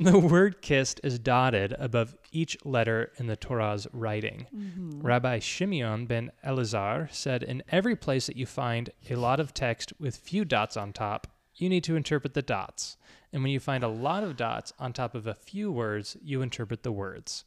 The 0.10 0.18
word 0.18 0.62
kissed 0.62 0.98
is 1.04 1.18
dotted 1.18 1.74
above 1.78 2.16
each 2.32 2.56
letter 2.64 3.12
in 3.18 3.26
the 3.26 3.36
Torah's 3.36 3.86
writing. 3.92 4.46
Mm-hmm. 4.54 5.02
Rabbi 5.02 5.40
Shimeon 5.40 6.08
ben 6.08 6.32
Elazar 6.42 7.12
said, 7.12 7.42
In 7.42 7.62
every 7.68 7.94
place 7.94 8.26
that 8.26 8.36
you 8.38 8.46
find 8.46 8.88
a 9.10 9.16
lot 9.16 9.40
of 9.40 9.52
text 9.52 9.92
with 9.98 10.16
few 10.16 10.46
dots 10.46 10.74
on 10.74 10.94
top, 10.94 11.26
you 11.54 11.68
need 11.68 11.84
to 11.84 11.96
interpret 11.96 12.32
the 12.32 12.40
dots. 12.40 12.96
And 13.30 13.42
when 13.42 13.52
you 13.52 13.60
find 13.60 13.84
a 13.84 13.88
lot 13.88 14.24
of 14.24 14.38
dots 14.38 14.72
on 14.78 14.94
top 14.94 15.14
of 15.14 15.26
a 15.26 15.34
few 15.34 15.70
words, 15.70 16.16
you 16.22 16.40
interpret 16.40 16.82
the 16.82 16.92
words. 16.92 17.44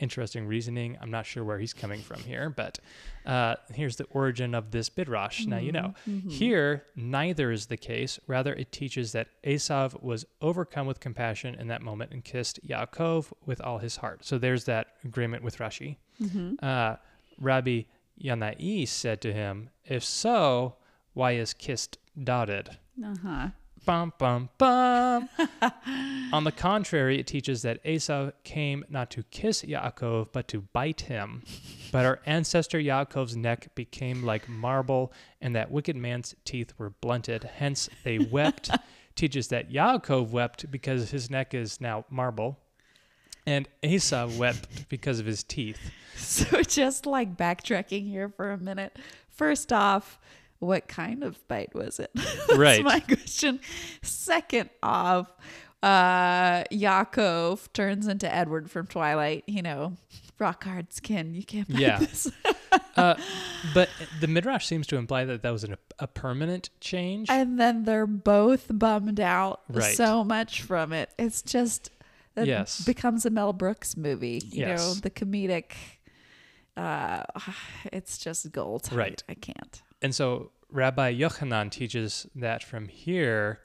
Interesting 0.00 0.46
reasoning. 0.46 0.98
I'm 1.00 1.10
not 1.10 1.24
sure 1.24 1.44
where 1.44 1.58
he's 1.58 1.72
coming 1.72 2.00
from 2.02 2.20
here, 2.20 2.50
but 2.50 2.78
uh, 3.24 3.54
here's 3.72 3.96
the 3.96 4.04
origin 4.10 4.54
of 4.54 4.70
this 4.72 4.90
midrash. 4.96 5.46
Now 5.46 5.58
you 5.58 5.70
know. 5.72 5.94
Here, 6.28 6.84
neither 6.96 7.50
is 7.52 7.66
the 7.66 7.76
case. 7.76 8.18
Rather, 8.26 8.52
it 8.54 8.72
teaches 8.72 9.12
that 9.12 9.28
Esav 9.44 10.02
was 10.02 10.26
overcome 10.42 10.86
with 10.86 10.98
compassion 11.00 11.54
in 11.54 11.68
that 11.68 11.80
moment 11.80 12.10
and 12.12 12.24
kissed 12.24 12.58
Yaakov 12.66 13.32
with 13.46 13.60
all 13.60 13.78
his 13.78 13.96
heart. 13.96 14.24
So 14.24 14.36
there's 14.36 14.64
that 14.64 14.88
agreement 15.04 15.42
with 15.44 15.58
Rashi. 15.58 15.96
Uh, 16.60 16.96
Rabbi 17.38 17.82
Yanai 18.22 18.86
said 18.88 19.20
to 19.22 19.32
him, 19.32 19.70
If 19.84 20.04
so, 20.04 20.76
why 21.12 21.32
is 21.32 21.54
kissed 21.54 21.98
dotted? 22.22 22.70
Uh 23.02 23.14
huh. 23.22 23.48
Bum, 23.84 24.12
bum, 24.18 24.48
bum. 24.56 25.28
On 26.32 26.44
the 26.44 26.52
contrary, 26.52 27.20
it 27.20 27.26
teaches 27.26 27.62
that 27.62 27.84
Esau 27.84 28.30
came 28.42 28.84
not 28.88 29.10
to 29.10 29.22
kiss 29.24 29.62
Yaakov, 29.62 30.28
but 30.32 30.48
to 30.48 30.62
bite 30.72 31.02
him. 31.02 31.42
But 31.92 32.06
our 32.06 32.20
ancestor 32.24 32.78
Yaakov's 32.78 33.36
neck 33.36 33.74
became 33.74 34.22
like 34.22 34.48
marble, 34.48 35.12
and 35.40 35.54
that 35.54 35.70
wicked 35.70 35.96
man's 35.96 36.34
teeth 36.44 36.72
were 36.78 36.90
blunted. 36.90 37.44
Hence, 37.44 37.90
they 38.04 38.18
wept. 38.18 38.70
teaches 39.14 39.48
that 39.48 39.70
Yaakov 39.70 40.30
wept 40.30 40.70
because 40.70 41.10
his 41.10 41.30
neck 41.30 41.54
is 41.54 41.80
now 41.80 42.04
marble, 42.10 42.58
and 43.46 43.68
Esau 43.82 44.28
wept 44.38 44.88
because 44.88 45.20
of 45.20 45.26
his 45.26 45.42
teeth. 45.42 45.78
So 46.16 46.62
just 46.62 47.06
like 47.06 47.36
backtracking 47.36 48.08
here 48.08 48.28
for 48.28 48.52
a 48.52 48.58
minute. 48.58 48.96
First 49.28 49.72
off, 49.72 50.18
what 50.64 50.88
kind 50.88 51.22
of 51.22 51.46
bite 51.48 51.74
was 51.74 52.00
it? 52.00 52.10
That's 52.14 52.56
Right. 52.56 52.82
my 52.84 53.00
question. 53.00 53.60
Second 54.02 54.70
off, 54.82 55.30
uh 55.82 56.64
Yaakov 56.72 57.72
turns 57.74 58.06
into 58.08 58.32
Edward 58.34 58.70
from 58.70 58.86
Twilight, 58.86 59.44
you 59.46 59.60
know, 59.62 59.96
rock 60.38 60.64
hard 60.64 60.92
skin. 60.92 61.34
You 61.34 61.44
can't 61.44 61.68
bite 61.68 61.78
Yeah. 61.80 61.98
this. 61.98 62.30
Uh, 62.96 63.16
but 63.74 63.88
the 64.20 64.26
Midrash 64.26 64.66
seems 64.66 64.86
to 64.88 64.96
imply 64.96 65.24
that 65.26 65.42
that 65.42 65.50
was 65.50 65.62
an, 65.64 65.76
a 65.98 66.06
permanent 66.06 66.70
change. 66.80 67.28
and 67.30 67.60
then 67.60 67.84
they're 67.84 68.06
both 68.06 68.66
bummed 68.70 69.20
out 69.20 69.60
Right. 69.68 69.94
so 69.94 70.24
much 70.24 70.62
from 70.62 70.92
it. 70.92 71.10
It's 71.18 71.42
just 71.42 71.90
it 72.36 72.46
Yes. 72.46 72.84
becomes 72.84 73.26
a 73.26 73.30
Mel 73.30 73.52
Brooks 73.52 73.96
movie. 73.96 74.40
You 74.50 74.66
know, 74.66 74.94
the 74.94 75.10
comedic 75.10 75.72
uh 76.76 77.24
it's 77.92 78.16
just 78.18 78.50
gold. 78.52 78.88
Right. 78.92 79.22
I 79.28 79.34
can't. 79.34 79.82
And 80.02 80.14
so 80.14 80.50
Rabbi 80.74 81.14
Yochanan 81.14 81.70
teaches 81.70 82.26
that 82.34 82.64
from 82.64 82.88
here, 82.88 83.60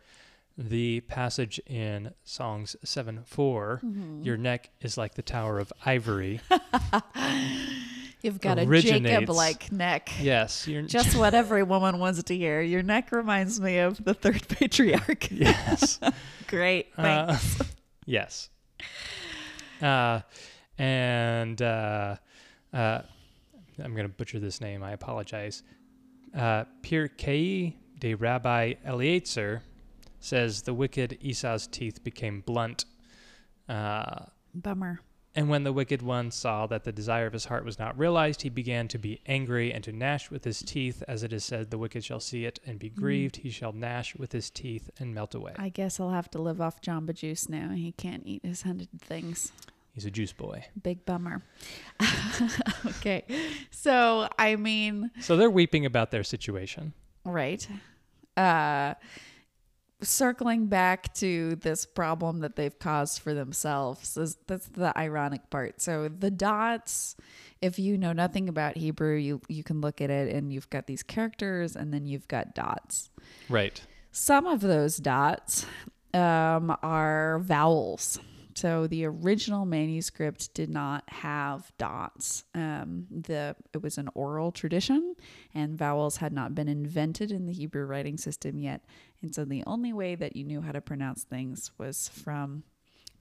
the 0.55 0.99
passage 1.01 1.59
in 1.65 2.13
Songs 2.23 2.75
7 2.83 3.23
4, 3.25 3.81
Mm-hmm. 3.83 4.21
your 4.23 4.37
neck 4.37 4.69
is 4.81 4.95
like 4.97 5.15
the 5.15 5.21
Tower 5.23 5.57
of 5.59 5.73
Ivory. 5.85 6.39
You've 8.21 8.41
got 8.41 8.59
a 8.59 8.63
originates- 8.65 9.09
Jacob 9.09 9.29
like 9.29 9.71
neck. 9.71 10.11
yes. 10.21 10.67
You're, 10.67 10.81
Just 10.83 11.15
what 11.17 11.33
every 11.33 11.63
woman 11.63 11.97
wants 11.99 12.21
to 12.21 12.35
hear. 12.37 12.61
Your 12.61 12.83
neck 12.83 13.11
reminds 13.11 13.59
me 13.59 13.79
of 13.79 14.03
the 14.03 14.13
third 14.13 14.47
patriarch. 14.49 15.31
yes. 15.31 15.99
Great. 16.47 16.87
Uh, 16.97 17.37
yes. 18.05 18.49
Uh, 19.81 20.19
and 20.77 21.61
uh, 21.61 22.17
uh, 22.73 23.01
I'm 23.81 23.93
going 23.95 24.05
to 24.07 24.13
butcher 24.13 24.39
this 24.39 24.59
name. 24.61 24.83
I 24.83 24.91
apologize. 24.91 25.63
Uh, 26.35 26.65
Pirkei 26.81 27.73
de 27.99 28.13
Rabbi 28.13 28.73
Eliezer 28.85 29.63
says 30.19 30.63
the 30.63 30.73
wicked 30.73 31.17
Esau's 31.21 31.67
teeth 31.67 32.03
became 32.03 32.41
blunt. 32.41 32.85
Uh, 33.67 34.25
Bummer. 34.53 34.99
and 35.35 35.47
when 35.47 35.63
the 35.63 35.71
wicked 35.71 36.01
one 36.01 36.31
saw 36.31 36.65
that 36.67 36.83
the 36.83 36.91
desire 36.91 37.27
of 37.27 37.33
his 37.33 37.45
heart 37.45 37.63
was 37.63 37.77
not 37.77 37.97
realized, 37.97 38.41
he 38.41 38.49
began 38.49 38.87
to 38.87 38.97
be 38.97 39.21
angry 39.27 39.71
and 39.71 39.83
to 39.83 39.91
gnash 39.91 40.29
with 40.31 40.43
his 40.43 40.59
teeth. 40.59 41.03
As 41.07 41.23
it 41.23 41.31
is 41.31 41.45
said, 41.45 41.69
the 41.69 41.77
wicked 41.77 42.03
shall 42.03 42.19
see 42.19 42.45
it 42.45 42.59
and 42.65 42.79
be 42.79 42.89
grieved. 42.89 43.37
He 43.37 43.49
shall 43.51 43.71
gnash 43.71 44.15
with 44.15 44.31
his 44.31 44.49
teeth 44.49 44.89
and 44.99 45.13
melt 45.13 45.35
away. 45.35 45.53
I 45.57 45.69
guess 45.69 45.99
I'll 45.99 46.09
have 46.09 46.29
to 46.31 46.41
live 46.41 46.59
off 46.59 46.81
Jamba 46.81 47.13
Juice 47.13 47.47
now. 47.47 47.69
He 47.71 47.91
can't 47.91 48.23
eat 48.25 48.43
his 48.43 48.63
hundred 48.63 48.89
things. 48.99 49.51
He's 49.93 50.05
a 50.05 50.11
juice 50.11 50.33
boy. 50.33 50.65
Big 50.81 51.05
bummer. 51.05 51.43
okay. 52.85 53.25
So, 53.71 54.29
I 54.37 54.55
mean, 54.55 55.11
So 55.19 55.35
they're 55.35 55.49
weeping 55.49 55.85
about 55.85 56.11
their 56.11 56.23
situation. 56.23 56.93
right. 57.25 57.67
Uh 58.37 58.93
circling 60.01 60.67
back 60.67 61.13
to 61.13 61.55
this 61.57 61.85
problem 61.85 62.39
that 62.39 62.55
they've 62.55 62.79
caused 62.79 63.19
for 63.21 63.33
themselves 63.33 64.15
is 64.15 64.37
that's 64.47 64.67
the 64.69 64.97
ironic 64.97 65.49
part. 65.49 65.81
So 65.81 66.07
the 66.07 66.31
dots 66.31 67.17
if 67.61 67.77
you 67.77 67.97
know 67.97 68.13
nothing 68.13 68.47
about 68.47 68.77
Hebrew, 68.77 69.15
you 69.15 69.41
you 69.49 69.63
can 69.63 69.81
look 69.81 69.99
at 69.99 70.09
it 70.09 70.33
and 70.33 70.53
you've 70.53 70.69
got 70.69 70.87
these 70.87 71.03
characters 71.03 71.75
and 71.75 71.93
then 71.93 72.05
you've 72.05 72.27
got 72.27 72.55
dots. 72.55 73.09
Right. 73.49 73.81
Some 74.11 74.45
of 74.45 74.61
those 74.61 74.97
dots 74.97 75.65
um, 76.13 76.75
are 76.81 77.39
vowels. 77.39 78.19
So 78.55 78.87
the 78.87 79.05
original 79.05 79.65
manuscript 79.65 80.53
did 80.53 80.69
not 80.69 81.03
have 81.09 81.71
dots. 81.77 82.43
Um, 82.53 83.07
the 83.11 83.55
it 83.73 83.81
was 83.81 83.97
an 83.97 84.09
oral 84.15 84.51
tradition, 84.51 85.15
and 85.53 85.77
vowels 85.77 86.17
had 86.17 86.33
not 86.33 86.55
been 86.55 86.67
invented 86.67 87.31
in 87.31 87.45
the 87.45 87.53
Hebrew 87.53 87.85
writing 87.85 88.17
system 88.17 88.59
yet. 88.59 88.83
And 89.21 89.33
so 89.33 89.45
the 89.45 89.63
only 89.65 89.93
way 89.93 90.15
that 90.15 90.35
you 90.35 90.43
knew 90.43 90.61
how 90.61 90.71
to 90.71 90.81
pronounce 90.81 91.23
things 91.23 91.71
was 91.77 92.09
from 92.09 92.63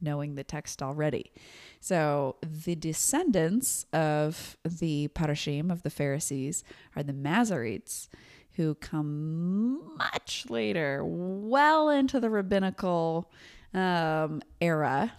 knowing 0.00 0.34
the 0.34 0.44
text 0.44 0.82
already. 0.82 1.32
So 1.80 2.36
the 2.42 2.76
descendants 2.76 3.84
of 3.92 4.56
the 4.64 5.08
Perushim 5.08 5.70
of 5.70 5.82
the 5.82 5.90
Pharisees 5.90 6.64
are 6.94 7.02
the 7.02 7.12
Masoretes, 7.12 8.08
who 8.52 8.74
come 8.76 9.96
much 9.96 10.46
later, 10.48 11.02
well 11.04 11.88
into 11.88 12.20
the 12.20 12.30
rabbinical 12.30 13.30
um, 13.74 14.42
era. 14.60 15.12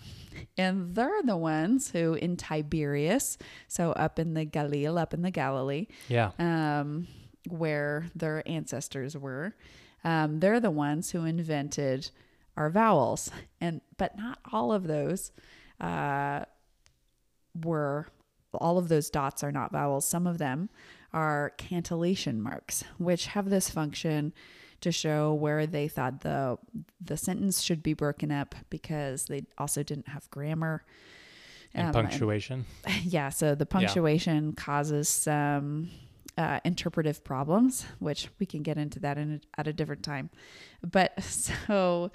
And 0.58 0.96
they're 0.96 1.22
the 1.24 1.36
ones 1.38 1.92
who, 1.92 2.14
in 2.14 2.38
Tiberias, 2.38 3.38
so 3.68 3.92
up 3.94 4.20
in 4.20 4.34
the 4.36 4.46
Galil, 4.46 4.98
up 5.00 5.14
in 5.14 5.22
the 5.22 5.32
Galilee, 5.32 5.88
Yeah. 6.08 6.32
um, 6.40 7.08
where 7.50 8.10
their 8.16 8.48
ancestors 8.48 9.18
were, 9.18 9.56
um, 10.04 10.40
they're 10.40 10.60
the 10.62 10.72
ones 10.72 11.12
who 11.12 11.26
invented 11.26 12.10
our 12.56 12.70
vowels. 12.70 13.32
And 13.60 13.82
but 13.98 14.18
not 14.18 14.40
all 14.52 14.72
of 14.72 14.88
those 14.88 15.32
uh, 15.82 16.46
were. 17.64 18.08
All 18.54 18.80
of 18.80 18.88
those 18.90 19.12
dots 19.12 19.44
are 19.44 19.52
not 19.52 19.72
vowels. 19.72 20.08
Some 20.08 20.26
of 20.26 20.40
them 20.40 20.70
are 21.14 21.52
cantillation 21.58 22.42
marks, 22.42 22.84
which 22.98 23.28
have 23.28 23.50
this 23.52 23.70
function 23.70 24.34
to 24.82 24.92
show 24.92 25.34
where 25.34 25.68
they 25.68 25.88
thought 25.88 26.22
the 26.22 26.58
the 27.02 27.18
sentence 27.18 27.62
should 27.62 27.84
be 27.84 27.94
broken 27.94 28.32
up 28.32 28.56
because 28.70 29.26
they 29.26 29.46
also 29.58 29.84
didn't 29.84 30.08
have 30.10 30.30
grammar. 30.30 30.84
And 31.74 31.88
Um, 31.88 31.94
punctuation. 31.94 32.66
yeah, 33.04 33.30
so 33.30 33.56
the 33.56 33.66
punctuation 33.66 34.54
causes 34.54 35.08
some 35.08 35.90
uh, 36.38 36.60
interpretive 36.64 37.24
problems, 37.24 37.86
which 38.00 38.30
we 38.40 38.46
can 38.46 38.64
get 38.64 38.78
into 38.78 39.00
that 39.00 39.18
in 39.18 39.42
a, 39.58 39.60
at 39.60 39.68
a 39.68 39.74
different 39.74 40.04
time. 40.04 40.30
But 40.82 41.22
so 41.24 42.12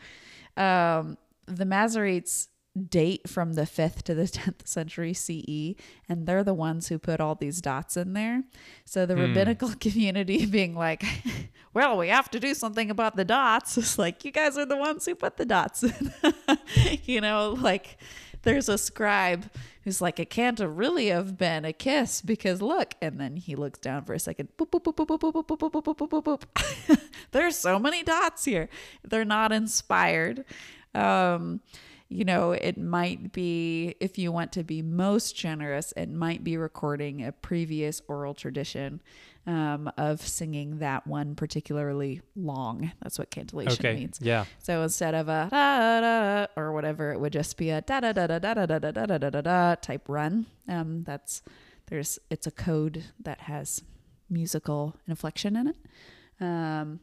um, 0.57 1.19
the 1.47 1.65
Masoretes 1.65 2.49
date 2.89 3.29
from 3.29 3.53
the 3.55 3.63
5th 3.63 4.03
to 4.03 4.15
the 4.15 4.25
10th 4.25 4.67
century 4.67 5.15
CE, 5.15 5.75
and 6.09 6.27
they're 6.27 6.43
the 6.45 6.55
ones 6.55 6.89
who 6.89 6.99
put 6.99 7.21
all 7.21 7.35
these 7.35 7.61
dots 7.61 7.97
in 7.97 8.13
there. 8.15 8.43
So 8.85 9.07
the 9.07 9.15
Hmm. 9.15 9.21
rabbinical 9.23 9.75
community 9.81 10.45
being 10.47 10.75
like, 10.75 11.05
well, 11.73 11.97
we 11.97 12.09
have 12.09 12.31
to 12.33 12.41
do 12.41 12.53
something 12.55 12.91
about 12.91 13.17
the 13.17 13.25
dots. 13.25 13.79
It's 13.79 13.99
like, 13.99 14.25
you 14.25 14.31
guys 14.33 14.59
are 14.59 14.67
the 14.67 14.77
ones 14.77 15.07
who 15.07 15.15
put 15.15 15.37
the 15.37 15.45
dots 15.47 15.83
in. 15.85 16.13
you 17.05 17.21
know, 17.21 17.51
like 17.61 17.99
there's 18.43 18.69
a 18.69 18.77
scribe 18.77 19.51
who's 19.85 20.01
like, 20.03 20.19
it 20.19 20.29
can't 20.31 20.59
have 20.59 20.77
really 20.77 21.07
have 21.09 21.39
been 21.39 21.65
a 21.65 21.73
kiss 21.73 22.21
because 22.23 22.61
look. 22.61 22.95
And 23.01 23.19
then 23.21 23.37
he 23.37 23.55
looks 23.55 23.79
down 23.79 24.05
for 24.05 24.15
a 24.15 24.19
second. 24.19 24.49
Boop, 24.59 24.71
boop, 24.71 24.83
boop, 24.83 24.97
boop, 24.97 25.07
boop, 25.07 25.33
boop, 25.33 25.47
boop, 25.47 25.59
boop, 25.61 25.83
boop, 25.83 25.97
boop, 25.97 26.23
boop, 26.25 26.41
boop. 26.89 26.99
There's 27.31 27.57
so 27.57 27.79
many 27.79 28.03
dots 28.03 28.45
here. 28.45 28.69
They're 29.03 29.25
not 29.25 29.53
inspired. 29.53 30.45
Um, 30.95 31.61
you 32.09 32.25
know, 32.25 32.53
it 32.53 32.77
might 32.79 33.33
be, 33.33 33.95
if 34.01 34.19
you 34.19 34.31
want 34.31 34.53
to 34.53 34.63
be 34.63 34.83
most 34.83 35.35
generous, 35.37 35.93
it 35.97 36.09
might 36.11 36.45
be 36.45 36.57
recording 36.57 37.25
a 37.25 37.33
previous 37.33 38.01
oral 38.09 38.35
tradition 38.35 39.01
um, 39.47 39.91
of 39.97 40.21
singing 40.21 40.79
that 40.79 41.07
one 41.07 41.35
particularly 41.35 42.21
long. 42.37 42.93
That's 43.03 43.19
what 43.19 43.31
cantillation 43.31 43.85
Okay. 43.87 43.95
means. 43.95 44.19
Yeah. 44.23 44.45
So 44.59 44.83
instead 44.83 45.15
of 45.15 45.29
a 45.29 45.49
da, 45.51 46.01
da, 46.01 46.47
or 46.57 46.73
whatever, 46.73 47.13
it 47.13 47.21
would 47.21 47.33
just 47.33 47.57
be 47.57 47.71
a 47.71 47.81
da 47.81 48.01
da 48.01 48.13
da 48.13 48.27
da 48.27 48.39
da 48.39 48.55
da 48.55 48.67
da 48.67 48.79
da 48.79 48.91
da 48.91 49.19
da 49.19 49.31
da 49.31 49.41
da 49.41 49.75
type 49.75 50.09
run. 50.09 50.47
Um, 50.69 51.05
that's 51.05 51.43
there's 51.87 52.19
it's 52.31 52.47
a 52.47 52.51
code 52.51 53.05
that 53.23 53.41
has 53.43 53.83
musical 54.31 54.97
inflection 55.07 55.57
in 55.57 55.69
it, 55.69 55.77
um, 56.41 57.01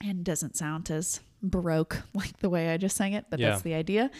and 0.00 0.24
doesn't 0.24 0.56
sound 0.56 0.90
as 0.90 1.20
baroque 1.42 2.02
like 2.14 2.38
the 2.38 2.48
way 2.50 2.70
I 2.72 2.76
just 2.76 2.96
sang 2.96 3.12
it, 3.12 3.26
but 3.30 3.38
Yeah. 3.40 3.50
that's 3.50 3.62
the 3.62 3.74
idea. 3.74 4.10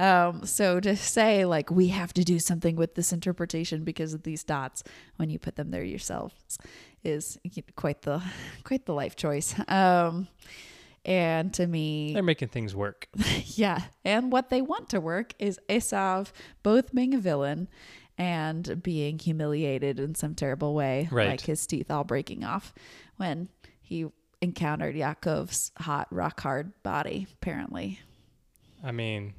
Um, 0.00 0.44
so 0.46 0.80
to 0.80 0.96
say 0.96 1.44
like 1.44 1.70
we 1.70 1.88
have 1.88 2.12
to 2.14 2.24
do 2.24 2.38
something 2.38 2.76
with 2.76 2.94
this 2.94 3.12
interpretation 3.12 3.84
because 3.84 4.14
of 4.14 4.22
these 4.22 4.42
dots 4.42 4.82
when 5.16 5.28
you 5.30 5.38
put 5.38 5.56
them 5.56 5.70
there 5.70 5.84
yourselves 5.84 6.58
is 7.04 7.38
quite 7.76 8.02
the 8.02 8.22
quite 8.64 8.86
the 8.86 8.94
life 8.94 9.16
choice. 9.16 9.54
Um, 9.68 10.28
and 11.04 11.52
to 11.54 11.66
me, 11.66 12.12
They're 12.14 12.22
making 12.22 12.48
things 12.48 12.74
work. 12.76 13.08
yeah. 13.44 13.82
And 14.04 14.30
what 14.30 14.50
they 14.50 14.62
want 14.62 14.88
to 14.90 15.00
work 15.00 15.34
is 15.38 15.58
Esav 15.68 16.30
both 16.62 16.94
being 16.94 17.12
a 17.12 17.18
villain 17.18 17.68
and 18.16 18.80
being 18.82 19.18
humiliated 19.18 19.98
in 19.98 20.14
some 20.14 20.34
terrible 20.34 20.74
way, 20.74 21.08
Right. 21.10 21.28
like 21.30 21.40
his 21.40 21.66
teeth 21.66 21.90
all 21.90 22.04
breaking 22.04 22.44
off 22.44 22.72
when 23.16 23.48
he 23.80 24.06
encountered 24.42 24.94
Yaakov's 24.94 25.70
hot, 25.78 26.08
rock 26.10 26.40
hard 26.40 26.72
body, 26.82 27.26
apparently. 27.34 28.00
I 28.84 28.92
mean, 28.92 29.32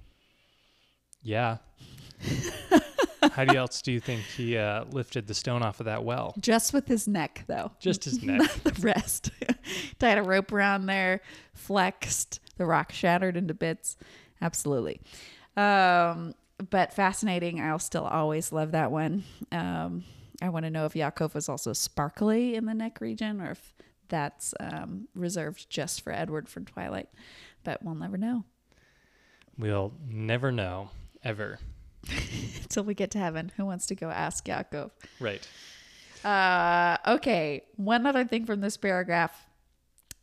yeah. 1.22 1.58
How 3.32 3.46
do 3.46 3.54
you 3.54 3.60
else 3.60 3.82
do 3.82 3.92
you 3.92 4.00
think 4.00 4.22
he 4.22 4.58
uh, 4.58 4.86
lifted 4.86 5.28
the 5.28 5.34
stone 5.34 5.62
off 5.62 5.80
of 5.80 5.86
that 5.86 6.04
well? 6.04 6.34
Just 6.40 6.74
with 6.74 6.88
his 6.88 7.08
neck, 7.08 7.44
though. 7.48 7.72
Just 7.80 8.06
his 8.06 8.24
neck. 8.24 8.40
Not 8.40 8.64
the 8.64 8.82
rest. 8.82 9.30
Tied 10.00 10.18
a 10.18 10.24
rope 10.24 10.52
around 10.52 10.86
there, 10.86 11.22
flexed, 11.54 12.40
the 12.58 12.66
rock 12.66 12.92
shattered 12.92 13.38
into 13.38 13.54
bits. 13.54 13.98
Absolutely. 14.42 15.02
Um, 15.58 16.36
but 16.70 16.94
fascinating. 16.94 17.60
I'll 17.60 17.80
still 17.80 18.06
always 18.06 18.52
love 18.52 18.72
that 18.72 18.92
one. 18.92 19.24
Um, 19.52 20.04
I 20.42 20.50
want 20.50 20.66
to 20.66 20.70
know 20.70 20.86
if 20.86 20.94
Yaakov 20.94 21.34
was 21.34 21.50
also 21.50 21.74
sparkly 21.74 22.56
in 22.56 22.66
the 22.66 22.74
neck 22.74 23.00
region 23.02 23.42
or 23.42 23.52
if 23.52 23.74
that's 24.10 24.54
um, 24.60 25.08
reserved 25.16 25.70
just 25.70 26.02
for 26.02 26.12
Edward 26.12 26.50
from 26.50 26.66
Twilight. 26.66 27.10
But 27.64 27.84
we'll 27.84 27.96
never 27.96 28.18
know 28.18 28.44
We'll 29.58 29.94
never 30.08 30.52
know, 30.52 30.90
ever. 31.24 31.60
until 32.62 32.84
we 32.84 32.94
get 32.94 33.12
to 33.12 33.20
heaven. 33.20 33.52
Who 33.58 33.66
wants 33.66 33.86
to 33.88 33.96
go 33.96 34.10
ask 34.10 34.46
Yaakov? 34.46 34.92
Right. 35.20 35.48
Uh, 36.24 36.98
okay. 37.08 37.64
One 37.76 38.06
other 38.06 38.26
thing 38.26 38.46
from 38.46 38.62
this 38.62 38.78
paragraph 38.78 39.46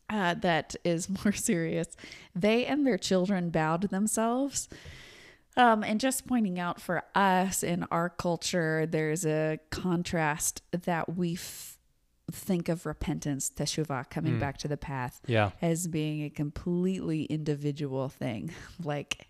uh, 0.09 0.35
that 0.35 0.75
is 0.85 1.09
more 1.25 1.33
serious. 1.33 1.97
They 2.35 2.67
and 2.67 2.87
their 2.87 2.99
children 2.99 3.51
bowed 3.51 3.83
themselves. 3.83 4.69
Um, 5.57 5.83
and 5.83 6.01
just 6.01 6.27
pointing 6.27 6.59
out 6.59 6.81
for 6.81 7.03
us 7.15 7.63
in 7.63 7.85
our 7.91 8.09
culture, 8.09 8.87
there's 8.87 9.27
a 9.27 9.59
contrast 9.71 10.63
that 10.71 11.17
we 11.17 11.35
think 12.31 12.69
of 12.69 12.87
repentance, 12.87 13.51
teshuvah, 13.51 14.11
coming 14.11 14.35
hmm. 14.35 14.41
back 14.41 14.59
to 14.59 14.69
the 14.69 14.77
path, 14.77 15.21
Yeah. 15.27 15.51
as 15.61 15.89
being 15.89 16.23
a 16.25 16.31
completely 16.31 17.25
individual 17.25 18.09
thing. 18.09 18.51
Like, 18.83 19.27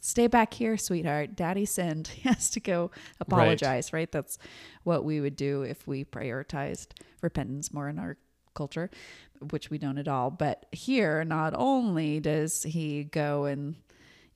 stay 0.00 0.26
back 0.26 0.54
here, 0.54 0.76
sweetheart. 0.76 1.36
Daddy 1.36 1.64
sinned. 1.64 2.08
He 2.14 2.28
has 2.28 2.50
to 2.50 2.60
go 2.60 2.90
apologize, 3.20 3.92
right? 3.92 4.10
That's 4.10 4.38
what 4.82 5.04
we 5.04 5.20
would 5.20 5.36
do 5.36 5.62
if 5.62 5.86
we 5.86 6.04
prioritized 6.04 6.88
repentance 7.22 7.72
more 7.72 7.88
in 7.88 7.98
our 7.98 8.16
culture, 8.54 8.90
which 9.50 9.70
we 9.70 9.78
don't 9.78 9.98
at 9.98 10.08
all. 10.08 10.30
But 10.30 10.66
here, 10.72 11.24
not 11.24 11.54
only 11.56 12.20
does 12.20 12.62
he 12.62 13.04
go 13.04 13.44
and 13.44 13.76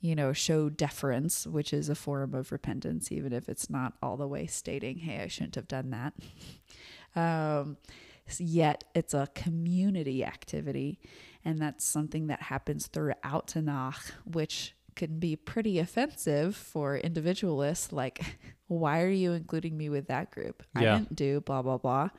you 0.00 0.14
know, 0.14 0.32
show 0.32 0.68
deference, 0.68 1.46
which 1.46 1.72
is 1.72 1.88
a 1.88 1.94
form 1.94 2.34
of 2.34 2.52
repentance, 2.52 3.10
even 3.10 3.32
if 3.32 3.48
it's 3.48 3.68
not 3.68 3.94
all 4.02 4.16
the 4.16 4.28
way 4.28 4.46
stating, 4.46 4.98
hey, 4.98 5.22
I 5.22 5.26
shouldn't 5.26 5.56
have 5.56 5.68
done 5.68 5.90
that. 5.90 6.14
Um, 7.16 7.76
yet 8.38 8.84
it's 8.94 9.14
a 9.14 9.28
community 9.34 10.24
activity, 10.24 10.98
and 11.44 11.58
that's 11.58 11.84
something 11.84 12.26
that 12.28 12.42
happens 12.42 12.86
throughout 12.86 13.48
Tanakh, 13.48 14.10
which 14.24 14.74
can 14.94 15.18
be 15.18 15.36
pretty 15.36 15.78
offensive 15.78 16.56
for 16.56 16.96
individualists. 16.96 17.92
Like, 17.92 18.20
why 18.66 19.00
are 19.02 19.08
you 19.10 19.32
including 19.32 19.76
me 19.76 19.88
with 19.88 20.08
that 20.08 20.30
group? 20.30 20.62
I 20.74 20.82
Yeah. 20.82 20.98
didn't 20.98 21.16
do 21.16 21.40
blah, 21.40 21.62
blah, 21.62 21.78
blah. 21.78 22.10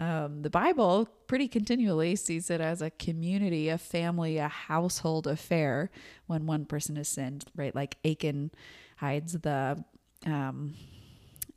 Um, 0.00 0.42
the 0.42 0.50
Bible 0.50 1.08
pretty 1.26 1.48
continually 1.48 2.14
sees 2.14 2.50
it 2.50 2.60
as 2.60 2.82
a 2.82 2.90
community, 2.90 3.68
a 3.68 3.78
family, 3.78 4.38
a 4.38 4.46
household 4.48 5.26
affair 5.26 5.90
when 6.26 6.46
one 6.46 6.66
person 6.66 6.96
is 6.96 7.08
sinned, 7.08 7.46
right? 7.56 7.74
Like 7.74 7.96
Achan 8.04 8.52
hides 8.98 9.32
the 9.32 9.84
um, 10.24 10.74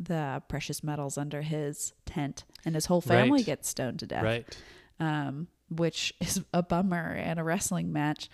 the 0.06 0.42
precious 0.48 0.84
metals 0.84 1.18
under 1.18 1.42
his 1.42 1.94
tent, 2.06 2.44
and 2.66 2.76
his 2.76 2.88
whole 2.88 3.02
family 3.02 3.40
Right. 3.40 3.46
gets 3.46 3.70
stoned 3.70 4.00
to 4.00 4.08
death 4.08 4.24
Right. 4.24 4.58
um, 5.00 5.48
which 5.70 6.14
is 6.22 6.44
a 6.54 6.62
bummer 6.64 7.14
and 7.14 7.40
a 7.40 7.44
wrestling 7.44 7.92
match, 7.94 8.30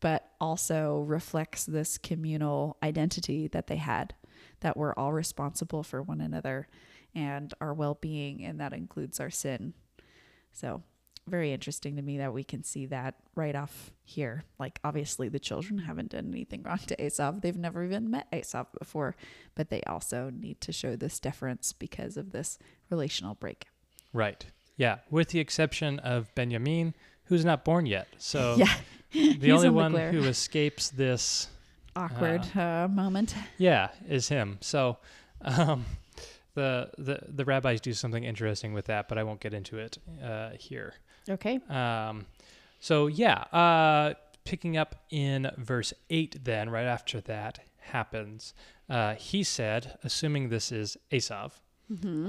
but 0.00 0.30
also 0.40 1.00
reflects 1.00 1.64
this 1.64 1.96
communal 1.98 2.76
identity 2.82 3.46
that 3.48 3.66
they 3.68 3.76
had, 3.76 4.14
that 4.60 4.76
we're 4.76 4.92
all 4.94 5.12
responsible 5.12 5.82
for 5.82 6.02
one 6.02 6.20
another 6.20 6.66
and 7.14 7.52
our 7.60 7.72
well 7.74 7.96
being, 8.00 8.44
and 8.44 8.58
that 8.60 8.72
includes 8.72 9.20
our 9.20 9.30
sin. 9.30 9.74
So, 10.52 10.82
very 11.26 11.52
interesting 11.52 11.96
to 11.96 12.02
me 12.02 12.18
that 12.18 12.32
we 12.32 12.44
can 12.44 12.64
see 12.64 12.86
that 12.86 13.14
right 13.34 13.54
off 13.54 13.92
here. 14.04 14.44
Like, 14.58 14.80
obviously, 14.82 15.28
the 15.28 15.38
children 15.38 15.78
haven't 15.78 16.10
done 16.10 16.28
anything 16.30 16.62
wrong 16.62 16.78
to 16.86 16.96
Asav. 16.96 17.40
They've 17.42 17.56
never 17.56 17.84
even 17.84 18.10
met 18.10 18.30
Asav 18.32 18.66
before, 18.78 19.14
but 19.54 19.70
they 19.70 19.82
also 19.82 20.30
need 20.30 20.60
to 20.62 20.72
show 20.72 20.96
this 20.96 21.20
deference 21.20 21.72
because 21.72 22.16
of 22.16 22.32
this 22.32 22.58
relational 22.90 23.34
break. 23.34 23.66
Right. 24.12 24.44
Yeah. 24.76 24.98
With 25.10 25.28
the 25.28 25.38
exception 25.38 25.98
of 26.00 26.34
Benjamin, 26.34 26.94
who's 27.24 27.44
not 27.44 27.64
born 27.64 27.86
yet. 27.86 28.08
So 28.18 28.56
yeah. 28.58 28.74
the 29.12 29.52
only 29.52 29.68
the 29.68 29.72
one 29.72 29.92
glare. 29.92 30.12
who 30.12 30.24
escapes 30.24 30.90
this, 30.90 31.48
Awkward 31.94 32.44
uh, 32.56 32.88
moment. 32.88 33.34
yeah, 33.58 33.88
is 34.08 34.28
him. 34.28 34.58
So 34.60 34.96
um, 35.42 35.84
the, 36.54 36.90
the 36.98 37.20
the 37.28 37.44
rabbis 37.44 37.80
do 37.80 37.92
something 37.92 38.24
interesting 38.24 38.72
with 38.72 38.86
that, 38.86 39.08
but 39.08 39.18
I 39.18 39.24
won't 39.24 39.40
get 39.40 39.54
into 39.54 39.78
it 39.78 39.98
uh, 40.22 40.50
here. 40.58 40.94
Okay. 41.28 41.60
Um, 41.68 42.26
so 42.80 43.06
yeah, 43.06 43.44
uh, 43.52 44.14
picking 44.44 44.76
up 44.76 45.04
in 45.10 45.50
verse 45.56 45.92
eight, 46.10 46.44
then 46.44 46.68
right 46.70 46.86
after 46.86 47.20
that 47.22 47.60
happens, 47.78 48.54
uh, 48.88 49.14
he 49.14 49.42
said, 49.42 49.98
assuming 50.02 50.48
this 50.48 50.72
is 50.72 50.96
Esav, 51.10 51.52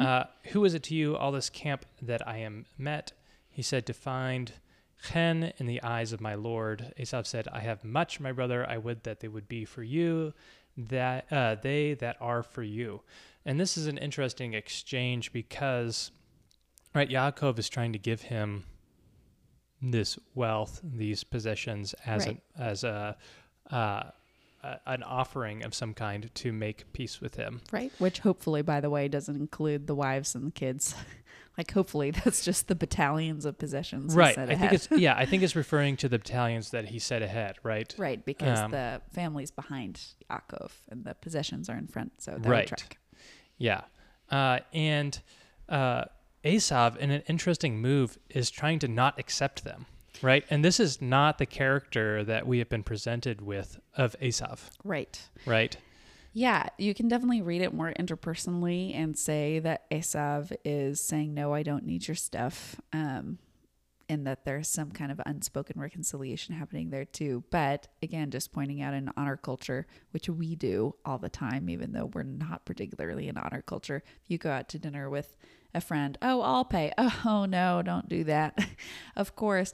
uh, 0.02 0.26
"Who 0.52 0.66
is 0.66 0.74
it 0.74 0.84
to 0.84 0.96
you, 0.96 1.16
all 1.16 1.32
this 1.32 1.50
camp 1.50 1.86
that 2.02 2.28
I 2.28 2.38
am 2.38 2.66
met?" 2.78 3.14
He 3.50 3.62
said, 3.62 3.86
"To 3.88 3.94
find 3.94 4.52
chen 5.02 5.54
in 5.58 5.66
the 5.66 5.82
eyes 5.82 6.14
of 6.14 6.22
my 6.22 6.36
lord." 6.36 6.94
Esav 7.00 7.26
said, 7.26 7.48
"I 7.48 7.60
have 7.62 7.84
much, 7.84 8.20
my 8.20 8.32
brother. 8.32 8.68
I 8.70 8.78
would 8.78 9.04
that 9.04 9.22
they 9.22 9.28
would 9.28 9.48
be 9.48 9.66
for 9.66 9.84
you, 9.84 10.34
that 10.78 11.32
uh, 11.32 11.56
they 11.56 11.94
that 11.96 12.18
are 12.20 12.44
for 12.44 12.64
you." 12.64 13.02
And 13.46 13.60
this 13.60 13.78
is 13.78 13.88
an 13.88 13.98
interesting 13.98 14.54
exchange 14.54 15.34
because, 15.34 16.12
right, 16.94 17.10
Yaakov 17.10 17.58
is 17.60 17.70
trying 17.70 17.94
to 17.94 18.00
give 18.00 18.24
him 18.24 18.66
this 19.92 20.18
wealth, 20.36 20.80
these 20.84 21.24
possessions, 21.24 21.94
as 22.06 22.26
Right. 22.26 22.42
an 22.56 22.64
as 22.64 22.84
a 22.84 23.18
uh, 23.70 24.04
an 24.86 25.04
offering 25.04 25.62
of 25.64 25.74
some 25.74 25.94
kind 25.94 26.30
to 26.34 26.54
make 26.54 26.92
peace 26.94 27.20
with 27.20 27.36
him. 27.36 27.60
Right. 27.72 27.92
Which 28.00 28.20
hopefully, 28.20 28.62
by 28.62 28.80
the 28.80 28.90
way, 28.90 29.10
doesn't 29.10 29.36
include 29.36 29.88
the 29.88 29.96
wives 29.96 30.36
and 30.36 30.48
the 30.48 30.52
kids. 30.52 30.96
like 31.58 31.72
hopefully 31.72 32.12
that's 32.12 32.46
just 32.46 32.68
the 32.70 32.76
battalions 32.76 33.44
of 33.46 33.58
possessions. 33.58 34.16
right. 34.16 34.38
I 34.38 34.56
think 34.56 34.72
it's 34.72 34.88
yeah. 34.92 35.16
I 35.18 35.26
think 35.26 35.44
it's 35.44 35.56
referring 35.56 35.98
to 35.98 36.08
the 36.10 36.18
battalions 36.18 36.72
that 36.72 36.86
he 36.86 37.00
set 37.00 37.22
ahead. 37.22 37.58
Right. 37.62 37.94
right 38.00 38.24
because 38.24 38.60
um, 38.60 38.72
the 38.72 39.02
family's 39.12 39.52
behind 39.52 40.00
Yaakov 40.32 40.72
and 40.90 41.04
the 41.04 41.14
possessions 41.16 41.70
are 41.70 41.78
in 41.78 41.88
front, 41.88 42.22
so 42.22 42.32
that 42.40 42.50
Right. 42.50 42.68
track. 42.68 42.98
Yeah. 43.58 43.82
Uh, 44.32 44.60
and 44.74 45.20
uh, 45.68 46.06
Esav, 46.44 46.98
in 46.98 47.12
an 47.12 47.24
interesting 47.28 47.80
move, 47.80 48.18
is 48.30 48.50
trying 48.50 48.80
to 48.80 48.88
not 48.88 49.18
accept 49.20 49.64
them. 49.64 49.86
Right. 50.22 50.46
And 50.50 50.64
this 50.64 50.80
is 50.80 51.02
not 51.02 51.38
the 51.38 51.46
character 51.46 52.24
that 52.24 52.48
we 52.48 52.60
have 52.60 52.70
been 52.70 52.84
presented 52.84 53.42
with 53.42 53.80
of 53.98 54.16
Esav. 54.22 54.70
Right. 54.84 55.22
Right. 55.46 55.76
Yeah, 56.34 56.68
you 56.80 56.96
can 56.96 57.08
definitely 57.08 57.44
read 57.44 57.62
it 57.62 57.74
more 57.74 57.94
interpersonally 57.94 58.96
and 58.96 59.18
say 59.18 59.60
that 59.60 59.90
Esav 59.92 60.52
is 60.66 61.00
saying, 61.00 61.34
No, 61.34 61.54
I 61.54 61.62
don't 61.62 61.86
need 61.86 62.08
your 62.08 62.16
stuff. 62.16 62.82
Um, 62.92 63.38
that 64.24 64.46
there's 64.46 64.68
some 64.68 64.92
kind 64.92 65.12
of 65.12 65.20
unspoken 65.26 65.80
reconciliation 65.80 66.56
happening 66.56 66.90
there 66.90 67.06
too. 67.06 67.44
But 67.50 67.88
again, 68.02 68.32
just 68.32 68.52
pointing 68.52 68.82
out 68.82 68.94
in 68.94 69.10
honor 69.18 69.38
culture, 69.38 69.88
which 70.12 70.30
we 70.30 70.56
do 70.56 70.96
all 71.04 71.18
the 71.18 71.30
time, 71.30 71.70
even 71.70 71.92
though 71.92 72.06
we're 72.06 72.24
not 72.24 72.66
particularly 72.66 73.28
in 73.28 73.38
honor 73.38 73.62
culture. 73.62 74.04
If 74.24 74.30
you 74.30 74.38
go 74.38 74.52
out 74.52 74.70
to 74.70 74.80
dinner 74.80 75.10
with 75.10 75.36
a 75.74 75.82
friend, 75.82 76.18
oh, 76.22 76.42
I'll 76.42 76.66
pay. 76.66 76.92
Oh, 77.26 77.46
no, 77.46 77.82
don't 77.82 78.08
do 78.08 78.24
that. 78.26 78.58
of 79.16 79.36
course, 79.36 79.74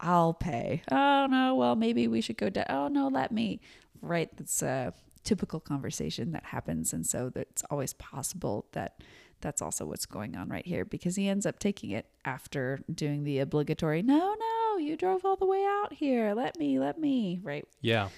I'll 0.00 0.34
pay. 0.34 0.82
Oh, 0.90 1.26
no, 1.30 1.54
well, 1.54 1.76
maybe 1.76 2.08
we 2.08 2.20
should 2.20 2.38
go 2.38 2.48
down. 2.48 2.66
Oh, 2.68 2.88
no, 2.88 3.08
let 3.08 3.32
me. 3.32 3.60
Right. 4.00 4.34
That's 4.36 4.62
a 4.62 4.94
typical 5.24 5.60
conversation 5.60 6.32
that 6.32 6.44
happens. 6.44 6.92
And 6.92 7.06
so 7.06 7.30
it's 7.36 7.62
always 7.70 7.92
possible 7.94 8.66
that 8.72 9.02
that's 9.40 9.62
also 9.62 9.84
what's 9.84 10.06
going 10.06 10.36
on 10.36 10.48
right 10.48 10.66
here 10.66 10.84
because 10.84 11.16
he 11.16 11.28
ends 11.28 11.46
up 11.46 11.58
taking 11.58 11.90
it 11.90 12.06
after 12.24 12.80
doing 12.92 13.24
the 13.24 13.38
obligatory, 13.38 14.02
no, 14.02 14.34
no, 14.38 14.78
you 14.78 14.96
drove 14.96 15.24
all 15.24 15.36
the 15.36 15.46
way 15.46 15.64
out 15.64 15.92
here. 15.92 16.34
Let 16.34 16.58
me, 16.58 16.78
let 16.78 16.98
me. 16.98 17.40
Right. 17.42 17.66
Yeah. 17.80 18.08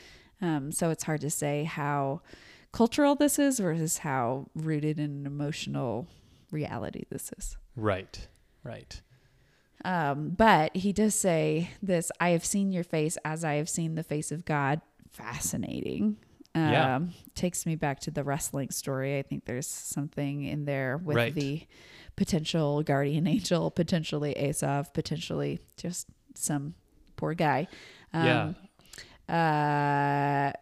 Um, 0.41 0.73
so 0.73 0.91
it's 0.91 1.05
hard 1.05 1.21
to 1.23 1.31
say 1.31 1.65
how 1.65 2.23
cultural 2.73 3.15
this 3.15 3.39
is 3.39 3.59
versus 3.59 3.99
how 3.99 4.47
rooted 4.55 4.99
in 4.99 5.11
an 5.11 5.27
emotional 5.27 6.09
reality 6.51 7.05
this 7.11 7.31
is. 7.39 7.57
Right. 7.77 8.29
Right. 8.65 9.01
Um, 9.85 10.31
but 10.31 10.77
he 10.77 10.93
does 10.93 11.15
say 11.15 11.71
this 11.83 12.11
I 12.21 12.31
have 12.31 12.45
seen 12.45 12.73
your 12.73 12.85
face 12.85 13.19
as 13.25 13.45
I 13.45 13.55
have 13.55 13.69
seen 13.69 13.95
the 13.95 14.05
face 14.05 14.31
of 14.31 14.45
God. 14.45 14.81
Fascinating. 15.11 16.17
Um, 16.55 16.63
Yeah. 16.71 17.01
Takes 17.35 17.65
me 17.67 17.77
back 17.77 18.01
to 18.01 18.11
the 18.11 18.23
wrestling 18.25 18.71
story. 18.71 19.19
I 19.19 19.23
think 19.23 19.45
there's 19.47 19.67
something 19.67 20.45
in 20.45 20.65
there 20.67 20.99
with 20.99 21.17
Right. 21.17 21.35
the 21.35 21.63
potential 22.17 22.83
guardian 22.83 23.27
angel, 23.37 23.71
potentially 23.71 24.35
Esav, 24.39 24.93
potentially 24.93 25.61
just 25.77 26.07
some 26.35 26.75
poor 27.17 27.35
guy. 27.35 27.69
yeah. 28.13 28.53
Uh, 29.29 30.53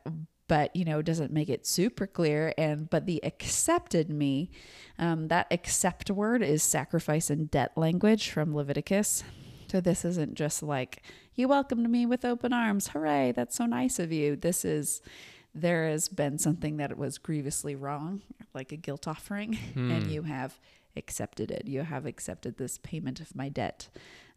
but 0.47 0.75
you 0.77 0.85
know 0.85 1.01
doesn't 1.03 1.33
make 1.33 1.49
it 1.49 1.67
super 1.67 2.07
clear 2.07 2.53
and 2.59 2.91
but 2.91 3.07
the 3.07 3.21
accepted 3.25 4.11
me 4.11 4.51
um, 4.99 5.29
that 5.29 5.47
accept 5.51 6.11
word 6.11 6.43
is 6.43 6.63
sacrifice 6.63 7.31
and 7.31 7.51
debt 7.51 7.73
language 7.77 8.31
from 8.31 8.55
leviticus 8.55 9.23
so 9.71 9.81
this 9.81 10.05
isn't 10.05 10.35
just 10.35 10.63
like 10.63 11.03
you 11.35 11.49
welcomed 11.49 11.89
me 11.89 12.05
with 12.05 12.25
open 12.25 12.53
arms 12.53 12.89
hooray 12.89 13.33
that's 13.35 13.57
so 13.57 13.65
nice 13.67 13.99
of 13.99 14.13
you 14.13 14.37
this 14.37 14.65
is 14.65 15.01
there 15.55 15.89
has 15.89 16.09
been 16.09 16.39
something 16.39 16.77
that 16.77 16.97
was 16.97 17.19
grievously 17.19 17.75
wrong 17.75 18.23
like 18.55 18.73
a 18.73 18.77
guilt 18.77 19.07
offering 19.09 19.59
and 19.75 20.07
you 20.11 20.23
have 20.23 20.59
accepted 20.97 21.51
it. 21.51 21.67
You 21.67 21.83
have 21.83 22.07
accepted 22.07 22.57
this 22.57 22.79
payment 22.79 23.21
of 23.21 23.35
my 23.35 23.49
debt. 23.49 23.89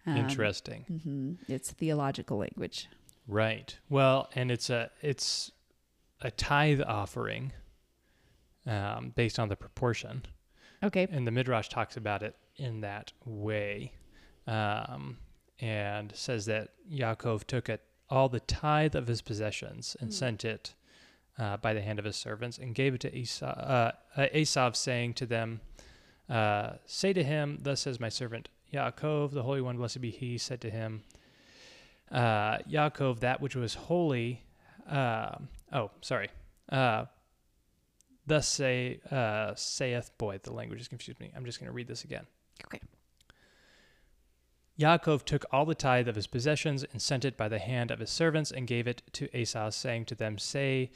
Um, 0.06 0.18
Interesting. 0.18 0.86
mhm. 0.92 1.38
it's 1.48 1.72
theological 1.72 2.38
language. 2.38 2.88
Right. 3.28 3.78
Well, 3.90 4.30
and 4.36 4.52
it's 4.52 4.70
a 4.70 4.92
it's 5.02 5.52
a 6.22 6.30
tithe 6.32 6.82
offering 6.82 7.54
um, 8.68 9.14
based 9.16 9.40
on 9.40 9.50
the 9.50 9.56
proportion, 9.56 10.24
okay. 10.84 11.08
And 11.12 11.26
the 11.28 11.32
midrash 11.32 11.70
talks 11.70 11.96
about 11.98 12.22
it 12.24 12.36
in 12.58 12.82
that 12.82 13.12
way, 13.26 13.94
um, 14.48 15.18
and 15.60 16.14
says 16.16 16.46
that 16.46 16.70
Yaakov 16.92 17.46
took 17.46 17.70
it 17.70 17.82
all 18.10 18.30
the 18.30 18.40
tithe 18.42 18.96
of 18.96 19.08
his 19.08 19.22
possessions 19.22 19.96
and 20.00 20.14
sent 20.14 20.44
it 20.46 20.74
uh, 21.38 21.58
by 21.58 21.74
the 21.74 21.82
hand 21.82 22.00
of 22.00 22.06
his 22.06 22.16
servants 22.16 22.58
and 22.58 22.76
gave 22.76 22.94
it 22.94 23.02
to 23.02 23.16
Esau, 23.16 23.46
uh, 23.46 23.92
uh, 24.16 24.74
saying 24.74 25.14
to 25.16 25.26
them, 25.26 25.62
uh, 26.30 26.74
"Say 26.86 27.14
to 27.14 27.24
him, 27.24 27.60
Thus 27.62 27.82
says 27.82 28.00
my 28.00 28.10
servant 28.10 28.50
Yaakov, 28.74 29.32
the 29.32 29.44
Holy 29.44 29.62
One, 29.62 29.78
blessed 29.78 30.02
be 30.02 30.12
He, 30.12 30.38
said 30.38 30.62
to 30.62 30.70
him." 30.70 31.04
uh, 32.14 32.60
Yaakov 32.70 33.20
that 33.20 33.42
which 33.42 33.56
was 33.56 33.74
holy. 33.74 34.44
Uh, 34.90 35.36
oh, 35.72 35.92
sorry. 36.02 36.30
Uh, 36.70 37.06
thus 38.28 38.48
say 38.48 39.00
uh, 39.12 39.54
saith. 39.56 40.12
Boy, 40.18 40.40
the 40.44 40.54
language 40.54 40.80
has 40.80 40.88
confused 40.88 41.20
me. 41.20 41.32
I'm 41.36 41.46
just 41.46 41.60
going 41.60 41.68
to 41.68 41.74
read 41.74 41.88
this 41.88 42.04
again. 42.04 42.26
okay 42.66 42.80
Yaakov 44.80 45.24
took 45.24 45.46
all 45.52 45.66
the 45.66 45.76
tithe 45.76 46.08
of 46.08 46.16
his 46.16 46.26
possessions 46.26 46.84
and 46.84 47.00
sent 47.00 47.26
it 47.26 47.38
by 47.38 47.48
the 47.48 47.60
hand 47.60 47.92
of 47.92 48.00
his 48.00 48.10
servants 48.10 48.50
and 48.50 48.66
gave 48.66 48.88
it 48.88 49.04
to 49.14 49.36
Esau, 49.38 49.70
saying 49.70 50.06
to 50.06 50.16
them, 50.16 50.40
Say 50.40 50.90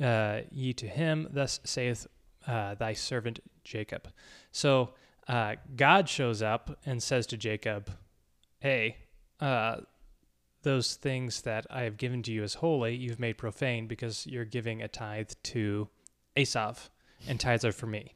uh, 0.00 0.40
ye 0.50 0.72
to 0.74 0.86
him, 0.86 1.28
Thus 1.30 1.60
saith 1.64 2.06
uh, 2.46 2.74
thy 2.74 2.92
servant 2.92 3.40
Jacob. 3.64 4.08
So 4.52 4.90
uh, 5.26 5.56
God 5.76 6.08
shows 6.08 6.42
up 6.42 6.78
and 6.86 7.02
says 7.02 7.26
to 7.28 7.36
Jacob, 7.36 7.90
Hey, 8.60 8.96
uh, 9.40 9.78
those 10.62 10.96
things 10.96 11.42
that 11.42 11.66
I 11.70 11.82
have 11.82 11.96
given 11.96 12.22
to 12.24 12.32
you 12.32 12.42
as 12.42 12.54
holy, 12.54 12.94
you've 12.96 13.20
made 13.20 13.38
profane 13.38 13.86
because 13.86 14.26
you're 14.26 14.44
giving 14.44 14.82
a 14.82 14.88
tithe 14.88 15.30
to 15.44 15.88
Esav, 16.36 16.88
and 17.28 17.38
tithes 17.38 17.64
are 17.64 17.72
for 17.72 17.86
me. 17.86 18.14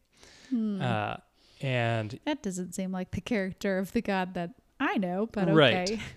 Uh, 0.52 1.16
and 1.62 2.18
That 2.24 2.42
doesn't 2.42 2.74
seem 2.74 2.92
like 2.92 3.12
the 3.12 3.20
character 3.20 3.78
of 3.78 3.92
the 3.92 4.02
God 4.02 4.34
that 4.34 4.50
I 4.80 4.98
know, 4.98 5.28
but 5.32 5.44
okay. 5.44 5.52
Right. 5.54 5.90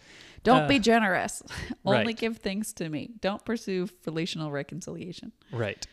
Don't 0.46 0.64
Uh, 0.64 0.68
be 0.68 0.80
generous. 0.80 1.44
Only 1.86 2.06
right. 2.06 2.18
give 2.18 2.38
things 2.38 2.72
to 2.74 2.88
me. 2.88 3.12
Don't 3.20 3.44
pursue 3.44 3.90
relational 4.06 4.52
reconciliation. 4.52 5.34
Right. 5.52 5.86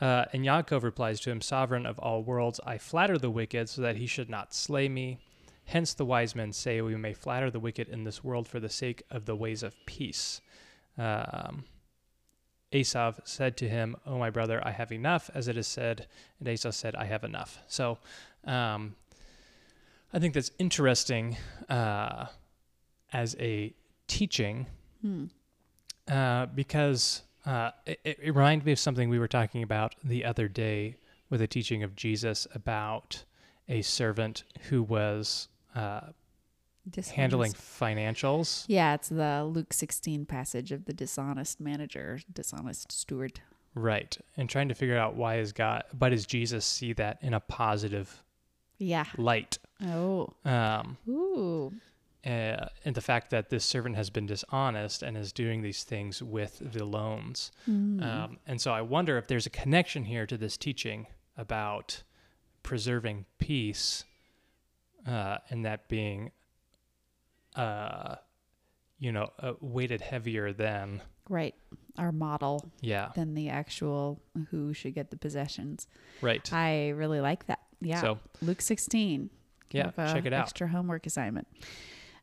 Uh, 0.00 0.26
and 0.32 0.44
Yaakov 0.44 0.82
replies 0.82 1.18
to 1.20 1.30
him, 1.30 1.40
Sovereign 1.40 1.86
of 1.86 1.98
all 1.98 2.22
worlds, 2.22 2.60
I 2.64 2.78
flatter 2.78 3.18
the 3.18 3.30
wicked 3.30 3.68
so 3.68 3.82
that 3.82 3.96
he 3.96 4.06
should 4.06 4.28
not 4.30 4.54
slay 4.54 4.88
me. 4.88 5.18
Hence 5.64 5.94
the 5.94 6.04
wise 6.04 6.36
men 6.36 6.52
say 6.52 6.80
we 6.80 6.94
may 6.96 7.12
flatter 7.14 7.50
the 7.50 7.58
wicked 7.58 7.88
in 7.88 8.04
this 8.04 8.22
world 8.22 8.46
for 8.46 8.60
the 8.60 8.68
sake 8.68 9.02
of 9.10 9.24
the 9.24 9.34
ways 9.34 9.62
of 9.64 9.74
peace. 9.86 10.40
Um, 10.96 11.64
Esav 12.72 13.20
said 13.24 13.56
to 13.56 13.68
him, 13.68 13.96
O 14.06 14.18
my 14.18 14.30
brother, 14.30 14.60
I 14.64 14.70
have 14.72 14.92
enough, 14.92 15.30
as 15.34 15.48
it 15.48 15.56
is 15.56 15.66
said. 15.66 16.06
And 16.38 16.48
Esau 16.48 16.70
said, 16.70 16.94
I 16.94 17.06
have 17.06 17.24
enough. 17.24 17.58
So 17.66 17.98
um, 18.44 18.94
I 20.12 20.18
think 20.18 20.34
that's 20.34 20.50
interesting 20.58 21.36
uh, 21.68 22.26
as 23.12 23.34
a 23.40 23.74
teaching 24.06 24.66
uh, 26.08 26.46
because 26.46 27.22
uh, 27.44 27.70
it, 27.84 28.00
it 28.04 28.18
it 28.22 28.34
reminded 28.34 28.64
me 28.66 28.72
of 28.72 28.78
something 28.78 29.08
we 29.08 29.18
were 29.18 29.28
talking 29.28 29.62
about 29.62 29.94
the 30.02 30.24
other 30.24 30.48
day 30.48 30.96
with 31.30 31.40
a 31.40 31.46
teaching 31.46 31.82
of 31.82 31.94
Jesus 31.96 32.46
about 32.54 33.24
a 33.68 33.82
servant 33.82 34.44
who 34.68 34.82
was 34.82 35.48
uh, 35.74 36.00
handling 37.14 37.52
financials. 37.52 38.64
Yeah, 38.68 38.94
it's 38.94 39.08
the 39.08 39.44
Luke 39.44 39.72
16 39.72 40.24
passage 40.26 40.70
of 40.72 40.84
the 40.84 40.92
dishonest 40.92 41.60
manager, 41.60 42.20
dishonest 42.32 42.92
steward. 42.92 43.40
Right. 43.74 44.16
And 44.36 44.48
trying 44.48 44.68
to 44.68 44.74
figure 44.74 44.96
out 44.96 45.16
why 45.16 45.38
is 45.38 45.52
God, 45.52 45.82
but 45.92 46.10
does 46.10 46.24
Jesus 46.26 46.64
see 46.64 46.92
that 46.94 47.18
in 47.22 47.34
a 47.34 47.40
positive 47.40 48.22
Yeah. 48.78 49.04
light? 49.18 49.58
Oh. 49.84 50.32
Um, 50.44 50.96
Ooh. 51.08 51.72
Uh, 52.24 52.66
and 52.84 52.94
the 52.94 53.00
fact 53.00 53.30
that 53.30 53.50
this 53.50 53.64
servant 53.64 53.96
has 53.96 54.10
been 54.10 54.26
dishonest 54.26 55.02
and 55.02 55.16
is 55.16 55.32
doing 55.32 55.62
these 55.62 55.84
things 55.84 56.22
with 56.22 56.60
the 56.72 56.84
loans. 56.84 57.52
Um, 57.68 58.38
and 58.46 58.60
so 58.60 58.72
I 58.72 58.80
wonder 58.82 59.16
if 59.18 59.26
there's 59.26 59.46
a 59.46 59.50
connection 59.50 60.04
here 60.04 60.26
to 60.26 60.36
this 60.36 60.56
teaching 60.56 61.06
about 61.36 62.02
preserving 62.62 63.26
peace 63.38 64.04
uh, 65.06 65.38
and 65.50 65.64
that 65.64 65.88
being, 65.88 66.32
uh, 67.54 68.16
you 68.98 69.12
know, 69.12 69.30
uh, 69.40 69.52
weighted 69.60 70.00
heavier 70.00 70.52
than, 70.52 71.02
Right. 71.28 71.54
Our 71.98 72.12
model 72.12 72.70
yeah, 72.80 73.10
than 73.14 73.34
the 73.34 73.48
actual 73.48 74.20
who 74.50 74.72
should 74.72 74.94
get 74.94 75.10
the 75.10 75.16
possessions. 75.16 75.88
right. 76.20 76.52
I 76.52 76.90
really 76.90 77.20
like 77.20 77.46
that. 77.46 77.60
Yeah. 77.80 78.00
So, 78.00 78.18
Luke 78.42 78.60
16. 78.60 79.30
Yeah, 79.72 79.90
a 79.96 80.12
check 80.12 80.26
it 80.26 80.32
out. 80.32 80.42
Extra 80.42 80.68
homework 80.68 81.06
assignment. 81.06 81.48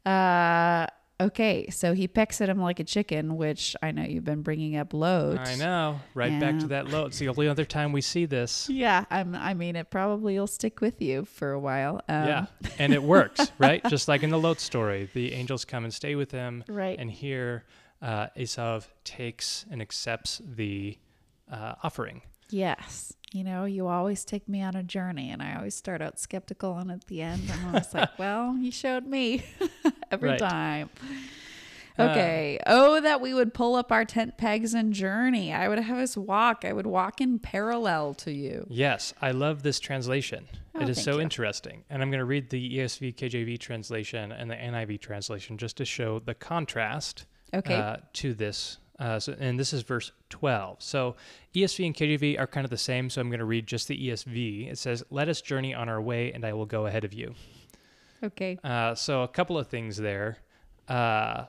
Uh, 0.06 0.88
Okay, 1.24 1.70
so 1.70 1.94
he 1.94 2.08
pecks 2.08 2.42
at 2.42 2.50
him 2.50 2.60
like 2.60 2.80
a 2.80 2.84
chicken, 2.84 3.38
which 3.38 3.76
I 3.82 3.92
know 3.92 4.04
you've 4.04 4.26
been 4.26 4.42
bringing 4.42 4.76
up 4.76 4.94
loads. 4.94 5.48
I 5.48 5.56
know. 5.56 6.02
Right 6.14 6.40
back 6.40 6.60
to 6.60 6.68
that 6.68 6.90
Lot. 6.90 7.08
It's 7.08 7.20
the 7.20 7.30
only 7.30 7.48
other 7.48 7.66
time 7.66 7.92
we 7.92 8.02
see 8.02 8.26
this. 8.26 8.68
Yeah, 8.70 9.06
I'm, 9.10 9.36
I 9.36 9.54
mean, 9.54 9.76
it 9.76 9.90
probably 9.90 10.38
will 10.38 10.48
stick 10.48 10.82
with 10.82 11.02
you 11.02 11.24
for 11.26 11.52
a 11.52 11.60
while. 11.60 12.02
Um, 12.10 12.28
yeah. 12.28 12.46
And 12.78 12.94
it 12.94 13.02
works, 13.02 13.52
right? 13.58 13.82
Just 13.88 14.08
like 14.08 14.24
in 14.24 14.32
the 14.32 14.40
Lot 14.40 14.60
story, 14.60 15.10
the 15.14 15.34
angels 15.34 15.66
come 15.66 15.84
and 15.84 15.94
stay 15.94 16.16
with 16.16 16.32
him. 16.32 16.64
Right. 16.68 16.98
And 17.00 17.10
here, 17.10 17.64
uh, 18.02 18.28
Esav 18.36 18.88
takes 19.04 19.66
and 19.72 19.82
accepts 19.82 20.42
the 20.44 20.98
uh, 21.50 21.76
offering. 21.84 22.22
Yes. 22.54 23.14
You 23.32 23.44
know, 23.44 23.66
you 23.66 23.88
always 23.88 24.24
take 24.24 24.48
me 24.48 24.62
on 24.62 24.76
a 24.76 24.84
journey, 24.84 25.32
and 25.32 25.42
I 25.42 25.56
always 25.56 25.74
start 25.74 26.02
out 26.04 26.20
skeptical, 26.20 26.78
and 26.78 26.92
at 26.92 27.08
the 27.08 27.22
end, 27.22 27.42
I'm 27.52 27.68
always 27.70 27.92
like, 27.94 28.10
well, 28.20 28.56
you 28.58 28.72
showed 28.72 29.08
me 29.08 29.44
every 30.12 30.30
Right. 30.30 30.40
time. 30.40 30.90
Uh, 31.98 32.04
Okay. 32.04 32.60
oh, 32.68 33.02
that 33.02 33.22
we 33.22 33.34
would 33.34 33.54
pull 33.56 33.76
up 33.76 33.92
our 33.92 34.06
tent 34.06 34.38
pegs 34.38 34.74
and 34.76 34.94
journey. 34.94 35.52
I 35.52 35.68
would 35.68 35.80
have 35.80 35.98
us 35.98 36.16
walk. 36.16 36.64
I 36.64 36.74
would 36.74 36.86
walk 36.88 37.22
in 37.22 37.40
parallel 37.40 38.14
to 38.16 38.32
you. 38.32 38.68
Yes, 38.70 39.14
I 39.22 39.32
love 39.32 39.64
this 39.64 39.80
translation. 39.80 40.48
Oh, 40.76 40.82
it 40.82 40.90
is 40.90 41.04
so 41.04 41.16
you. 41.16 41.22
interesting. 41.22 41.84
And 41.90 42.02
I'm 42.04 42.10
going 42.12 42.20
to 42.20 42.26
read 42.26 42.50
the 42.52 42.78
ESV 42.78 43.16
KJV 43.16 43.60
translation 43.60 44.32
and 44.32 44.50
the 44.50 44.56
NIV 44.56 45.02
translation 45.02 45.58
just 45.58 45.78
to 45.78 45.86
show 45.86 46.20
the 46.20 46.34
contrast 46.36 47.26
Okay. 47.54 47.76
uh, 47.76 47.98
to 48.14 48.34
this. 48.36 48.78
Uh, 49.04 49.20
so, 49.20 49.36
and 49.38 49.60
this 49.60 49.74
is 49.74 49.82
verse 49.82 50.14
12. 50.30 50.82
So 50.82 51.18
ESV 51.54 51.86
and 51.86 51.94
KJV 51.94 52.40
are 52.40 52.48
kind 52.48 52.64
of 52.64 52.72
the 52.72 52.78
same. 52.78 53.10
So 53.10 53.20
I'm 53.20 53.28
going 53.28 53.40
to 53.40 53.46
read 53.46 53.68
just 53.68 53.90
the 53.90 54.08
ESV. 54.08 54.72
It 54.72 54.78
says, 54.78 55.04
Let 55.10 55.28
us 55.28 55.42
journey 55.42 55.74
on 55.74 55.90
our 55.90 56.02
way, 56.02 56.32
and 56.32 56.46
I 56.46 56.54
will 56.54 56.66
go 56.66 56.86
ahead 56.86 57.04
of 57.04 57.14
you. 57.14 57.36
okay. 58.24 58.58
Uh, 58.64 58.96
so 58.96 59.24
a 59.24 59.28
couple 59.28 59.58
of 59.58 59.68
things 59.68 59.98
there. 59.98 60.38
Uh, 60.88 61.44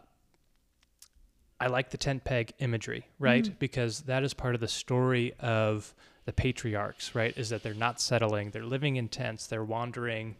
I 1.60 1.68
like 1.68 1.90
the 1.90 1.96
tent 1.96 2.24
peg 2.24 2.52
imagery, 2.58 3.06
right? 3.20 3.44
Mm. 3.44 3.58
Because 3.60 4.00
that 4.02 4.24
is 4.24 4.34
part 4.34 4.56
of 4.56 4.60
the 4.60 4.68
story 4.68 5.32
of 5.38 5.94
the 6.24 6.32
patriarchs, 6.32 7.14
right? 7.14 7.38
Is 7.38 7.50
that 7.50 7.62
they're 7.62 7.72
not 7.72 8.00
settling, 8.00 8.50
they're 8.50 8.64
living 8.64 8.96
in 8.96 9.06
tents, 9.08 9.46
they're 9.46 9.64
wandering, 9.64 10.34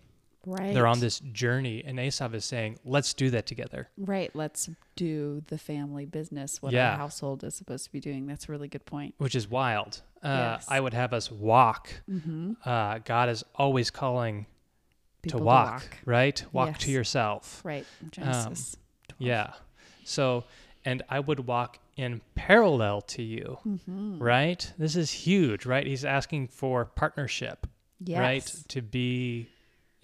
Right. 0.47 0.75
they're 0.75 0.87
on 0.87 1.01
this 1.01 1.21
journey, 1.21 1.83
and 1.85 1.99
Esav 1.99 2.35
is 2.35 2.45
saying, 2.45 2.79
"Let's 2.85 3.15
do 3.15 3.31
that 3.31 3.47
together." 3.47 3.89
Right. 3.97 4.31
Let's 4.35 4.69
do 4.97 5.43
the 5.49 5.59
family 5.59 6.05
business, 6.07 6.61
what 6.63 6.73
Yeah. 6.73 6.93
our 6.93 6.97
household 6.99 7.43
is 7.45 7.55
supposed 7.55 7.85
to 7.87 7.93
be 7.93 8.01
doing. 8.01 8.27
That's 8.27 8.49
a 8.49 8.53
really 8.53 8.69
good 8.69 8.85
point. 8.87 9.15
Which 9.19 9.35
is 9.35 9.49
wild. 9.49 10.03
Uh, 10.23 10.29
Yes. 10.59 10.67
I 10.69 10.81
would 10.81 10.95
have 10.95 11.13
us 11.13 11.31
walk. 11.31 11.91
Mm-hmm. 12.11 12.53
Uh, 12.65 12.99
God 13.05 13.29
is 13.29 13.45
always 13.55 13.91
calling 13.91 14.47
People 15.23 15.41
to 15.41 15.45
walk, 15.45 15.99
right? 16.05 16.45
Walk 16.53 16.79
to 16.79 16.91
yourself. 16.91 17.61
Right. 17.65 17.87
Genesis. 18.11 18.77
12. 19.09 19.21
Yeah. 19.29 19.53
So, 20.05 20.45
and 20.85 21.03
I 21.09 21.21
would 21.21 21.41
walk 21.47 21.79
in 21.97 22.21
parallel 22.35 23.01
to 23.03 23.23
you, 23.23 23.59
Mm-hmm. 23.67 24.19
right? 24.23 24.73
This 24.79 24.97
is 24.97 25.11
huge, 25.11 25.65
right? 25.65 25.87
He's 25.87 26.05
asking 26.05 26.49
for 26.49 26.85
partnership, 26.85 27.67
Yes. 28.01 28.19
right? 28.21 28.65
To 28.69 28.83
be, 28.83 29.49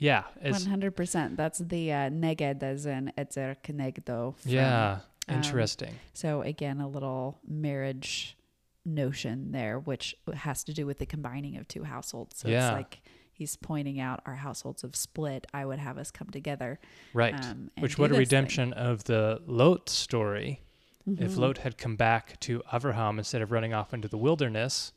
yeah, 0.01 0.25
hundred 0.43 0.97
percent. 0.97 1.37
That's 1.37 1.59
the 1.61 1.93
uh, 1.93 1.97
neged 2.11 2.63
as 2.65 2.87
in 2.87 3.13
ezer 3.17 3.57
kenegdo. 3.63 4.37
from- 4.37 4.51
yeah, 4.51 4.99
um, 5.29 5.37
interesting. 5.37 5.95
So 6.13 6.43
again, 6.43 6.81
a 6.81 6.89
little 6.89 7.39
marriage 7.47 8.37
notion 8.85 9.53
there, 9.53 9.79
which 9.79 10.15
has 10.35 10.65
to 10.65 10.73
do 10.73 10.87
with 10.87 10.99
the 10.99 11.07
combining 11.07 11.57
of 11.57 11.69
two 11.69 11.85
households. 11.85 12.39
So 12.39 12.49
Yeah. 12.49 12.69
it's 12.71 12.75
like 12.75 13.03
he's 13.33 13.55
pointing 13.57 14.01
out 14.01 14.21
our 14.27 14.37
households 14.37 14.83
have 14.83 14.97
split. 14.97 15.47
I 15.55 15.65
would 15.67 15.79
have 15.79 15.99
us 15.99 16.11
come 16.11 16.29
together. 16.31 16.81
right. 17.15 17.35
um, 17.45 17.71
Which 17.79 17.99
what 17.99 18.07
a 18.07 18.09
this 18.09 18.17
thing. 18.17 18.21
redemption 18.21 18.73
of 18.73 19.05
the 19.05 19.41
Lot 19.47 19.89
story. 19.89 20.63
If 21.07 21.33
Mhm. 21.33 21.37
Lot 21.39 21.59
had 21.59 21.77
come 21.79 21.97
back 21.97 22.39
to 22.41 22.61
Avraham 22.73 23.19
instead 23.19 23.43
of 23.43 23.51
running 23.53 23.73
off 23.75 23.93
into 23.95 24.09
the 24.09 24.19
wilderness 24.19 24.93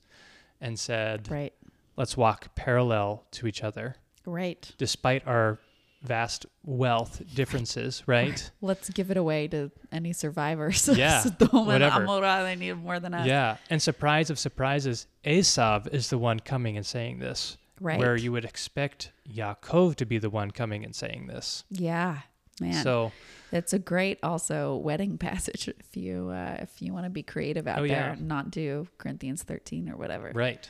and 0.62 0.80
said, 0.80 1.30
Right. 1.32 1.54
let's 1.98 2.16
walk 2.18 2.56
parallel 2.56 3.26
to 3.32 3.48
each 3.48 3.64
other, 3.64 3.96
Right. 4.26 4.72
despite 4.78 5.26
our 5.28 5.60
vast 6.02 6.46
wealth 6.66 7.22
differences, 7.34 8.04
right? 8.08 8.52
Let's 8.62 8.90
give 8.90 9.10
it 9.12 9.18
away 9.18 9.48
to 9.50 9.72
any 9.92 10.12
survivors. 10.14 10.88
Yeah, 10.88 11.24
whatever. 11.52 12.06
They 12.44 12.56
need 12.56 12.74
more 12.74 13.00
than 13.00 13.14
us. 13.14 13.26
Yeah, 13.28 13.58
and 13.70 13.82
surprise 13.82 14.30
of 14.30 14.38
surprises, 14.40 15.08
Esav 15.26 15.94
is 15.94 16.10
the 16.10 16.18
one 16.18 16.40
coming 16.40 16.76
and 16.78 16.86
saying 16.86 17.20
this, 17.20 17.58
Right. 17.80 18.00
where 18.00 18.16
you 18.16 18.32
would 18.32 18.46
expect 18.46 19.12
Yaakov 19.34 19.96
to 19.96 20.06
be 20.06 20.18
the 20.18 20.30
one 20.30 20.52
coming 20.52 20.84
and 20.86 20.94
saying 20.96 21.28
this. 21.28 21.64
yeah. 21.70 22.20
Man. 22.62 22.84
So, 22.84 23.12
It's 23.52 23.74
a 23.74 23.80
great 23.80 24.20
also 24.22 24.76
wedding 24.76 25.18
passage 25.28 25.68
if 25.70 25.98
you 25.98 26.30
uh, 26.30 26.58
if 26.60 26.82
you 26.84 26.94
want 26.94 27.06
to 27.06 27.10
be 27.10 27.24
creative 27.24 27.68
out 27.68 27.80
Oh, 27.80 27.82
there 27.82 27.90
yeah. 27.90 28.12
and 28.14 28.28
not 28.28 28.52
do 28.52 28.88
Corinthians 29.00 29.42
13 29.42 29.90
or 29.90 29.98
whatever. 29.98 30.32
right. 30.36 30.70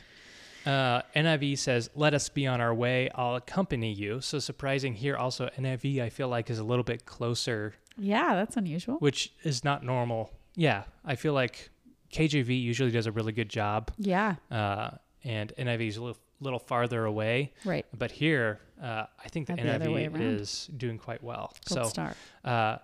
Uh, 0.66 1.01
NIV 1.16 1.57
says, 1.57 1.89
"Let 1.95 2.14
us 2.14 2.30
be 2.30 2.47
on 2.47 2.61
our 2.61 2.74
way. 2.74 3.09
I'll 3.16 3.36
accompany 3.36 3.91
you." 3.91 4.22
So 4.22 4.39
surprising 4.39 4.93
here. 4.93 5.18
Also, 5.18 5.49
NIV 5.57 6.01
I 6.01 6.09
feel 6.09 6.30
like 6.30 6.49
is 6.49 6.59
a 6.59 6.64
little 6.64 6.84
bit 6.84 7.05
closer, 7.05 7.76
Yeah, 7.97 8.36
that's 8.36 8.55
unusual. 8.57 8.95
which 8.97 9.34
is 9.43 9.64
not 9.64 9.84
normal. 9.84 10.32
Yeah, 10.55 10.84
I 11.03 11.16
feel 11.16 11.34
like 11.34 11.70
KJV 12.11 12.61
usually 12.61 12.91
does 12.91 13.07
a 13.07 13.11
really 13.11 13.34
good 13.34 13.49
job, 13.49 13.91
Yeah, 13.97 14.36
uh, 14.51 14.91
and 15.24 15.51
NIV 15.57 15.88
is 15.88 15.97
a 15.97 16.03
little, 16.03 16.22
little 16.39 16.59
farther 16.59 17.05
away. 17.05 17.53
right. 17.66 17.86
But 17.97 18.11
here, 18.11 18.59
uh, 18.82 19.05
I 19.24 19.30
think 19.30 19.47
the 19.47 19.55
the 19.55 19.61
NIV 19.64 20.14
around. 20.14 20.22
is 20.22 20.68
doing 20.78 20.97
quite 20.97 21.24
well. 21.24 21.53
Gold 21.68 21.86
so, 21.86 21.89
star. 21.89 22.16
uh, 22.45 22.78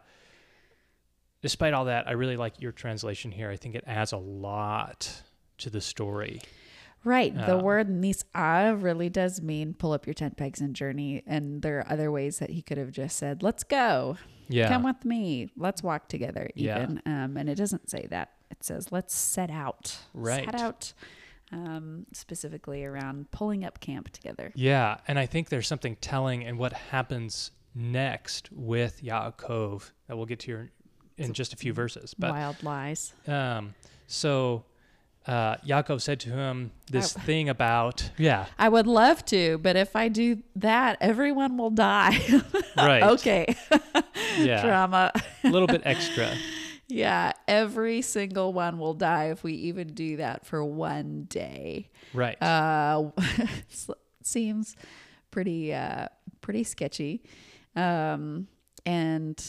despite 1.42 1.74
all 1.74 1.86
that, 1.86 2.08
I 2.08 2.12
really 2.12 2.38
like 2.38 2.60
your 2.62 2.72
translation 2.72 3.32
here. 3.32 3.50
I 3.50 3.56
think 3.56 3.76
it 3.76 3.84
adds 3.88 4.12
a 4.12 4.18
lot 4.18 5.22
to 5.60 5.70
the 5.70 5.82
story. 5.82 6.42
Right. 7.04 7.34
The 7.34 7.58
word 7.58 7.90
nisa 7.90 8.78
really 8.78 9.10
does 9.10 9.42
mean 9.42 9.74
pull 9.74 9.94
up 9.94 10.06
your 10.06 10.14
tent 10.14 10.38
pegs 10.38 10.60
and 10.62 10.76
journey. 10.76 11.24
And 11.26 11.62
there 11.62 11.80
are 11.80 11.92
other 11.92 12.12
ways 12.12 12.40
that 12.40 12.50
he 12.50 12.62
could 12.62 12.78
have 12.78 12.92
just 12.92 13.18
said, 13.18 13.42
let's 13.42 13.64
go. 13.64 14.18
Yeah. 14.48 14.68
Come 14.68 14.84
with 14.84 15.06
me. 15.06 15.50
Let's 15.56 15.82
walk 15.84 16.08
together, 16.08 16.50
Yeah. 16.56 16.88
Um, 17.06 17.38
and 17.38 17.50
it 17.50 17.56
doesn't 17.56 17.90
say 17.90 18.08
that. 18.10 18.32
It 18.52 18.64
says, 18.64 18.92
let's 18.92 19.16
set 19.16 19.52
out. 19.52 19.98
Right. 20.14 20.46
Set 20.46 20.56
out 20.56 20.94
um, 21.52 22.06
specifically 22.14 22.84
around 22.84 23.32
pulling 23.32 23.64
up 23.64 23.80
camp 23.80 24.10
together. 24.12 24.52
Yeah, 24.56 24.98
and 25.08 25.18
I 25.18 25.26
think 25.26 25.50
there's 25.50 25.68
something 25.68 25.96
telling 25.98 26.42
in 26.44 26.58
what 26.58 26.74
happens 26.74 27.52
next 27.76 28.50
with 28.52 29.02
Yaakov 29.04 29.92
that 30.08 30.18
we'll 30.18 30.26
get 30.26 30.40
to 30.40 30.52
your, 30.52 30.70
in 31.18 31.34
just 31.34 31.54
a 31.54 31.56
few 31.56 31.74
verses. 31.74 32.14
But 32.18 32.32
Wild 32.32 32.64
lies. 32.64 33.14
um, 33.28 33.74
so 34.08 34.64
uh, 35.28 35.58
Yaakov 35.58 36.02
said 36.02 36.20
to 36.22 36.30
him 36.30 36.72
this 36.90 37.14
thing 37.14 37.50
about 37.50 38.10
yeah, 38.18 38.46
I 38.58 38.70
would 38.70 38.88
love 38.88 39.26
to, 39.26 39.58
but 39.60 39.76
if 39.76 39.96
I 39.96 40.08
do 40.08 40.42
that, 40.56 40.98
everyone 41.02 41.58
will 41.58 41.70
die. 41.70 42.20
right, 42.78 43.04
okay. 43.04 43.56
yeah, 44.38 44.62
Drama. 44.62 45.12
a 45.44 45.50
little 45.50 45.68
bit 45.68 45.82
extra. 45.86 46.32
Yeah, 46.92 47.34
every 47.48 48.02
single 48.02 48.52
one 48.52 48.80
will 48.80 48.96
die 48.96 49.26
if 49.26 49.44
we 49.44 49.54
even 49.54 49.94
do 49.94 50.18
that 50.18 50.48
for 50.48 50.66
one 50.66 51.28
day. 51.30 51.92
Right. 52.16 52.36
Uh, 52.42 53.12
seems 54.24 54.76
pretty 55.30 55.72
uh, 55.72 56.08
pretty 56.42 56.64
sketchy, 56.64 57.22
um, 57.76 58.48
and 58.88 59.40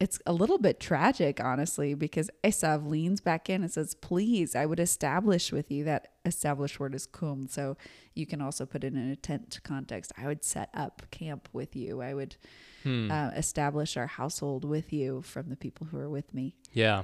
it's 0.00 0.18
a 0.26 0.32
little 0.32 0.58
bit 0.58 0.80
tragic, 0.80 1.40
honestly, 1.44 1.92
because 1.94 2.30
Esav 2.42 2.88
leans 2.88 3.20
back 3.20 3.50
in 3.50 3.62
and 3.62 3.70
says, 3.70 3.94
"Please, 3.94 4.56
I 4.56 4.64
would 4.66 4.80
establish 4.80 5.52
with 5.52 5.70
you." 5.70 5.84
That 5.84 6.08
established 6.24 6.80
word 6.80 6.94
is 6.94 7.06
kum, 7.06 7.46
so 7.48 7.76
you 8.14 8.26
can 8.26 8.40
also 8.40 8.64
put 8.66 8.82
it 8.82 8.94
in 8.94 9.10
a 9.10 9.16
tent 9.16 9.60
context. 9.62 10.10
I 10.16 10.26
would 10.26 10.42
set 10.42 10.70
up 10.74 11.02
camp 11.10 11.48
with 11.52 11.76
you. 11.76 12.00
I 12.00 12.14
would 12.14 12.36
Hmm. 12.82 13.10
uh, 13.10 13.28
establish 13.36 13.98
our 13.98 14.06
household 14.06 14.64
with 14.64 14.90
you 14.90 15.20
from 15.20 15.50
the 15.50 15.56
people 15.56 15.86
who 15.88 15.98
are 15.98 16.08
with 16.08 16.32
me. 16.32 16.56
yeah. 16.72 17.02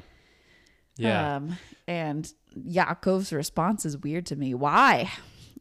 Yeah. 0.99 1.37
Um, 1.37 1.59
and 1.87 2.33
Yaakov's 2.59 3.31
response 3.31 3.85
is 3.85 3.99
weird 3.99 4.25
to 4.27 4.37
me. 4.37 4.55
Why? 4.55 5.11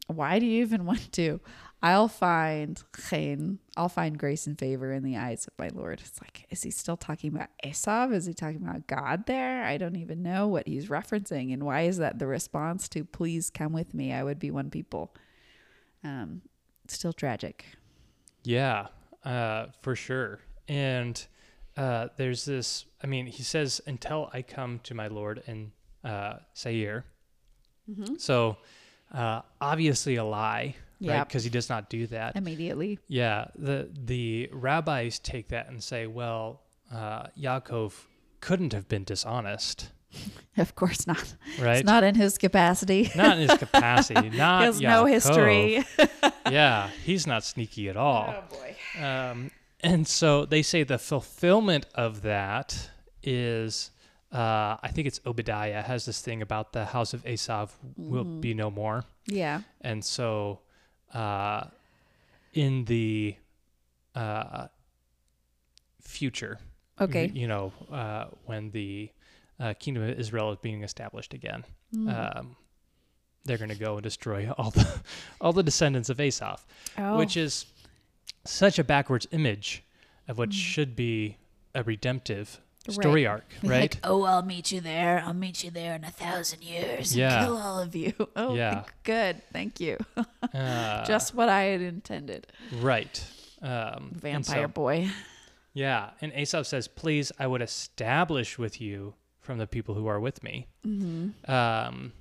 Why 0.08 0.40
do 0.40 0.46
you 0.46 0.62
even 0.64 0.86
want 0.92 1.12
to? 1.14 1.42
I'll 1.86 2.08
find 2.08 2.82
chen, 3.10 3.60
I'll 3.78 3.90
find 3.90 4.18
grace 4.18 4.48
and 4.48 4.58
favor 4.58 4.92
in 4.92 5.04
the 5.04 5.18
eyes 5.18 5.46
of 5.46 5.54
my 5.60 5.70
Lord. 5.72 6.02
It's 6.04 6.20
like, 6.20 6.48
is 6.50 6.64
he 6.64 6.72
still 6.72 6.98
talking 6.98 7.36
about 7.36 7.50
Esav? 7.64 8.12
Is 8.12 8.26
he 8.26 8.34
talking 8.34 8.64
about 8.68 8.88
God 8.88 9.28
there? 9.28 9.64
I 9.64 9.78
don't 9.78 9.96
even 9.96 10.24
know 10.24 10.48
what 10.48 10.68
he's 10.68 10.88
referencing. 10.88 11.54
And 11.54 11.62
why 11.64 11.82
is 11.82 11.98
that 11.98 12.18
the 12.18 12.26
response 12.26 12.90
to 12.90 13.06
please 13.06 13.52
come 13.52 13.72
with 13.72 13.94
me? 13.94 14.12
I 14.14 14.24
would 14.24 14.40
be 14.40 14.50
one 14.50 14.72
people. 14.72 15.14
Um, 16.04 16.42
still 16.88 17.14
tragic. 17.14 17.66
Yeah, 18.44 18.88
uh, 19.24 19.68
for 19.84 19.96
sure. 19.96 20.40
And 20.68 21.24
uh, 21.78 22.08
there's 22.18 22.46
this, 22.46 22.86
I 23.04 23.06
mean, 23.06 23.28
he 23.28 23.44
says, 23.44 23.80
until 23.86 24.32
I 24.34 24.42
come 24.42 24.80
to 24.86 24.96
my 24.96 25.06
Lord 25.08 25.44
in 25.46 25.72
uh, 26.04 26.38
Seir. 26.56 27.06
So 28.18 28.58
uh, 29.14 29.42
obviously 29.62 30.16
a 30.16 30.24
lie, 30.24 30.76
right? 31.02 31.28
Because 31.28 31.44
he 31.44 31.50
does 31.50 31.70
not 31.70 31.90
do 31.90 32.08
that. 32.08 32.36
Immediately. 32.36 33.00
Yeah, 33.08 33.46
the 33.56 33.90
the 33.94 34.50
rabbis 34.52 35.20
take 35.20 35.50
that 35.50 35.68
and 35.70 35.84
say, 35.84 36.08
well, 36.08 36.62
uh, 36.94 37.28
Yaakov 37.40 37.94
couldn't 38.42 38.74
have 38.74 38.88
been 38.88 39.04
dishonest, 39.04 39.92
Of 40.58 40.76
course 40.76 41.06
not. 41.08 41.36
right? 41.60 41.78
It's 41.78 41.86
not 41.86 42.04
in 42.04 42.16
his 42.16 42.38
capacity. 42.38 43.12
Not 43.16 43.38
in 43.40 43.50
his 43.50 43.58
capacity. 43.58 44.30
Not 44.38 44.60
he 44.62 44.66
has 44.66 44.80
no 44.82 45.04
Yaakov. 45.04 45.10
history. 45.10 45.84
Yeah, 46.52 46.90
he's 47.04 47.26
not 47.26 47.44
sneaky 47.44 47.90
at 47.90 47.98
all. 47.98 48.36
Oh, 48.38 48.44
boy. 48.56 49.04
Um, 49.04 49.50
and 49.82 50.08
so 50.08 50.46
they 50.46 50.62
say 50.62 50.84
the 50.84 51.00
fulfillment 51.00 51.88
of 51.96 52.22
that 52.22 52.92
is, 53.24 53.90
uh, 54.32 54.78
I 54.84 54.90
think 54.94 55.08
it's 55.08 55.20
Obadiah 55.26 55.82
has 55.82 56.06
this 56.06 56.22
thing 56.22 56.44
about 56.44 56.72
the 56.72 56.86
house 56.86 57.16
of 57.16 57.24
Esav 57.26 57.72
will 57.98 58.24
Mm-hmm. 58.26 58.42
be 58.42 58.54
no 58.54 58.70
more. 58.70 59.06
Yeah. 59.26 59.62
And 59.82 60.06
so, 60.06 60.60
uh, 61.14 61.66
in 62.54 62.86
the 62.86 63.36
uh, 64.16 64.68
future, 66.02 66.60
Okay. 67.00 67.28
you, 67.28 67.42
you 67.42 67.48
know, 67.48 67.74
uh, 67.92 68.26
when 68.46 68.72
the 68.72 69.10
uh, 69.60 69.74
kingdom 69.80 70.04
of 70.04 70.18
Israel 70.20 70.52
is 70.52 70.58
being 70.62 70.84
established 70.84 71.34
again, 71.34 71.64
Mm. 71.94 72.38
um, 72.38 72.56
they're 73.46 73.58
going 73.60 73.70
to 73.70 73.76
go 73.78 73.94
and 73.96 74.04
destroy 74.04 74.50
all 74.58 74.72
the 74.72 75.02
all 75.40 75.54
the 75.54 75.64
descendants 75.64 76.10
of 76.10 76.20
Esau, 76.20 76.58
Oh. 76.98 77.18
which 77.18 77.38
is 77.38 77.66
such 78.44 78.80
a 78.80 78.84
backwards 78.84 79.28
image 79.32 79.84
of 80.28 80.36
Mm. 80.36 80.40
what 80.40 80.54
should 80.54 80.96
be 80.96 81.38
a 81.74 81.84
redemptive 81.84 82.60
story 82.92 83.26
arc, 83.28 83.44
right? 83.64 83.82
Like, 83.82 83.98
oh, 84.04 84.24
I'll 84.24 84.42
meet 84.44 84.72
you 84.72 84.82
there. 84.82 85.24
I'll 85.26 85.34
meet 85.34 85.64
you 85.64 85.72
there 85.72 85.96
in 85.96 86.04
a 86.04 86.12
thousand 86.12 86.64
years. 86.64 87.12
and 87.12 87.20
Yeah. 87.20 87.46
Kill 87.46 87.58
all 87.58 87.80
of 87.80 87.96
you. 87.96 88.14
Oh, 88.36 88.54
Yeah. 88.56 88.84
good. 89.04 89.42
Thank 89.52 89.80
you. 89.80 89.98
Uh, 90.54 91.04
Just 91.06 91.34
what 91.36 91.50
I 91.50 91.64
had 91.64 91.82
intended. 91.82 92.48
right. 92.82 93.22
Um, 93.62 94.12
Vampire 94.14 94.64
so- 94.66 94.68
boy. 94.70 95.10
Yeah, 95.74 96.12
and 96.22 96.32
Esau 96.34 96.64
says, 96.64 96.88
"Please, 96.88 97.32
I 97.38 97.48
would 97.48 97.62
establish 97.62 98.58
with 98.58 98.80
you 98.80 99.16
from 99.42 99.58
the 99.58 99.68
people 99.68 99.94
who 99.96 100.08
are 100.08 100.20
with 100.22 100.42
me." 100.44 100.68
Mm-hmm. 100.88 101.52
Um, 101.52 102.14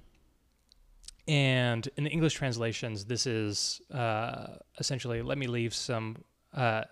and 1.27 1.89
in 1.97 2.05
the 2.05 2.11
English 2.11 2.35
translations, 2.35 3.05
this 3.07 3.27
is 3.27 3.81
uh, 3.93 4.57
essentially, 4.79 5.23
"Let 5.23 5.39
me 5.39 5.47
leave 5.47 5.73
some. 5.75 6.17
Uh, 6.53 6.85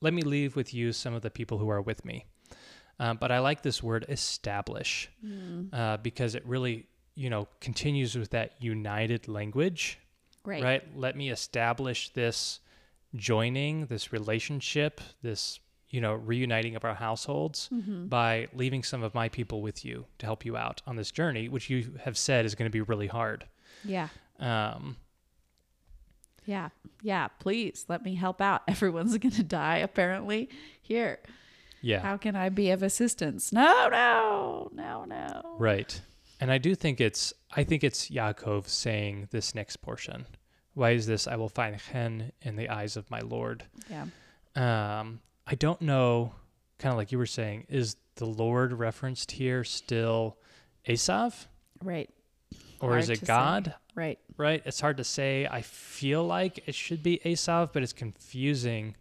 let 0.00 0.12
me 0.12 0.22
leave 0.22 0.56
with 0.56 0.74
you 0.74 0.92
some 0.92 1.14
of 1.14 1.22
the 1.22 1.30
people 1.30 1.58
who 1.58 1.68
are 1.70 1.80
with 1.80 2.04
me." 2.04 2.26
Um, 3.00 3.16
but 3.20 3.30
I 3.30 3.38
like 3.38 3.62
this 3.62 3.82
word 3.82 4.04
"establish" 4.08 5.08
Mm. 5.24 5.68
uh, 5.72 5.96
because 5.98 6.34
it 6.34 6.44
really, 6.46 6.86
you 7.14 7.30
know, 7.30 7.46
continues 7.60 8.16
with 8.16 8.30
that 8.30 8.52
united 8.60 9.28
language 9.28 9.98
Right. 10.44 10.62
right? 10.62 10.96
Let 10.98 11.16
me 11.16 11.30
establish 11.30 12.08
this 12.10 12.60
joining, 13.14 13.86
this 13.86 14.12
relationship, 14.12 15.00
this, 15.22 15.60
you 15.90 16.00
know, 16.00 16.14
reuniting 16.14 16.74
of 16.76 16.84
our 16.84 16.94
households 16.94 17.68
Mm-hmm. 17.72 18.06
by 18.08 18.48
leaving 18.52 18.82
some 18.82 19.02
of 19.02 19.14
my 19.14 19.28
people 19.28 19.62
with 19.62 19.84
you 19.84 20.06
to 20.18 20.26
help 20.26 20.44
you 20.44 20.56
out 20.56 20.82
on 20.86 20.96
this 20.96 21.10
journey, 21.10 21.48
which 21.48 21.70
you 21.70 21.94
have 22.04 22.16
said 22.18 22.44
is 22.44 22.54
going 22.54 22.68
to 22.70 22.72
be 22.72 22.80
really 22.82 23.06
hard. 23.08 23.44
Yeah. 23.84 24.08
Um, 24.40 24.96
Yeah. 26.46 26.70
Yeah. 27.02 27.28
Please 27.40 27.84
let 27.88 28.02
me 28.04 28.14
help 28.14 28.40
out. 28.40 28.62
Everyone's 28.68 29.16
going 29.18 29.32
to 29.34 29.42
die, 29.42 29.78
apparently. 29.78 30.48
Here. 30.82 31.18
Yeah, 31.82 32.00
How 32.00 32.16
can 32.16 32.34
I 32.36 32.48
be 32.48 32.70
of 32.70 32.82
assistance? 32.82 33.52
No, 33.52 33.88
no, 33.90 34.70
no, 34.72 35.04
no. 35.04 35.56
right. 35.58 36.00
And 36.40 36.52
I 36.52 36.58
do 36.58 36.74
think 36.74 37.00
it's, 37.00 37.32
I 37.56 37.64
think 37.64 37.82
it's 37.82 38.10
Yaakov 38.10 38.68
saying 38.68 39.28
this 39.32 39.54
next 39.54 39.78
portion. 39.78 40.26
Why 40.74 40.90
is 40.90 41.06
this? 41.06 41.26
I 41.26 41.34
will 41.34 41.48
find 41.48 41.76
chen 41.80 42.30
in 42.42 42.54
the 42.54 42.68
eyes 42.68 42.96
of 42.96 43.10
my 43.10 43.20
Lord. 43.20 43.64
Yeah. 43.90 44.06
Um, 44.54 45.20
I 45.46 45.56
don't 45.56 45.80
know, 45.82 46.32
kind 46.78 46.92
of 46.92 46.96
like 46.96 47.10
you 47.10 47.18
were 47.18 47.26
saying, 47.26 47.66
is 47.68 47.96
the 48.16 48.26
Lord 48.26 48.72
referenced 48.72 49.32
here 49.32 49.64
still 49.64 50.36
Esav? 50.86 51.46
Right. 51.82 52.10
or 52.80 52.98
is 52.98 53.08
it 53.10 53.14
to 53.16 53.20
say. 53.20 53.26
God? 53.26 53.74
Right. 53.96 54.18
Right? 54.36 54.62
It's 54.64 54.80
hard 54.80 54.98
to 54.98 55.04
say. 55.04 55.48
I 55.50 55.62
feel 55.62 56.24
like 56.24 56.62
it 56.66 56.74
should 56.76 57.02
be 57.02 57.20
Esav, 57.24 57.72
but 57.72 57.82
it's 57.82 57.92
confusing. 57.92 58.94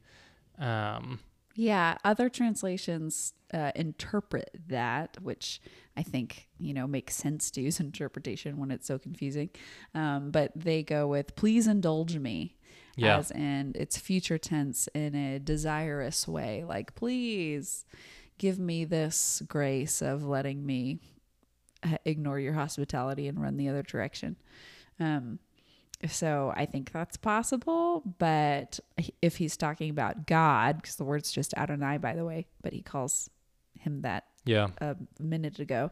Um, 0.57 1.19
Yeah, 1.59 1.97
other 2.05 2.29
translations 2.29 3.33
uh, 3.51 3.71
interpret 3.75 4.51
that, 4.67 5.17
which 5.23 5.59
I 5.97 6.03
think 6.03 6.47
you 6.59 6.71
know 6.71 6.85
makes 6.85 7.15
sense 7.15 7.49
to 7.51 7.61
use 7.61 7.79
interpretation 7.89 8.57
when 8.57 8.69
it's 8.69 8.85
so 8.85 8.99
confusing. 8.99 9.49
Um, 9.95 10.29
but 10.29 10.51
they 10.55 10.83
go 10.83 11.07
with 11.07 11.35
"please 11.35 11.65
indulge 11.65 12.15
me," 12.19 12.57
Yeah. 12.95 13.17
as 13.17 13.31
in 13.31 13.71
it's 13.75 13.97
future 13.97 14.37
tense 14.37 14.87
in 14.93 15.15
a 15.15 15.39
desirous 15.39 16.27
way, 16.27 16.63
like 16.63 16.93
"please 16.93 17.85
give 18.37 18.59
me 18.59 18.85
this 18.85 19.41
grace 19.47 20.03
of 20.03 20.23
letting 20.23 20.63
me 20.63 20.99
uh, 21.81 21.97
ignore 22.05 22.39
your 22.39 22.53
hospitality 22.53 23.27
and 23.27 23.41
run 23.41 23.57
the 23.57 23.67
other 23.67 23.81
direction." 23.81 24.35
Um, 24.99 25.39
so 26.07 26.53
I 26.55 26.65
think 26.65 26.91
that's 26.91 27.17
possible, 27.17 28.03
but 28.19 28.79
if 29.21 29.37
he's 29.37 29.57
talking 29.57 29.89
about 29.89 30.27
God, 30.27 30.77
because 30.81 30.95
the 30.95 31.03
word's 31.03 31.31
just 31.31 31.53
Adonai, 31.55 31.97
by 31.97 32.13
the 32.13 32.25
way, 32.25 32.45
but 32.61 32.73
he 32.73 32.81
calls 32.81 33.29
him 33.79 34.01
that 34.01 34.25
yeah. 34.45 34.67
a 34.79 34.95
minute 35.19 35.59
ago, 35.59 35.91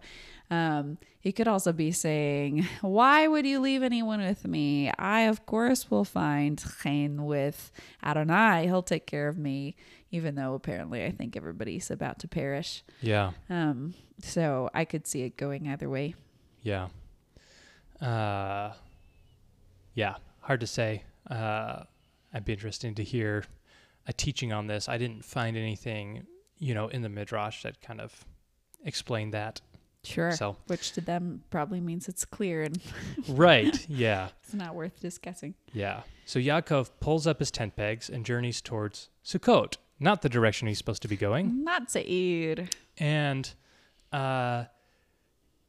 um, 0.52 0.98
he 1.20 1.32
could 1.32 1.48
also 1.48 1.74
be 1.74 1.92
saying, 1.92 2.68
"Why 2.82 3.28
would 3.28 3.46
you 3.48 3.60
leave 3.60 3.82
anyone 3.84 4.20
with 4.20 4.48
me? 4.48 4.92
I, 4.98 5.22
of 5.22 5.46
course, 5.46 5.90
will 5.90 6.06
find 6.06 6.64
chen 6.84 7.26
with 7.26 7.72
Adonai. 8.04 8.66
He'll 8.66 8.84
take 8.84 9.08
care 9.08 9.28
of 9.28 9.38
me." 9.38 9.76
Even 10.12 10.36
though 10.36 10.54
apparently 10.54 11.04
I 11.04 11.12
think 11.12 11.36
everybody's 11.36 11.92
about 11.92 12.20
to 12.20 12.28
perish, 12.30 12.84
Yeah. 13.02 13.32
um, 13.50 13.96
so 14.22 14.70
I 14.74 14.86
could 14.86 15.08
see 15.08 15.24
it 15.24 15.36
going 15.36 15.68
either 15.68 15.90
way. 15.90 16.16
Yeah. 16.62 16.88
Uh, 18.00 18.72
yeah. 19.96 20.16
Hard 20.42 20.60
to 20.60 20.68
say. 20.68 21.04
Uh, 21.30 21.84
I'd 22.34 22.46
be 22.46 22.54
interesting 22.54 22.94
to 22.96 23.04
hear 23.04 23.44
a 24.08 24.14
teaching 24.14 24.54
on 24.54 24.68
this. 24.68 24.88
I 24.88 24.98
didn't 25.00 25.26
find 25.26 25.58
anything, 25.58 26.28
you 26.60 26.76
know, 26.76 26.88
in 26.90 27.02
the 27.02 27.10
Midrash 27.10 27.64
that 27.64 27.82
kind 27.82 28.00
of 28.00 28.14
explained 28.84 29.34
that. 29.34 29.62
Sure, 30.04 30.32
So, 30.34 30.56
which 30.68 30.92
to 30.92 31.02
them 31.02 31.42
probably 31.50 31.82
means 31.82 32.08
it's 32.08 32.26
clear 32.26 32.62
and 32.62 32.80
right. 33.30 33.90
Yeah. 33.90 34.28
it's 34.44 34.54
not 34.54 34.76
worth 34.76 35.00
discussing. 35.00 35.56
Yeah. 35.74 36.02
So 36.28 36.38
Yaakov 36.40 36.92
pulls 37.00 37.26
up 37.26 37.40
his 37.40 37.50
tent 37.50 37.76
pegs 37.76 38.08
and 38.08 38.24
journeys 38.24 38.62
towards 38.62 39.10
Sukkot, 39.26 39.78
not 40.00 40.22
the 40.22 40.30
direction 40.30 40.68
he's 40.68 40.78
supposed 40.78 41.02
to 41.02 41.08
be 41.08 41.18
going. 41.18 41.64
Not 41.64 41.90
Seir. 41.90 42.68
And 43.00 43.52
uh, 44.14 44.66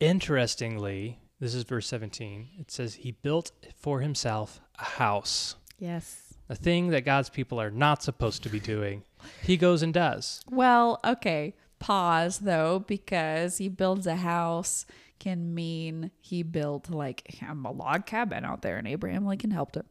interestingly, 0.01 1.18
this 1.41 1.55
is 1.55 1.64
verse 1.64 1.87
17. 1.87 2.49
It 2.59 2.70
says, 2.70 2.95
He 2.95 3.12
built 3.12 3.53
for 3.76 4.01
himself 4.01 4.61
a 4.78 4.84
house, 4.84 5.57
Yes. 5.78 6.34
a 6.49 6.55
thing 6.55 6.89
that 6.89 7.05
God's 7.05 7.28
people 7.30 7.61
are 7.61 7.70
not 7.70 8.03
supposed 8.03 8.43
to 8.45 8.49
be 8.49 8.61
doing. 8.61 9.03
He 9.43 9.57
goes 9.57 9.82
and 9.82 9.93
does. 9.93 10.41
Well, 10.51 11.01
okay. 11.05 11.55
Pause 11.78 12.39
though, 12.41 12.78
because 12.87 13.59
he 13.59 13.68
builds 13.68 14.07
a 14.07 14.16
house 14.16 14.87
can 15.18 15.55
mean 15.55 16.11
he 16.20 16.43
built 16.43 16.91
like 16.91 17.39
a 17.43 17.55
log 17.55 18.05
cabin 18.07 18.45
out 18.45 18.62
there 18.62 18.76
and 18.76 18.87
Abraham 18.87 19.24
Lincoln 19.26 19.51
helped 19.51 19.76
him. 19.76 19.87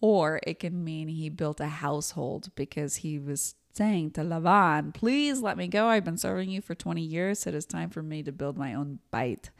Or 0.00 0.40
it 0.46 0.58
can 0.58 0.82
mean 0.82 1.08
he 1.08 1.28
built 1.28 1.60
a 1.60 1.66
household 1.66 2.50
because 2.54 2.96
he 2.96 3.18
was 3.18 3.54
saying 3.74 4.12
to 4.12 4.22
Lavan, 4.22 4.92
please 4.94 5.40
let 5.40 5.58
me 5.58 5.68
go. 5.68 5.86
I've 5.86 6.04
been 6.04 6.16
serving 6.16 6.48
you 6.50 6.60
for 6.62 6.74
20 6.74 7.02
years. 7.02 7.46
It 7.46 7.54
is 7.54 7.66
time 7.66 7.90
for 7.90 8.02
me 8.02 8.22
to 8.22 8.32
build 8.32 8.56
my 8.56 8.72
own 8.74 9.00
bayit. 9.12 9.50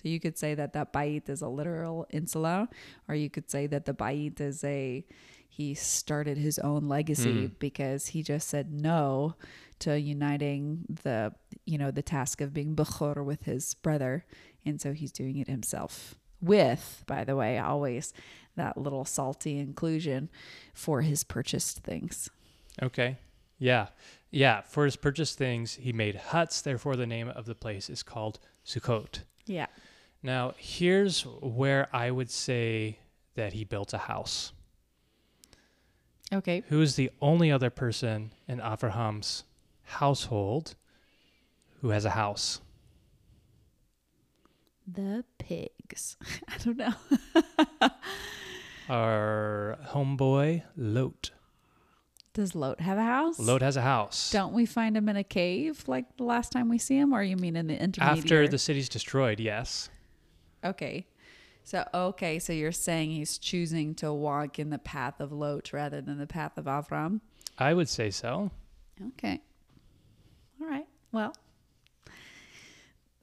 So 0.00 0.08
you 0.08 0.20
could 0.20 0.38
say 0.38 0.54
that 0.54 0.72
that 0.72 0.92
bait 0.92 1.28
is 1.28 1.42
a 1.42 1.48
literal 1.48 2.06
insula, 2.10 2.68
or 3.08 3.14
you 3.14 3.28
could 3.28 3.50
say 3.50 3.66
that 3.66 3.84
the 3.84 3.92
bait 3.92 4.40
is 4.40 4.64
a 4.64 5.04
he 5.48 5.74
started 5.74 6.38
his 6.38 6.58
own 6.60 6.88
legacy 6.88 7.46
hmm. 7.46 7.54
because 7.58 8.06
he 8.06 8.22
just 8.22 8.48
said 8.48 8.72
no 8.72 9.34
to 9.80 9.98
uniting 9.98 10.84
the 11.02 11.32
you 11.66 11.76
know 11.76 11.90
the 11.90 12.02
task 12.02 12.40
of 12.40 12.54
being 12.54 12.74
bechor 12.74 13.24
with 13.24 13.44
his 13.44 13.74
brother, 13.74 14.24
and 14.64 14.80
so 14.80 14.92
he's 14.92 15.12
doing 15.12 15.36
it 15.36 15.48
himself. 15.48 16.14
With, 16.40 17.04
by 17.06 17.24
the 17.24 17.36
way, 17.36 17.58
always 17.58 18.14
that 18.56 18.78
little 18.78 19.04
salty 19.04 19.58
inclusion 19.58 20.30
for 20.72 21.02
his 21.02 21.24
purchased 21.24 21.80
things. 21.80 22.30
Okay. 22.82 23.18
Yeah. 23.58 23.88
Yeah. 24.30 24.62
For 24.62 24.86
his 24.86 24.96
purchased 24.96 25.36
things, 25.36 25.74
he 25.74 25.92
made 25.92 26.14
huts. 26.16 26.62
Therefore, 26.62 26.96
the 26.96 27.06
name 27.06 27.28
of 27.28 27.44
the 27.44 27.54
place 27.54 27.90
is 27.90 28.02
called 28.02 28.38
Sukkot. 28.64 29.20
Yeah. 29.46 29.66
Now, 30.22 30.54
here's 30.58 31.22
where 31.22 31.88
I 31.92 32.10
would 32.10 32.30
say 32.30 32.98
that 33.34 33.52
he 33.54 33.64
built 33.64 33.94
a 33.94 33.98
house. 33.98 34.52
Okay. 36.32 36.62
Who 36.68 36.80
is 36.82 36.96
the 36.96 37.10
only 37.20 37.50
other 37.50 37.70
person 37.70 38.32
in 38.46 38.60
Abraham's 38.60 39.44
household 39.84 40.76
who 41.80 41.88
has 41.90 42.04
a 42.04 42.10
house? 42.10 42.60
The 44.86 45.24
pigs. 45.38 46.16
I 46.48 46.58
don't 46.58 46.76
know. 46.76 46.92
Our 48.88 49.78
homeboy, 49.88 50.62
Lot. 50.76 51.30
Does 52.32 52.54
Lot 52.54 52.80
have 52.80 52.98
a 52.98 53.02
house? 53.02 53.38
Lot 53.38 53.62
has 53.62 53.76
a 53.76 53.82
house. 53.82 54.30
Don't 54.30 54.52
we 54.52 54.66
find 54.66 54.96
him 54.96 55.08
in 55.08 55.16
a 55.16 55.24
cave 55.24 55.84
like 55.88 56.16
the 56.16 56.24
last 56.24 56.52
time 56.52 56.68
we 56.68 56.78
see 56.78 56.96
him, 56.96 57.12
or 57.12 57.22
you 57.22 57.36
mean 57.36 57.56
in 57.56 57.66
the 57.66 57.80
intermediate? 57.80 58.24
After 58.24 58.48
the 58.48 58.58
city's 58.58 58.88
destroyed, 58.88 59.40
yes. 59.40 59.88
Okay. 60.64 61.06
So 61.64 61.86
okay, 61.92 62.38
so 62.38 62.52
you're 62.52 62.72
saying 62.72 63.10
he's 63.10 63.38
choosing 63.38 63.94
to 63.96 64.12
walk 64.12 64.58
in 64.58 64.70
the 64.70 64.78
path 64.78 65.20
of 65.20 65.32
Lot 65.32 65.72
rather 65.72 66.00
than 66.00 66.18
the 66.18 66.26
path 66.26 66.56
of 66.56 66.64
Avram? 66.64 67.20
I 67.58 67.74
would 67.74 67.88
say 67.88 68.10
so. 68.10 68.50
Okay. 69.08 69.40
All 70.60 70.66
right. 70.66 70.86
Well, 71.12 71.34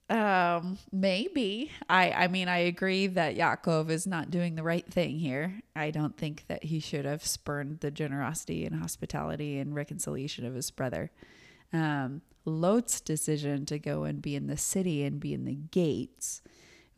um, 0.09 0.77
maybe. 0.91 1.71
I 1.89 2.11
I 2.11 2.27
mean, 2.27 2.47
I 2.47 2.59
agree 2.59 3.07
that 3.07 3.35
Yaakov 3.35 3.89
is 3.89 4.07
not 4.07 4.31
doing 4.31 4.55
the 4.55 4.63
right 4.63 4.85
thing 4.85 5.19
here. 5.19 5.59
I 5.75 5.91
don't 5.91 6.15
think 6.15 6.45
that 6.47 6.63
he 6.63 6.79
should 6.79 7.05
have 7.05 7.25
spurned 7.25 7.81
the 7.81 7.91
generosity 7.91 8.65
and 8.65 8.75
hospitality 8.75 9.59
and 9.59 9.75
reconciliation 9.75 10.45
of 10.45 10.55
his 10.55 10.71
brother. 10.71 11.11
Um, 11.73 12.21
Lot's 12.45 13.01
decision 13.01 13.65
to 13.65 13.77
go 13.77 14.05
and 14.05 14.21
be 14.21 14.35
in 14.35 14.47
the 14.47 14.55
city 14.55 15.03
and 15.03 15.19
be 15.19 15.33
in 15.33 15.43
the 15.43 15.55
gates 15.55 16.41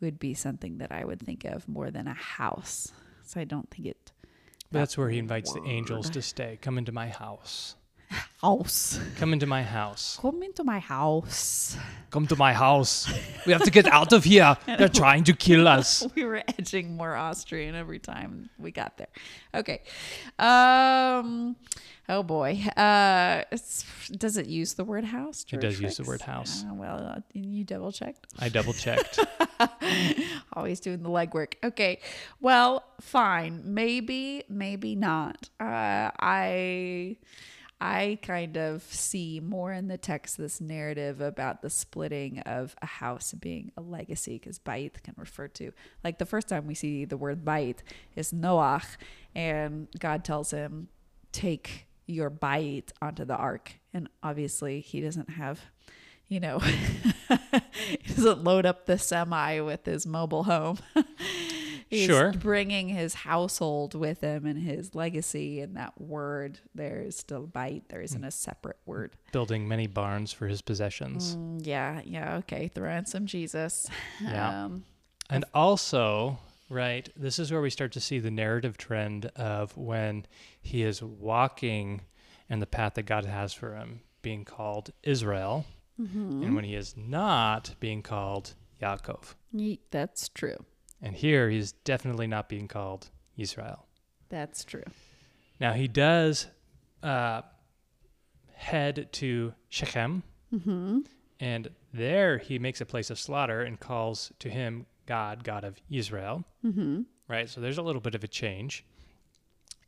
would 0.00 0.18
be 0.18 0.34
something 0.34 0.78
that 0.78 0.92
I 0.92 1.04
would 1.04 1.20
think 1.20 1.44
of 1.44 1.68
more 1.68 1.90
than 1.90 2.06
a 2.06 2.14
house. 2.14 2.92
So 3.22 3.40
I 3.40 3.44
don't 3.44 3.70
think 3.70 3.86
it 3.86 4.12
that's 4.72 4.96
where 4.96 5.08
he 5.08 5.18
invites 5.18 5.52
the 5.52 5.62
angels 5.64 6.10
to 6.10 6.22
stay. 6.22 6.58
Come 6.62 6.78
into 6.78 6.92
my 6.92 7.08
house. 7.08 7.74
House. 8.42 8.98
Come 9.16 9.32
into 9.32 9.46
my 9.46 9.62
house. 9.62 10.18
Come 10.20 10.42
into 10.42 10.64
my 10.64 10.78
house. 10.78 11.76
Come 12.10 12.26
to 12.26 12.36
my 12.36 12.52
house. 12.54 13.12
We 13.46 13.52
have 13.52 13.62
to 13.64 13.70
get 13.70 13.86
out 13.86 14.12
of 14.12 14.24
here. 14.24 14.56
They're 14.66 14.88
trying 14.88 15.24
to 15.24 15.34
kill 15.34 15.68
us. 15.68 16.06
we 16.14 16.24
were 16.24 16.42
edging 16.58 16.96
more 16.96 17.14
Austrian 17.14 17.74
every 17.74 17.98
time 17.98 18.48
we 18.58 18.70
got 18.70 18.96
there. 18.96 19.08
Okay. 19.54 19.82
Um 20.38 21.56
oh 22.08 22.22
boy. 22.22 22.60
Uh 22.76 23.44
does 24.16 24.36
it 24.38 24.46
use 24.46 24.74
the 24.74 24.84
word 24.84 25.04
house? 25.04 25.44
It 25.50 25.60
does 25.60 25.78
use 25.78 25.98
the 25.98 26.04
word 26.04 26.22
house. 26.22 26.64
Uh, 26.68 26.74
well, 26.74 26.98
uh, 27.16 27.20
you 27.34 27.64
double 27.64 27.92
checked. 27.92 28.26
I 28.38 28.48
double 28.48 28.72
checked. 28.72 29.20
Always 30.54 30.80
doing 30.80 31.02
the 31.02 31.10
legwork. 31.10 31.54
Okay. 31.62 32.00
Well, 32.40 32.84
fine. 33.00 33.62
Maybe, 33.64 34.44
maybe 34.48 34.96
not. 34.96 35.50
Uh 35.60 36.10
I 36.18 37.18
I 37.80 38.18
kind 38.20 38.58
of 38.58 38.82
see 38.82 39.40
more 39.40 39.72
in 39.72 39.88
the 39.88 39.96
text 39.96 40.36
this 40.36 40.60
narrative 40.60 41.20
about 41.20 41.62
the 41.62 41.70
splitting 41.70 42.40
of 42.40 42.76
a 42.82 42.86
house 42.86 43.32
being 43.32 43.72
a 43.76 43.80
legacy 43.80 44.38
because 44.38 44.58
bait 44.58 45.02
can 45.02 45.14
refer 45.16 45.48
to 45.48 45.72
like 46.04 46.18
the 46.18 46.26
first 46.26 46.48
time 46.48 46.66
we 46.66 46.74
see 46.74 47.06
the 47.06 47.16
word 47.16 47.44
bait 47.44 47.82
is 48.14 48.32
Noach 48.32 48.96
and 49.34 49.88
God 49.98 50.24
tells 50.24 50.50
him 50.50 50.88
take 51.32 51.86
your 52.06 52.28
bait 52.28 52.92
onto 53.00 53.24
the 53.24 53.36
ark 53.36 53.72
and 53.94 54.08
obviously 54.22 54.80
he 54.80 55.00
doesn't 55.00 55.30
have 55.30 55.60
you 56.28 56.38
know 56.38 56.58
he 57.78 58.14
doesn't 58.14 58.44
load 58.44 58.66
up 58.66 58.84
the 58.84 58.98
semi 58.98 59.60
with 59.60 59.86
his 59.86 60.06
mobile 60.06 60.44
home 60.44 60.78
He's 61.90 62.06
Sure. 62.06 62.32
bringing 62.32 62.88
his 62.88 63.14
household 63.14 63.94
with 63.96 64.20
him 64.20 64.46
and 64.46 64.62
his 64.62 64.94
legacy 64.94 65.60
and 65.60 65.76
that 65.76 66.00
word 66.00 66.60
there 66.72 67.00
is 67.02 67.16
still 67.16 67.48
bayit 67.48 67.82
there 67.88 68.00
isn't 68.00 68.22
a 68.24 68.30
separate 68.30 68.78
word 68.86 69.16
Building 69.32 69.66
many 69.66 69.88
barns 69.88 70.32
for 70.32 70.46
his 70.46 70.62
possessions. 70.62 71.36
Mm, 71.36 71.66
yeah 71.66 72.00
yeah 72.04 72.36
okay 72.36 72.68
throw 72.68 72.90
in 72.92 73.06
some 73.06 73.26
jesus 73.26 73.88
Yeah. 74.22 74.64
um, 74.66 74.84
And 75.28 75.44
also, 75.52 76.38
right, 76.68 77.08
this 77.16 77.38
is 77.40 77.50
where 77.50 77.60
we 77.60 77.70
start 77.70 77.90
to 77.92 78.00
see 78.00 78.18
the 78.20 78.30
narrative 78.30 78.76
trend 78.78 79.26
of 79.36 79.76
when 79.76 80.26
he 80.62 80.82
is 80.82 81.02
walking 81.02 82.02
in 82.48 82.60
the 82.60 82.66
path 82.66 82.94
that 82.94 83.04
God 83.04 83.24
has 83.24 83.52
for 83.52 83.74
him, 83.76 84.00
being 84.22 84.44
called 84.44 84.90
Israel, 85.02 85.66
and 85.98 86.54
when 86.54 86.64
he 86.64 86.74
is 86.74 86.96
not 86.96 87.74
being 87.80 88.02
called 88.02 88.54
Yaakov. 88.80 89.34
that's 89.90 90.28
true 90.30 90.56
And 91.02 91.14
here 91.16 91.48
he's 91.50 91.72
definitely 91.72 92.26
not 92.26 92.48
being 92.48 92.68
called 92.68 93.10
Israel. 93.36 93.86
that's 94.28 94.64
true 94.64 94.84
Now 95.60 95.72
he 95.72 95.88
does 95.88 96.46
uh, 97.02 97.42
head 98.54 99.08
to 99.12 99.54
Shechem, 99.68 100.22
and 101.40 101.68
there 101.92 102.38
he 102.38 102.58
makes 102.58 102.80
a 102.80 102.86
place 102.86 103.10
of 103.10 103.18
slaughter 103.18 103.62
and 103.62 103.78
calls 103.80 104.32
to 104.40 104.48
him 104.50 104.86
God, 105.06 105.42
God 105.44 105.64
of 105.64 105.80
Israel. 105.90 106.44
Mm-hmm. 106.64 107.02
Right, 107.28 107.48
so 107.48 107.60
there's 107.60 107.78
a 107.78 107.82
little 107.82 108.00
bit 108.02 108.14
of 108.14 108.22
a 108.24 108.28
change. 108.28 108.84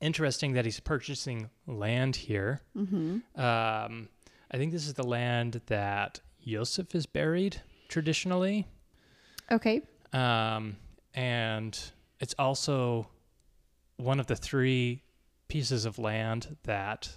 Interesting 0.00 0.54
that 0.54 0.64
he's 0.64 0.80
purchasing 0.80 1.50
land 1.66 2.16
here. 2.16 2.60
Mm-hmm. 2.76 3.40
Um, 3.40 4.08
I 4.50 4.56
think 4.56 4.72
this 4.72 4.86
is 4.86 4.94
the 4.94 5.06
land 5.06 5.60
that 5.66 6.20
Yosef 6.40 6.94
is 6.94 7.06
buried 7.06 7.60
traditionally. 7.88 8.66
okay 9.50 9.82
Um, 10.12 10.76
and 11.14 11.78
it's 12.20 12.34
also 12.38 13.08
one 13.96 14.20
of 14.20 14.26
the 14.26 14.36
three 14.36 15.02
pieces 15.48 15.84
of 15.84 15.98
land 15.98 16.56
that 16.64 17.10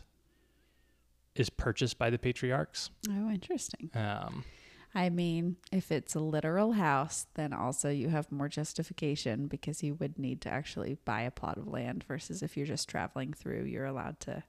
is 1.35 1.49
purchased 1.49 1.97
by 1.97 2.09
the 2.09 2.17
patriarchs. 2.17 2.89
oh 3.09 3.29
interesting 3.29 3.89
Um, 3.93 4.43
I 4.97 5.09
mean, 5.09 5.57
if 5.73 5.91
it's 5.91 6.15
a 6.15 6.21
literal 6.21 6.71
house, 6.71 7.27
then 7.33 7.51
also 7.51 7.89
you 7.89 8.07
have 8.07 8.31
more 8.31 8.47
justification 8.47 9.47
because 9.47 9.83
you 9.83 9.95
would 9.95 10.17
need 10.17 10.39
to 10.41 10.49
actually 10.49 10.97
buy 11.03 11.23
a 11.23 11.31
plot 11.31 11.57
of 11.57 11.67
land 11.67 12.05
versus 12.07 12.41
if 12.41 12.55
you're 12.55 12.65
just 12.65 12.87
traveling 12.87 13.33
through, 13.33 13.65
you're 13.65 13.85
allowed 13.85 14.21
to 14.21 14.43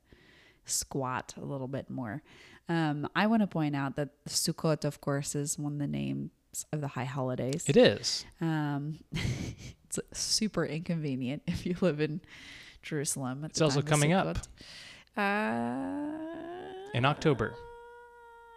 squat 0.65 1.35
a 1.37 1.45
little 1.45 1.67
bit 1.67 1.91
more. 1.91 2.23
Um, 2.69 3.09
I 3.17 3.27
want 3.27 3.43
to 3.43 3.49
point 3.49 3.75
out 3.75 3.97
that 3.97 4.11
Sukkot, 4.29 4.85
of 4.85 5.01
course, 5.01 5.35
is 5.35 5.59
one 5.59 5.75
of 5.75 5.79
the 5.81 5.89
names 5.89 6.31
of 6.73 6.81
the 6.81 6.89
high 6.89 7.05
holidays. 7.05 7.65
it 7.69 7.77
is. 7.77 8.25
Um, 8.41 9.01
it's 9.13 9.99
super 10.13 10.65
inconvenient 10.65 11.43
if 11.47 11.67
you 11.67 11.77
live 11.81 12.01
in 12.01 12.21
Jerusalem. 12.83 13.45
It's 13.45 13.61
also 13.61 13.83
coming 13.83 14.13
up. 14.13 14.39
Uh, 15.17 16.03
In 16.95 17.05
October. 17.05 17.55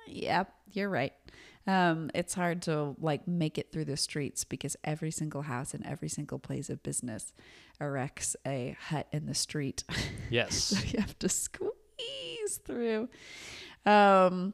Yep, 0.08 0.52
you're 0.72 0.90
right. 0.90 1.14
Um, 1.68 2.10
it's 2.16 2.34
hard 2.34 2.64
to 2.64 2.96
like 3.00 3.28
make 3.28 3.58
it 3.60 3.72
through 3.72 3.86
the 3.86 3.98
streets 3.98 4.44
because 4.44 4.76
every 4.84 5.12
single 5.12 5.44
house 5.44 5.74
and 5.74 5.86
every 5.86 6.10
single 6.10 6.40
place 6.40 6.70
of 6.70 6.82
business 6.82 7.32
erects 7.80 8.36
a 8.48 8.76
hut 8.80 9.08
in 9.12 9.26
the 9.26 9.36
street. 9.36 9.84
Yes. 10.32 10.56
so 10.64 10.78
you 10.86 11.00
have 11.00 11.18
to 11.20 11.28
squeeze 11.30 11.72
through. 12.64 13.10
Um, 13.86 14.54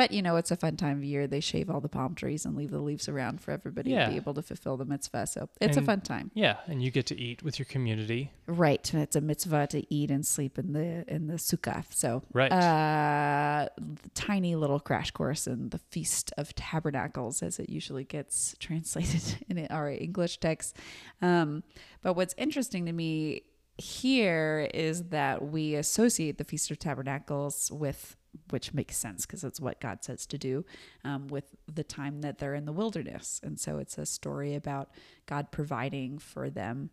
but 0.00 0.12
you 0.12 0.22
know, 0.22 0.36
it's 0.36 0.50
a 0.50 0.56
fun 0.56 0.78
time 0.78 0.96
of 0.96 1.04
year. 1.04 1.26
They 1.26 1.40
shave 1.40 1.68
all 1.68 1.82
the 1.82 1.88
palm 1.90 2.14
trees 2.14 2.46
and 2.46 2.56
leave 2.56 2.70
the 2.70 2.78
leaves 2.80 3.06
around 3.06 3.42
for 3.42 3.50
everybody 3.50 3.90
Yeah. 3.90 4.06
to 4.06 4.10
be 4.12 4.16
able 4.16 4.32
to 4.32 4.40
fulfill 4.40 4.78
the 4.78 4.86
mitzvah. 4.86 5.26
So 5.26 5.50
it's 5.60 5.76
And- 5.76 5.84
a 5.84 5.86
fun 5.86 6.00
time. 6.00 6.30
Yeah, 6.32 6.56
and 6.66 6.82
you 6.82 6.90
get 6.90 7.04
to 7.08 7.20
eat 7.20 7.42
with 7.42 7.58
your 7.58 7.66
community. 7.66 8.30
Right. 8.46 8.94
It's 8.94 9.14
a 9.14 9.20
mitzvah 9.20 9.66
to 9.66 9.94
eat 9.94 10.10
and 10.10 10.24
sleep 10.26 10.58
in 10.58 10.72
the 10.72 11.04
in 11.06 11.26
the 11.26 11.34
sukkah. 11.34 11.84
So 11.92 12.22
Right. 12.32 12.50
uh, 12.50 13.68
tiny 14.14 14.56
little 14.56 14.80
crash 14.80 15.10
course 15.10 15.46
in 15.46 15.68
the 15.68 15.78
Feast 15.90 16.32
of 16.38 16.54
Tabernacles, 16.54 17.42
as 17.42 17.58
it 17.58 17.68
usually 17.68 18.04
gets 18.04 18.54
translated 18.58 19.44
in 19.50 19.66
our 19.66 19.90
English 19.90 20.38
text. 20.38 20.76
Um, 21.20 21.62
but 22.00 22.14
what's 22.14 22.34
interesting 22.38 22.86
to 22.86 22.92
me 22.92 23.42
here 23.80 24.68
is 24.72 25.04
that 25.04 25.42
we 25.48 25.74
associate 25.74 26.38
the 26.38 26.44
Feast 26.44 26.70
of 26.70 26.78
Tabernacles 26.78 27.70
with, 27.72 28.16
which 28.50 28.72
makes 28.74 28.96
sense 28.96 29.26
because 29.26 29.42
it's 29.42 29.60
what 29.60 29.80
God 29.80 30.04
says 30.04 30.26
to 30.26 30.38
do, 30.38 30.64
um, 31.04 31.26
with 31.28 31.44
the 31.72 31.82
time 31.84 32.20
that 32.20 32.38
they're 32.38 32.54
in 32.54 32.64
the 32.66 32.72
wilderness. 32.72 33.40
And 33.42 33.58
so 33.58 33.78
it's 33.78 33.98
a 33.98 34.06
story 34.06 34.54
about 34.54 34.90
God 35.26 35.50
providing 35.50 36.18
for 36.18 36.50
them 36.50 36.90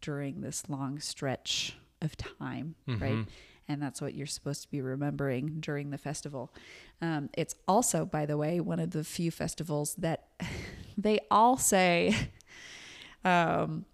during 0.00 0.40
this 0.40 0.68
long 0.68 0.98
stretch 0.98 1.76
of 2.02 2.16
time, 2.16 2.74
right? 3.00 3.26
And 3.68 3.82
that's 3.82 4.00
what 4.00 4.14
you're 4.14 4.26
supposed 4.26 4.62
to 4.62 4.70
be 4.70 4.80
remembering 4.80 5.60
during 5.60 5.90
the 5.90 5.98
festival. 5.98 6.52
Um, 7.02 7.28
it's 7.36 7.54
also, 7.68 8.04
by 8.06 8.24
the 8.26 8.36
way, 8.36 8.60
one 8.60 8.80
of 8.80 8.90
the 8.92 9.04
few 9.04 9.30
festivals 9.30 9.94
that 9.96 10.28
they 10.98 11.20
all 11.30 11.56
say. 11.58 12.14
Um, 13.24 13.84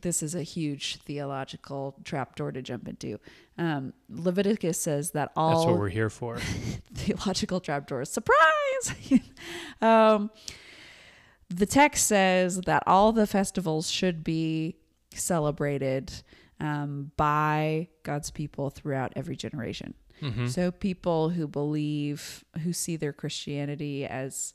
this 0.00 0.22
is 0.22 0.34
a 0.34 0.42
huge 0.42 0.98
theological 1.02 1.94
trapdoor 2.04 2.52
to 2.52 2.62
jump 2.62 2.88
into. 2.88 3.18
Um, 3.58 3.92
Leviticus 4.08 4.80
says 4.80 5.10
that 5.10 5.30
all 5.36 5.50
That's 5.50 5.66
what 5.66 5.78
we're 5.78 5.88
here 5.90 6.10
for. 6.10 6.38
theological 6.94 7.60
trapdoors. 7.60 8.10
Surprise! 8.10 9.20
um, 9.82 10.30
the 11.50 11.66
text 11.66 12.06
says 12.06 12.62
that 12.62 12.82
all 12.86 13.12
the 13.12 13.26
festivals 13.26 13.90
should 13.90 14.24
be 14.24 14.76
celebrated 15.14 16.10
um, 16.60 17.12
by 17.16 17.88
God's 18.02 18.30
people 18.30 18.70
throughout 18.70 19.12
every 19.16 19.36
generation. 19.36 19.94
So 20.46 20.70
people 20.70 21.30
who 21.30 21.48
believe, 21.48 22.44
who 22.62 22.72
see 22.72 22.94
their 22.94 23.12
Christianity 23.12 24.06
as, 24.06 24.54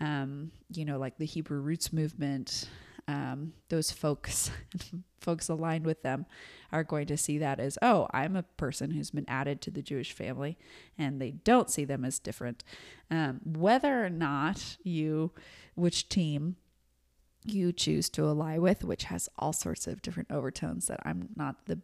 um, 0.00 0.50
you 0.72 0.86
know, 0.86 0.98
like 0.98 1.18
the 1.18 1.26
Hebrew 1.26 1.60
roots 1.60 1.92
movement, 1.92 2.66
um, 3.12 3.52
those 3.68 3.90
folks, 3.90 4.50
folks 5.20 5.48
aligned 5.48 5.84
with 5.84 6.02
them, 6.02 6.24
are 6.72 6.82
going 6.82 7.06
to 7.06 7.16
see 7.18 7.36
that 7.38 7.60
as, 7.60 7.78
oh, 7.82 8.08
I'm 8.12 8.36
a 8.36 8.42
person 8.42 8.92
who's 8.92 9.10
been 9.10 9.28
added 9.28 9.60
to 9.62 9.70
the 9.70 9.82
Jewish 9.82 10.12
family, 10.12 10.56
and 10.96 11.20
they 11.20 11.32
don't 11.32 11.70
see 11.70 11.84
them 11.84 12.04
as 12.04 12.18
different. 12.18 12.64
Um, 13.10 13.40
whether 13.44 14.04
or 14.04 14.08
not 14.08 14.78
you, 14.82 15.32
which 15.74 16.08
team 16.08 16.56
you 17.44 17.72
choose 17.72 18.08
to 18.10 18.26
ally 18.26 18.56
with, 18.56 18.82
which 18.82 19.04
has 19.04 19.28
all 19.38 19.52
sorts 19.52 19.86
of 19.86 20.00
different 20.00 20.30
overtones 20.30 20.86
that 20.86 21.00
I'm 21.04 21.28
not 21.36 21.66
the, 21.66 21.80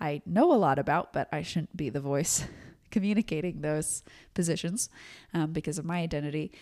I 0.00 0.22
know 0.24 0.52
a 0.52 0.56
lot 0.56 0.78
about, 0.78 1.12
but 1.12 1.28
I 1.32 1.42
shouldn't 1.42 1.76
be 1.76 1.90
the 1.90 2.00
voice 2.00 2.46
communicating 2.90 3.60
those 3.60 4.02
positions 4.32 4.88
um, 5.34 5.52
because 5.52 5.76
of 5.76 5.84
my 5.84 5.98
identity. 5.98 6.52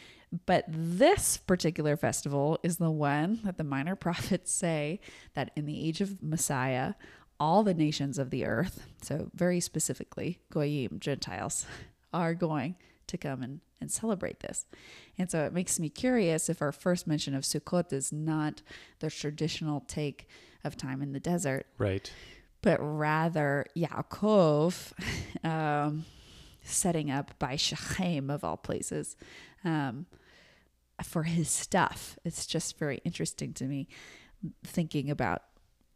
But 0.46 0.64
this 0.68 1.36
particular 1.38 1.96
festival 1.96 2.58
is 2.62 2.76
the 2.76 2.90
one 2.90 3.40
that 3.44 3.56
the 3.58 3.64
minor 3.64 3.96
prophets 4.06 4.52
say 4.52 5.00
that 5.34 5.50
in 5.56 5.66
the 5.66 5.86
age 5.88 6.00
of 6.00 6.22
Messiah, 6.22 6.94
all 7.40 7.62
the 7.62 7.74
nations 7.74 8.18
of 8.18 8.30
the 8.30 8.44
earth, 8.44 8.86
so 9.02 9.30
very 9.34 9.60
specifically, 9.60 10.38
Goyim, 10.52 10.98
Gentiles, 11.00 11.66
are 12.12 12.34
going 12.34 12.76
to 13.06 13.16
come 13.18 13.42
and, 13.42 13.60
and 13.80 13.90
celebrate 13.90 14.40
this. 14.40 14.66
And 15.18 15.30
so 15.30 15.44
it 15.44 15.52
makes 15.52 15.80
me 15.80 15.88
curious 15.88 16.48
if 16.48 16.60
our 16.62 16.70
first 16.72 17.06
mention 17.06 17.34
of 17.34 17.42
Sukkot 17.42 17.92
is 17.92 18.12
not 18.12 18.62
the 19.00 19.10
traditional 19.10 19.80
take 19.80 20.28
of 20.62 20.76
time 20.76 21.02
in 21.02 21.12
the 21.12 21.18
desert, 21.20 21.66
Right. 21.78 22.12
but 22.62 22.78
rather 22.80 23.66
Yaakov 23.76 24.92
um, 25.44 26.04
setting 26.62 27.10
up 27.10 27.36
by 27.38 27.56
Shechem, 27.56 28.30
of 28.30 28.44
all 28.44 28.56
places, 28.58 29.16
um, 29.64 30.06
for 31.02 31.24
his 31.24 31.48
stuff. 31.48 32.18
It's 32.24 32.46
just 32.46 32.78
very 32.78 33.00
interesting 33.04 33.52
to 33.54 33.64
me 33.64 33.88
thinking 34.64 35.10
about 35.10 35.42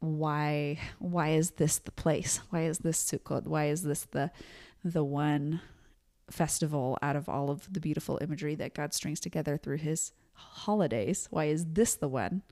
why 0.00 0.78
why 0.98 1.30
is 1.30 1.52
this 1.52 1.78
the 1.78 1.92
place? 1.92 2.40
Why 2.50 2.64
is 2.64 2.78
this 2.78 3.02
Sukkot? 3.02 3.46
Why 3.46 3.66
is 3.66 3.82
this 3.82 4.04
the 4.10 4.30
the 4.84 5.04
one 5.04 5.60
festival 6.30 6.98
out 7.02 7.16
of 7.16 7.28
all 7.28 7.50
of 7.50 7.72
the 7.72 7.80
beautiful 7.80 8.18
imagery 8.20 8.54
that 8.56 8.74
God 8.74 8.92
strings 8.92 9.20
together 9.20 9.56
through 9.56 9.78
his 9.78 10.12
holidays? 10.34 11.28
Why 11.30 11.46
is 11.46 11.64
this 11.72 11.94
the 11.94 12.08
one 12.08 12.42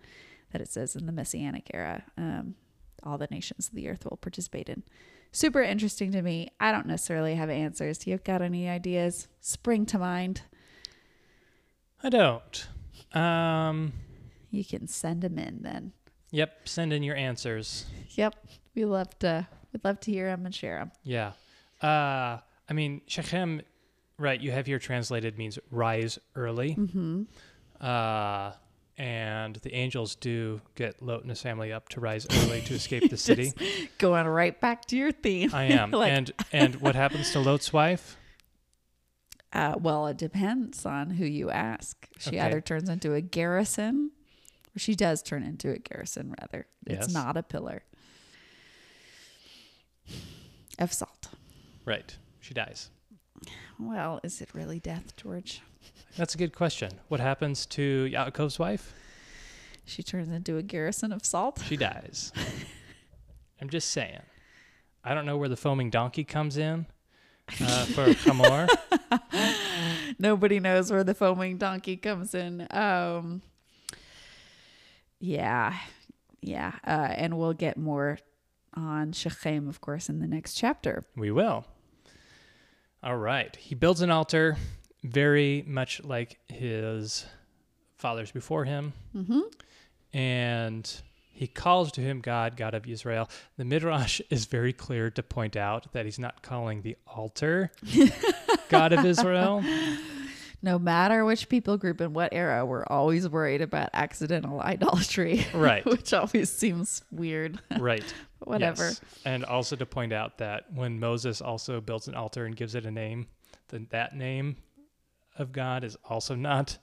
that 0.53 0.63
it 0.63 0.69
says 0.69 0.97
in 0.97 1.07
the 1.07 1.13
Messianic 1.13 1.71
era? 1.75 2.05
Um, 2.17 2.55
all 3.03 3.19
the 3.19 3.29
nations 3.31 3.69
of 3.69 3.75
the 3.75 3.89
earth 3.89 4.05
will 4.05 4.17
participate 4.17 4.69
in. 4.69 4.83
Super 5.33 5.63
interesting 5.63 6.13
to 6.13 6.23
me. 6.23 6.49
I 6.61 6.73
don't 6.73 6.87
necessarily 6.87 7.35
have 7.35 7.51
answers. 7.51 7.99
Do 7.99 8.11
you 8.11 8.15
have 8.15 8.25
got 8.25 8.43
any 8.43 8.69
ideas? 8.69 9.29
Spring 9.41 9.87
to 9.87 9.99
mind? 9.99 10.43
I 12.03 12.09
don't. 12.09 12.69
Um, 13.15 13.93
You 14.51 14.65
can 14.65 14.87
send 14.89 15.23
them 15.23 15.39
in 15.39 15.63
then. 15.63 15.93
yep. 16.31 16.67
Send 16.69 16.93
in 16.93 17.03
your 17.03 17.17
answers. 17.17 17.87
Yep, 18.11 18.35
we 18.75 18.85
love 18.85 19.19
to. 19.21 19.47
We'd 19.73 19.85
love 19.85 20.01
to 20.01 20.11
hear 20.13 20.27
them 20.29 20.45
and 20.47 20.55
share 20.55 20.79
them. 20.79 20.93
Yeah. 21.03 21.33
Uh, 21.81 22.39
I 22.69 22.73
mean, 22.75 23.01
Shechem, 23.07 23.63
right, 24.19 24.41
you 24.41 24.51
have 24.53 24.67
here 24.67 24.79
translated 24.79 25.39
means 25.39 25.59
rise 25.71 26.19
early. 26.37 26.75
Mm-hmm. 26.77 27.23
Uh, 27.81 28.53
and 28.99 29.57
the 29.57 29.75
angels 29.75 30.15
do 30.15 30.61
get 30.75 31.01
Lot 31.03 31.23
and 31.23 31.31
his 31.31 31.41
family 31.41 31.73
up 31.73 31.89
to 31.91 32.01
rise 32.01 32.27
early 32.31 32.61
to 32.63 32.75
escape 32.75 33.09
the 33.11 33.17
city. 33.29 33.53
Going 33.99 34.27
right 34.27 34.59
back 34.61 34.85
to 34.87 34.97
your 34.97 35.11
theme. 35.13 35.51
I 35.55 35.65
am. 35.65 35.91
Like- 36.03 36.13
and 36.13 36.31
and 36.53 36.75
what 36.77 36.95
happens 36.95 37.33
to 37.33 37.41
Lot's 37.41 37.73
wife? 37.73 38.17
Uh, 39.53 39.75
well, 39.79 40.07
it 40.07 40.17
depends 40.17 40.87
on 40.87 41.11
who 41.11 41.25
you 41.27 41.51
ask. 41.51 42.09
She 42.19 42.31
Okay. 42.31 42.41
either 42.41 42.61
turns 42.61 42.89
into 42.89 43.13
a 43.15 43.21
garrison, 43.21 44.11
or 44.75 44.79
she 44.79 44.95
does 44.95 45.23
turn 45.23 45.43
into 45.43 45.71
a 45.71 45.79
garrison. 45.79 46.35
Rather, 46.41 46.67
it's 46.87 47.13
not 47.13 47.37
a 47.37 47.43
pillar 47.43 47.83
of 50.79 50.93
salt. 50.93 51.29
Right. 51.85 52.17
She 52.41 52.55
dies. 52.55 52.91
Well, 53.79 54.21
is 54.23 54.41
it 54.41 54.55
really 54.55 54.81
death, 54.81 55.17
George? 55.17 55.61
That's 56.17 56.35
a 56.35 56.39
good 56.39 56.55
question. 56.55 56.91
What 57.09 57.21
happens 57.21 57.67
to 57.67 58.09
Yaakov's 58.11 58.59
wife? 58.59 58.95
She 59.85 60.03
turns 60.03 60.29
into 60.29 60.57
a 60.57 60.63
garrison 60.63 61.13
of 61.13 61.25
salt. 61.27 61.63
She 61.67 61.77
dies. 61.77 62.33
I'm 63.61 63.69
just 63.69 63.91
saying. 63.91 64.21
I 65.05 65.15
don't 65.15 65.27
know 65.27 65.37
where 65.37 65.49
the 65.49 65.57
foaming 65.57 65.91
donkey 65.91 66.25
comes 66.25 66.57
in 66.57 66.87
uh, 67.49 67.85
for 67.87 68.07
Chamor. 68.15 68.69
Nobody 70.19 70.61
knows 70.61 70.91
where 70.91 71.05
the 71.05 71.15
foaming 71.15 71.59
donkey 71.59 71.97
comes 71.97 72.35
in. 72.35 72.67
Um, 72.71 73.43
yeah, 75.21 75.77
yeah, 76.41 76.73
uh, 76.87 77.09
and 77.17 77.39
we'll 77.39 77.53
get 77.53 77.77
more 77.77 78.19
on 78.75 79.13
Shechem, 79.13 79.69
of 79.69 79.81
course, 79.81 80.09
in 80.09 80.21
the 80.21 80.27
next 80.27 80.55
chapter. 80.55 81.05
We 81.17 81.31
will. 81.31 81.65
All 83.03 83.17
right. 83.17 83.55
He 83.57 83.75
builds 83.75 84.01
an 84.01 84.11
altar 84.11 84.57
very 85.03 85.65
much 85.67 86.03
like 86.05 86.39
his 86.49 87.27
fathers 87.99 88.31
before 88.31 88.65
him. 88.65 88.93
Mm-hmm. 89.15 89.41
And 90.17 91.03
he 91.33 91.47
calls 91.47 91.91
to 91.93 92.01
him 92.01 92.21
God, 92.21 92.57
God 92.57 92.75
of 92.75 92.87
Israel. 92.87 93.29
The 93.57 93.65
Midrash 93.65 94.21
is 94.31 94.45
very 94.45 94.73
clear 94.73 95.11
to 95.11 95.23
point 95.23 95.57
out 95.57 95.93
that 95.93 96.05
he's 96.05 96.19
not 96.19 96.43
calling 96.43 96.83
the 96.83 96.97
altar 97.07 97.73
God 98.69 98.93
of 98.93 99.05
Israel. 99.05 99.65
No 100.65 100.79
matter 100.79 101.25
which 101.25 101.49
people 101.49 101.77
group 101.77 102.01
in 102.01 102.13
what 102.13 102.33
era, 102.33 102.65
we're 102.65 102.85
always 102.87 103.29
worried 103.29 103.63
about 103.63 103.91
accidental 103.93 104.61
idolatry, 104.61 105.45
Right. 105.53 105.85
which 105.87 106.13
always 106.13 106.53
seems 106.53 107.03
weird. 107.11 107.59
Right. 107.79 108.05
Whatever. 108.45 108.85
Yes. 108.85 109.01
And 109.25 109.45
also 109.45 109.75
to 109.75 109.87
point 109.87 110.13
out 110.13 110.39
that 110.39 110.73
when 110.73 111.01
Moses 111.01 111.41
also 111.41 111.81
builds 111.81 112.07
an 112.07 112.15
altar 112.15 112.45
and 112.47 112.55
gives 112.55 112.77
it 112.77 112.87
a 112.87 112.91
name, 112.93 113.27
then 113.69 113.89
that 113.91 114.15
name 114.15 114.57
of 115.37 115.51
God 115.51 115.83
is 115.83 115.97
also 116.09 116.35
not 116.37 116.79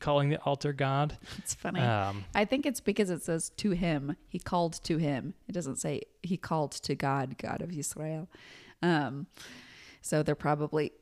calling 0.00 0.30
the 0.30 0.40
altar 0.42 0.72
God. 0.72 1.16
It's 1.38 1.54
funny. 1.54 1.80
Um, 1.80 2.24
I 2.34 2.44
think 2.44 2.66
it's 2.66 2.80
because 2.80 3.10
it 3.10 3.22
says 3.22 3.50
to 3.56 3.70
him. 3.70 4.16
He 4.28 4.38
called 4.38 4.74
to 4.84 4.98
him. 4.98 5.34
It 5.48 5.52
doesn't 5.52 5.76
say 5.76 6.02
he 6.22 6.36
called 6.36 6.72
to 6.72 6.94
God, 6.94 7.38
God 7.38 7.62
of 7.62 7.72
Israel. 7.72 8.28
Um, 8.82 9.26
so 10.00 10.22
they're 10.22 10.34
probably 10.34 10.92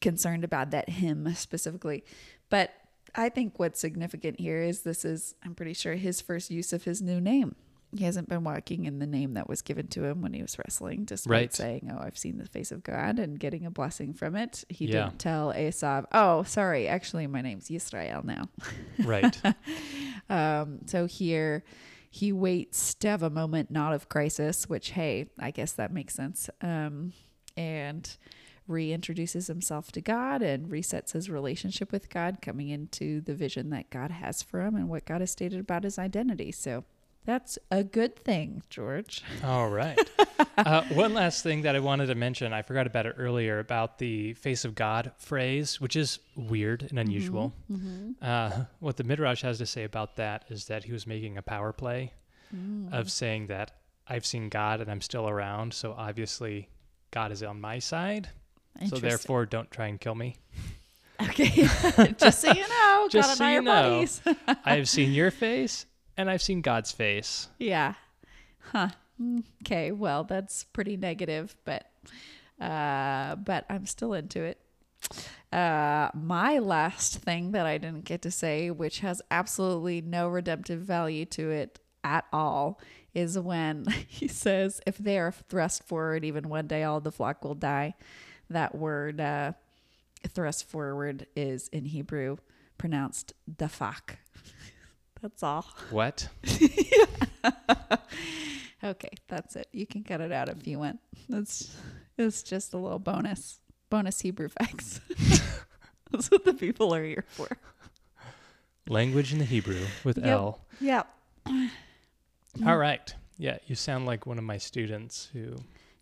concerned 0.00 0.44
about 0.44 0.70
that 0.70 0.88
him 0.88 1.34
specifically. 1.34 2.04
But 2.50 2.72
I 3.14 3.28
think 3.30 3.58
what's 3.58 3.80
significant 3.80 4.38
here 4.38 4.62
is 4.62 4.82
this 4.82 5.04
is, 5.04 5.34
I'm 5.44 5.54
pretty 5.54 5.72
sure, 5.72 5.94
his 5.94 6.20
first 6.20 6.50
use 6.50 6.72
of 6.72 6.84
his 6.84 7.00
new 7.02 7.20
name. 7.20 7.56
He 7.96 8.04
hasn't 8.04 8.28
been 8.28 8.44
walking 8.44 8.84
in 8.84 8.98
the 8.98 9.06
name 9.06 9.34
that 9.34 9.48
was 9.48 9.62
given 9.62 9.86
to 9.88 10.04
him 10.04 10.20
when 10.20 10.34
he 10.34 10.42
was 10.42 10.58
wrestling, 10.58 11.04
despite 11.06 11.30
Right. 11.32 11.54
saying, 11.54 11.90
Oh, 11.92 11.98
I've 11.98 12.18
seen 12.18 12.36
the 12.36 12.44
face 12.46 12.70
of 12.70 12.82
God 12.82 13.18
and 13.18 13.40
getting 13.40 13.64
a 13.64 13.70
blessing 13.70 14.12
from 14.12 14.36
it. 14.36 14.62
He 14.68 14.84
Yeah. 14.84 15.04
didn't 15.06 15.18
tell 15.20 15.52
Esav, 15.54 16.04
Oh, 16.12 16.42
sorry, 16.42 16.86
actually, 16.86 17.26
my 17.26 17.40
name's 17.40 17.68
Yisrael 17.68 18.22
now. 18.24 18.50
right. 19.04 19.40
Um, 20.28 20.80
so 20.86 21.06
here 21.06 21.64
he 22.10 22.32
waits 22.32 22.94
to 22.96 23.08
have 23.08 23.22
a 23.22 23.30
moment 23.30 23.70
not 23.70 23.94
of 23.94 24.08
crisis, 24.08 24.68
which, 24.68 24.90
hey, 24.90 25.30
I 25.38 25.50
guess 25.50 25.72
that 25.72 25.92
makes 25.92 26.14
sense. 26.14 26.50
Um, 26.60 27.12
and 27.56 28.16
reintroduces 28.68 29.46
himself 29.48 29.90
to 29.92 30.00
God 30.02 30.42
and 30.42 30.68
resets 30.68 31.12
his 31.12 31.30
relationship 31.30 31.90
with 31.90 32.10
God, 32.10 32.38
coming 32.42 32.68
into 32.68 33.22
the 33.22 33.34
vision 33.34 33.70
that 33.70 33.88
God 33.88 34.10
has 34.10 34.42
for 34.42 34.60
him 34.60 34.74
and 34.76 34.88
what 34.90 35.06
God 35.06 35.20
has 35.22 35.30
stated 35.30 35.58
about 35.58 35.84
his 35.84 35.98
identity. 35.98 36.52
So 36.52 36.84
that's 37.24 37.58
a 37.70 37.84
good 37.84 38.16
thing, 38.16 38.62
George. 38.70 39.22
All 39.44 39.68
right. 39.68 39.98
Uh, 40.56 40.82
one 40.88 41.14
last 41.14 41.44
thing 41.44 41.62
that 41.62 41.76
I 41.76 41.78
wanted 41.78 42.06
to 42.06 42.16
mention, 42.16 42.52
I 42.52 42.62
forgot 42.62 42.88
about 42.88 43.06
it 43.06 43.14
earlier 43.16 43.60
about 43.60 43.98
the 43.98 44.34
face 44.34 44.64
of 44.64 44.74
God 44.74 45.12
phrase, 45.16 45.80
which 45.80 45.94
is 45.94 46.18
weird 46.34 46.82
and 46.90 46.98
unusual. 46.98 47.52
Uh, 48.20 48.64
what 48.80 48.96
the 48.96 49.04
Midrash 49.04 49.42
has 49.42 49.58
to 49.58 49.66
say 49.66 49.84
about 49.84 50.16
that 50.16 50.44
is 50.48 50.64
that 50.66 50.82
he 50.82 50.92
was 50.92 51.06
making 51.06 51.38
a 51.38 51.42
power 51.42 51.72
play 51.72 52.12
of 52.90 53.08
saying 53.08 53.46
that 53.48 53.70
I've 54.08 54.26
seen 54.26 54.48
God 54.48 54.80
and 54.80 54.90
I'm 54.90 55.00
still 55.00 55.28
around, 55.28 55.74
so 55.74 55.94
obviously 55.96 56.68
God 57.12 57.30
is 57.30 57.42
on 57.44 57.60
my 57.60 57.78
side. 57.78 58.28
So 58.88 58.96
therefore, 58.96 59.46
don't 59.46 59.70
try 59.70 59.86
and 59.86 60.00
kill 60.00 60.16
me. 60.16 60.36
okay, 61.22 61.50
just 62.18 62.40
so 62.40 62.52
you 62.52 62.68
know, 62.68 63.08
Just 63.12 63.28
God 63.28 63.38
so 63.38 63.44
and 63.44 63.48
I 63.48 63.52
you 63.52 63.58
are 63.58 63.62
know. 63.62 63.90
buddies. 63.94 64.20
I 64.64 64.74
have 64.76 64.88
seen 64.88 65.12
your 65.12 65.30
face 65.30 65.86
and 66.18 66.28
I've 66.28 66.42
seen 66.42 66.60
God's 66.60 66.92
face. 66.92 67.48
Yeah. 67.58 67.94
Huh. 68.72 68.88
Okay. 69.62 69.92
Well, 69.92 70.24
that's 70.24 70.64
pretty 70.64 70.96
negative, 70.96 71.56
but 71.64 71.90
uh, 72.60 73.36
but 73.36 73.64
I'm 73.70 73.86
still 73.86 74.12
into 74.12 74.42
it. 74.42 74.58
Uh, 75.52 76.10
my 76.12 76.58
last 76.58 77.18
thing 77.18 77.52
that 77.52 77.64
I 77.64 77.78
didn't 77.78 78.04
get 78.04 78.20
to 78.22 78.30
say, 78.30 78.70
which 78.70 78.98
has 79.00 79.22
absolutely 79.30 80.02
no 80.02 80.28
redemptive 80.28 80.80
value 80.80 81.24
to 81.26 81.50
it 81.50 81.78
at 82.02 82.26
all, 82.32 82.80
is 83.14 83.38
when 83.38 83.86
he 84.08 84.28
says, 84.28 84.80
"If 84.86 84.98
they 84.98 85.18
are 85.18 85.32
thrust 85.32 85.84
forward, 85.84 86.24
even 86.24 86.48
one 86.48 86.66
day, 86.66 86.82
all 86.82 87.00
the 87.00 87.12
flock 87.12 87.44
will 87.44 87.54
die." 87.54 87.94
That 88.50 88.74
word, 88.74 89.20
uh, 89.20 89.52
thrust 90.26 90.68
forward, 90.68 91.26
is 91.36 91.68
in 91.68 91.84
Hebrew 91.86 92.38
pronounced 92.76 93.34
dafak. 93.50 94.16
That's 95.22 95.42
all. 95.42 95.66
What? 95.90 96.28
Okay, 98.82 99.10
that's 99.26 99.56
it. 99.56 99.68
You 99.72 99.86
can 99.86 100.04
cut 100.04 100.20
it 100.20 100.30
out 100.30 100.48
if 100.48 100.66
you 100.66 100.78
want. 100.78 101.00
That's 101.28 101.74
it's 102.16 102.42
just 102.42 102.74
a 102.74 102.78
little 102.78 103.00
bonus. 103.00 103.58
Bonus 103.90 104.20
Hebrew 104.20 104.48
facts. 104.48 105.00
that's 106.12 106.30
what 106.30 106.44
the 106.44 106.54
people 106.54 106.94
are 106.94 107.02
here 107.02 107.24
for. 107.28 107.48
Language 108.88 109.32
in 109.32 109.38
the 109.38 109.44
Hebrew 109.44 109.84
with 110.04 110.18
Yep. 110.18 110.26
Elle. 110.26 110.60
Yeah. 110.80 111.02
All 112.66 112.76
right. 112.76 113.12
Yeah, 113.36 113.58
you 113.66 113.74
sound 113.74 114.06
like 114.06 114.26
one 114.26 114.38
of 114.38 114.44
my 114.44 114.58
students 114.58 115.28
who. 115.32 115.56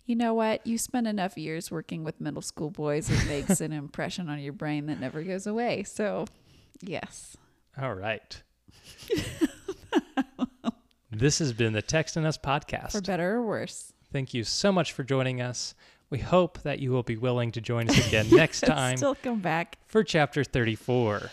You 0.04 0.14
know 0.14 0.34
what? 0.34 0.66
You 0.66 0.78
spend 0.78 1.08
enough 1.08 1.36
years 1.36 1.70
working 1.70 2.04
with 2.04 2.20
middle 2.20 2.42
school 2.42 2.70
boys, 2.70 3.10
it 3.10 3.26
makes 3.26 3.60
an 3.60 3.72
impression 3.72 4.28
on 4.28 4.38
your 4.38 4.52
brain 4.52 4.86
that 4.86 5.00
never 5.00 5.22
goes 5.22 5.46
away. 5.46 5.82
So, 5.82 6.26
yes. 6.80 7.36
All 7.80 7.94
right. 7.94 8.42
this 11.10 11.38
has 11.38 11.52
been 11.52 11.72
the 11.72 11.82
Text 11.82 12.16
and 12.16 12.26
Us 12.26 12.38
podcast. 12.38 12.92
For 12.92 13.00
better 13.00 13.36
or 13.36 13.42
worse. 13.42 13.92
Thank 14.12 14.34
you 14.34 14.44
so 14.44 14.72
much 14.72 14.92
for 14.92 15.04
joining 15.04 15.40
us. 15.40 15.74
We 16.10 16.18
hope 16.18 16.62
that 16.62 16.78
you 16.78 16.92
will 16.92 17.02
be 17.02 17.16
willing 17.16 17.50
to 17.52 17.60
join 17.60 17.88
us 17.90 18.06
again 18.06 18.26
next 18.30 18.60
time 18.60 18.96
Still 18.96 19.16
come 19.16 19.40
back. 19.40 19.78
for 19.86 20.04
chapter 20.04 20.44
34. 20.44 21.30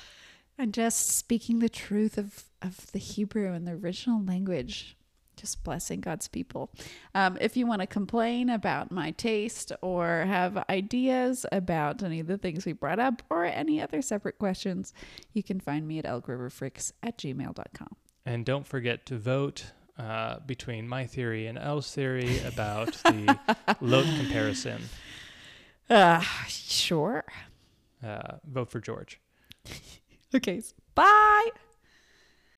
And 0.57 0.73
just 0.73 1.09
speaking 1.09 1.59
the 1.59 1.69
truth 1.69 2.17
of, 2.17 2.45
of 2.61 2.91
the 2.91 2.99
Hebrew 2.99 3.53
and 3.53 3.67
the 3.67 3.73
original 3.73 4.23
language. 4.23 4.97
Just 5.43 5.61
blessing 5.65 5.99
God's 5.99 6.29
people. 6.29 6.71
Um, 7.13 7.37
if 7.41 7.57
you 7.57 7.67
want 7.67 7.81
to 7.81 7.85
complain 7.85 8.49
about 8.49 8.93
my 8.93 9.11
taste 9.11 9.73
or 9.81 10.23
have 10.25 10.63
ideas 10.69 11.45
about 11.51 12.01
any 12.01 12.21
of 12.21 12.27
the 12.27 12.37
things 12.37 12.65
we 12.65 12.71
brought 12.71 12.97
up 12.97 13.21
or 13.29 13.43
any 13.43 13.81
other 13.81 14.01
separate 14.01 14.37
questions, 14.37 14.93
you 15.33 15.43
can 15.43 15.59
find 15.59 15.85
me 15.85 15.99
at 15.99 16.05
elgriverfricks 16.05 16.93
at 17.03 17.17
gmail.com. 17.17 17.89
And 18.25 18.45
don't 18.45 18.65
forget 18.65 19.05
to 19.07 19.17
vote 19.17 19.65
uh, 19.99 20.39
between 20.45 20.87
my 20.87 21.05
theory 21.07 21.45
and 21.45 21.57
Elle's 21.57 21.93
theory 21.93 22.39
about 22.43 22.93
the 23.03 23.37
Lot 23.81 24.05
comparison. 24.05 24.83
Uh, 25.89 26.21
sure. 26.47 27.25
Uh, 28.01 28.37
vote 28.45 28.69
for 28.69 28.79
George. 28.79 29.19
Okay. 30.35 30.63
Bye. 30.95 31.49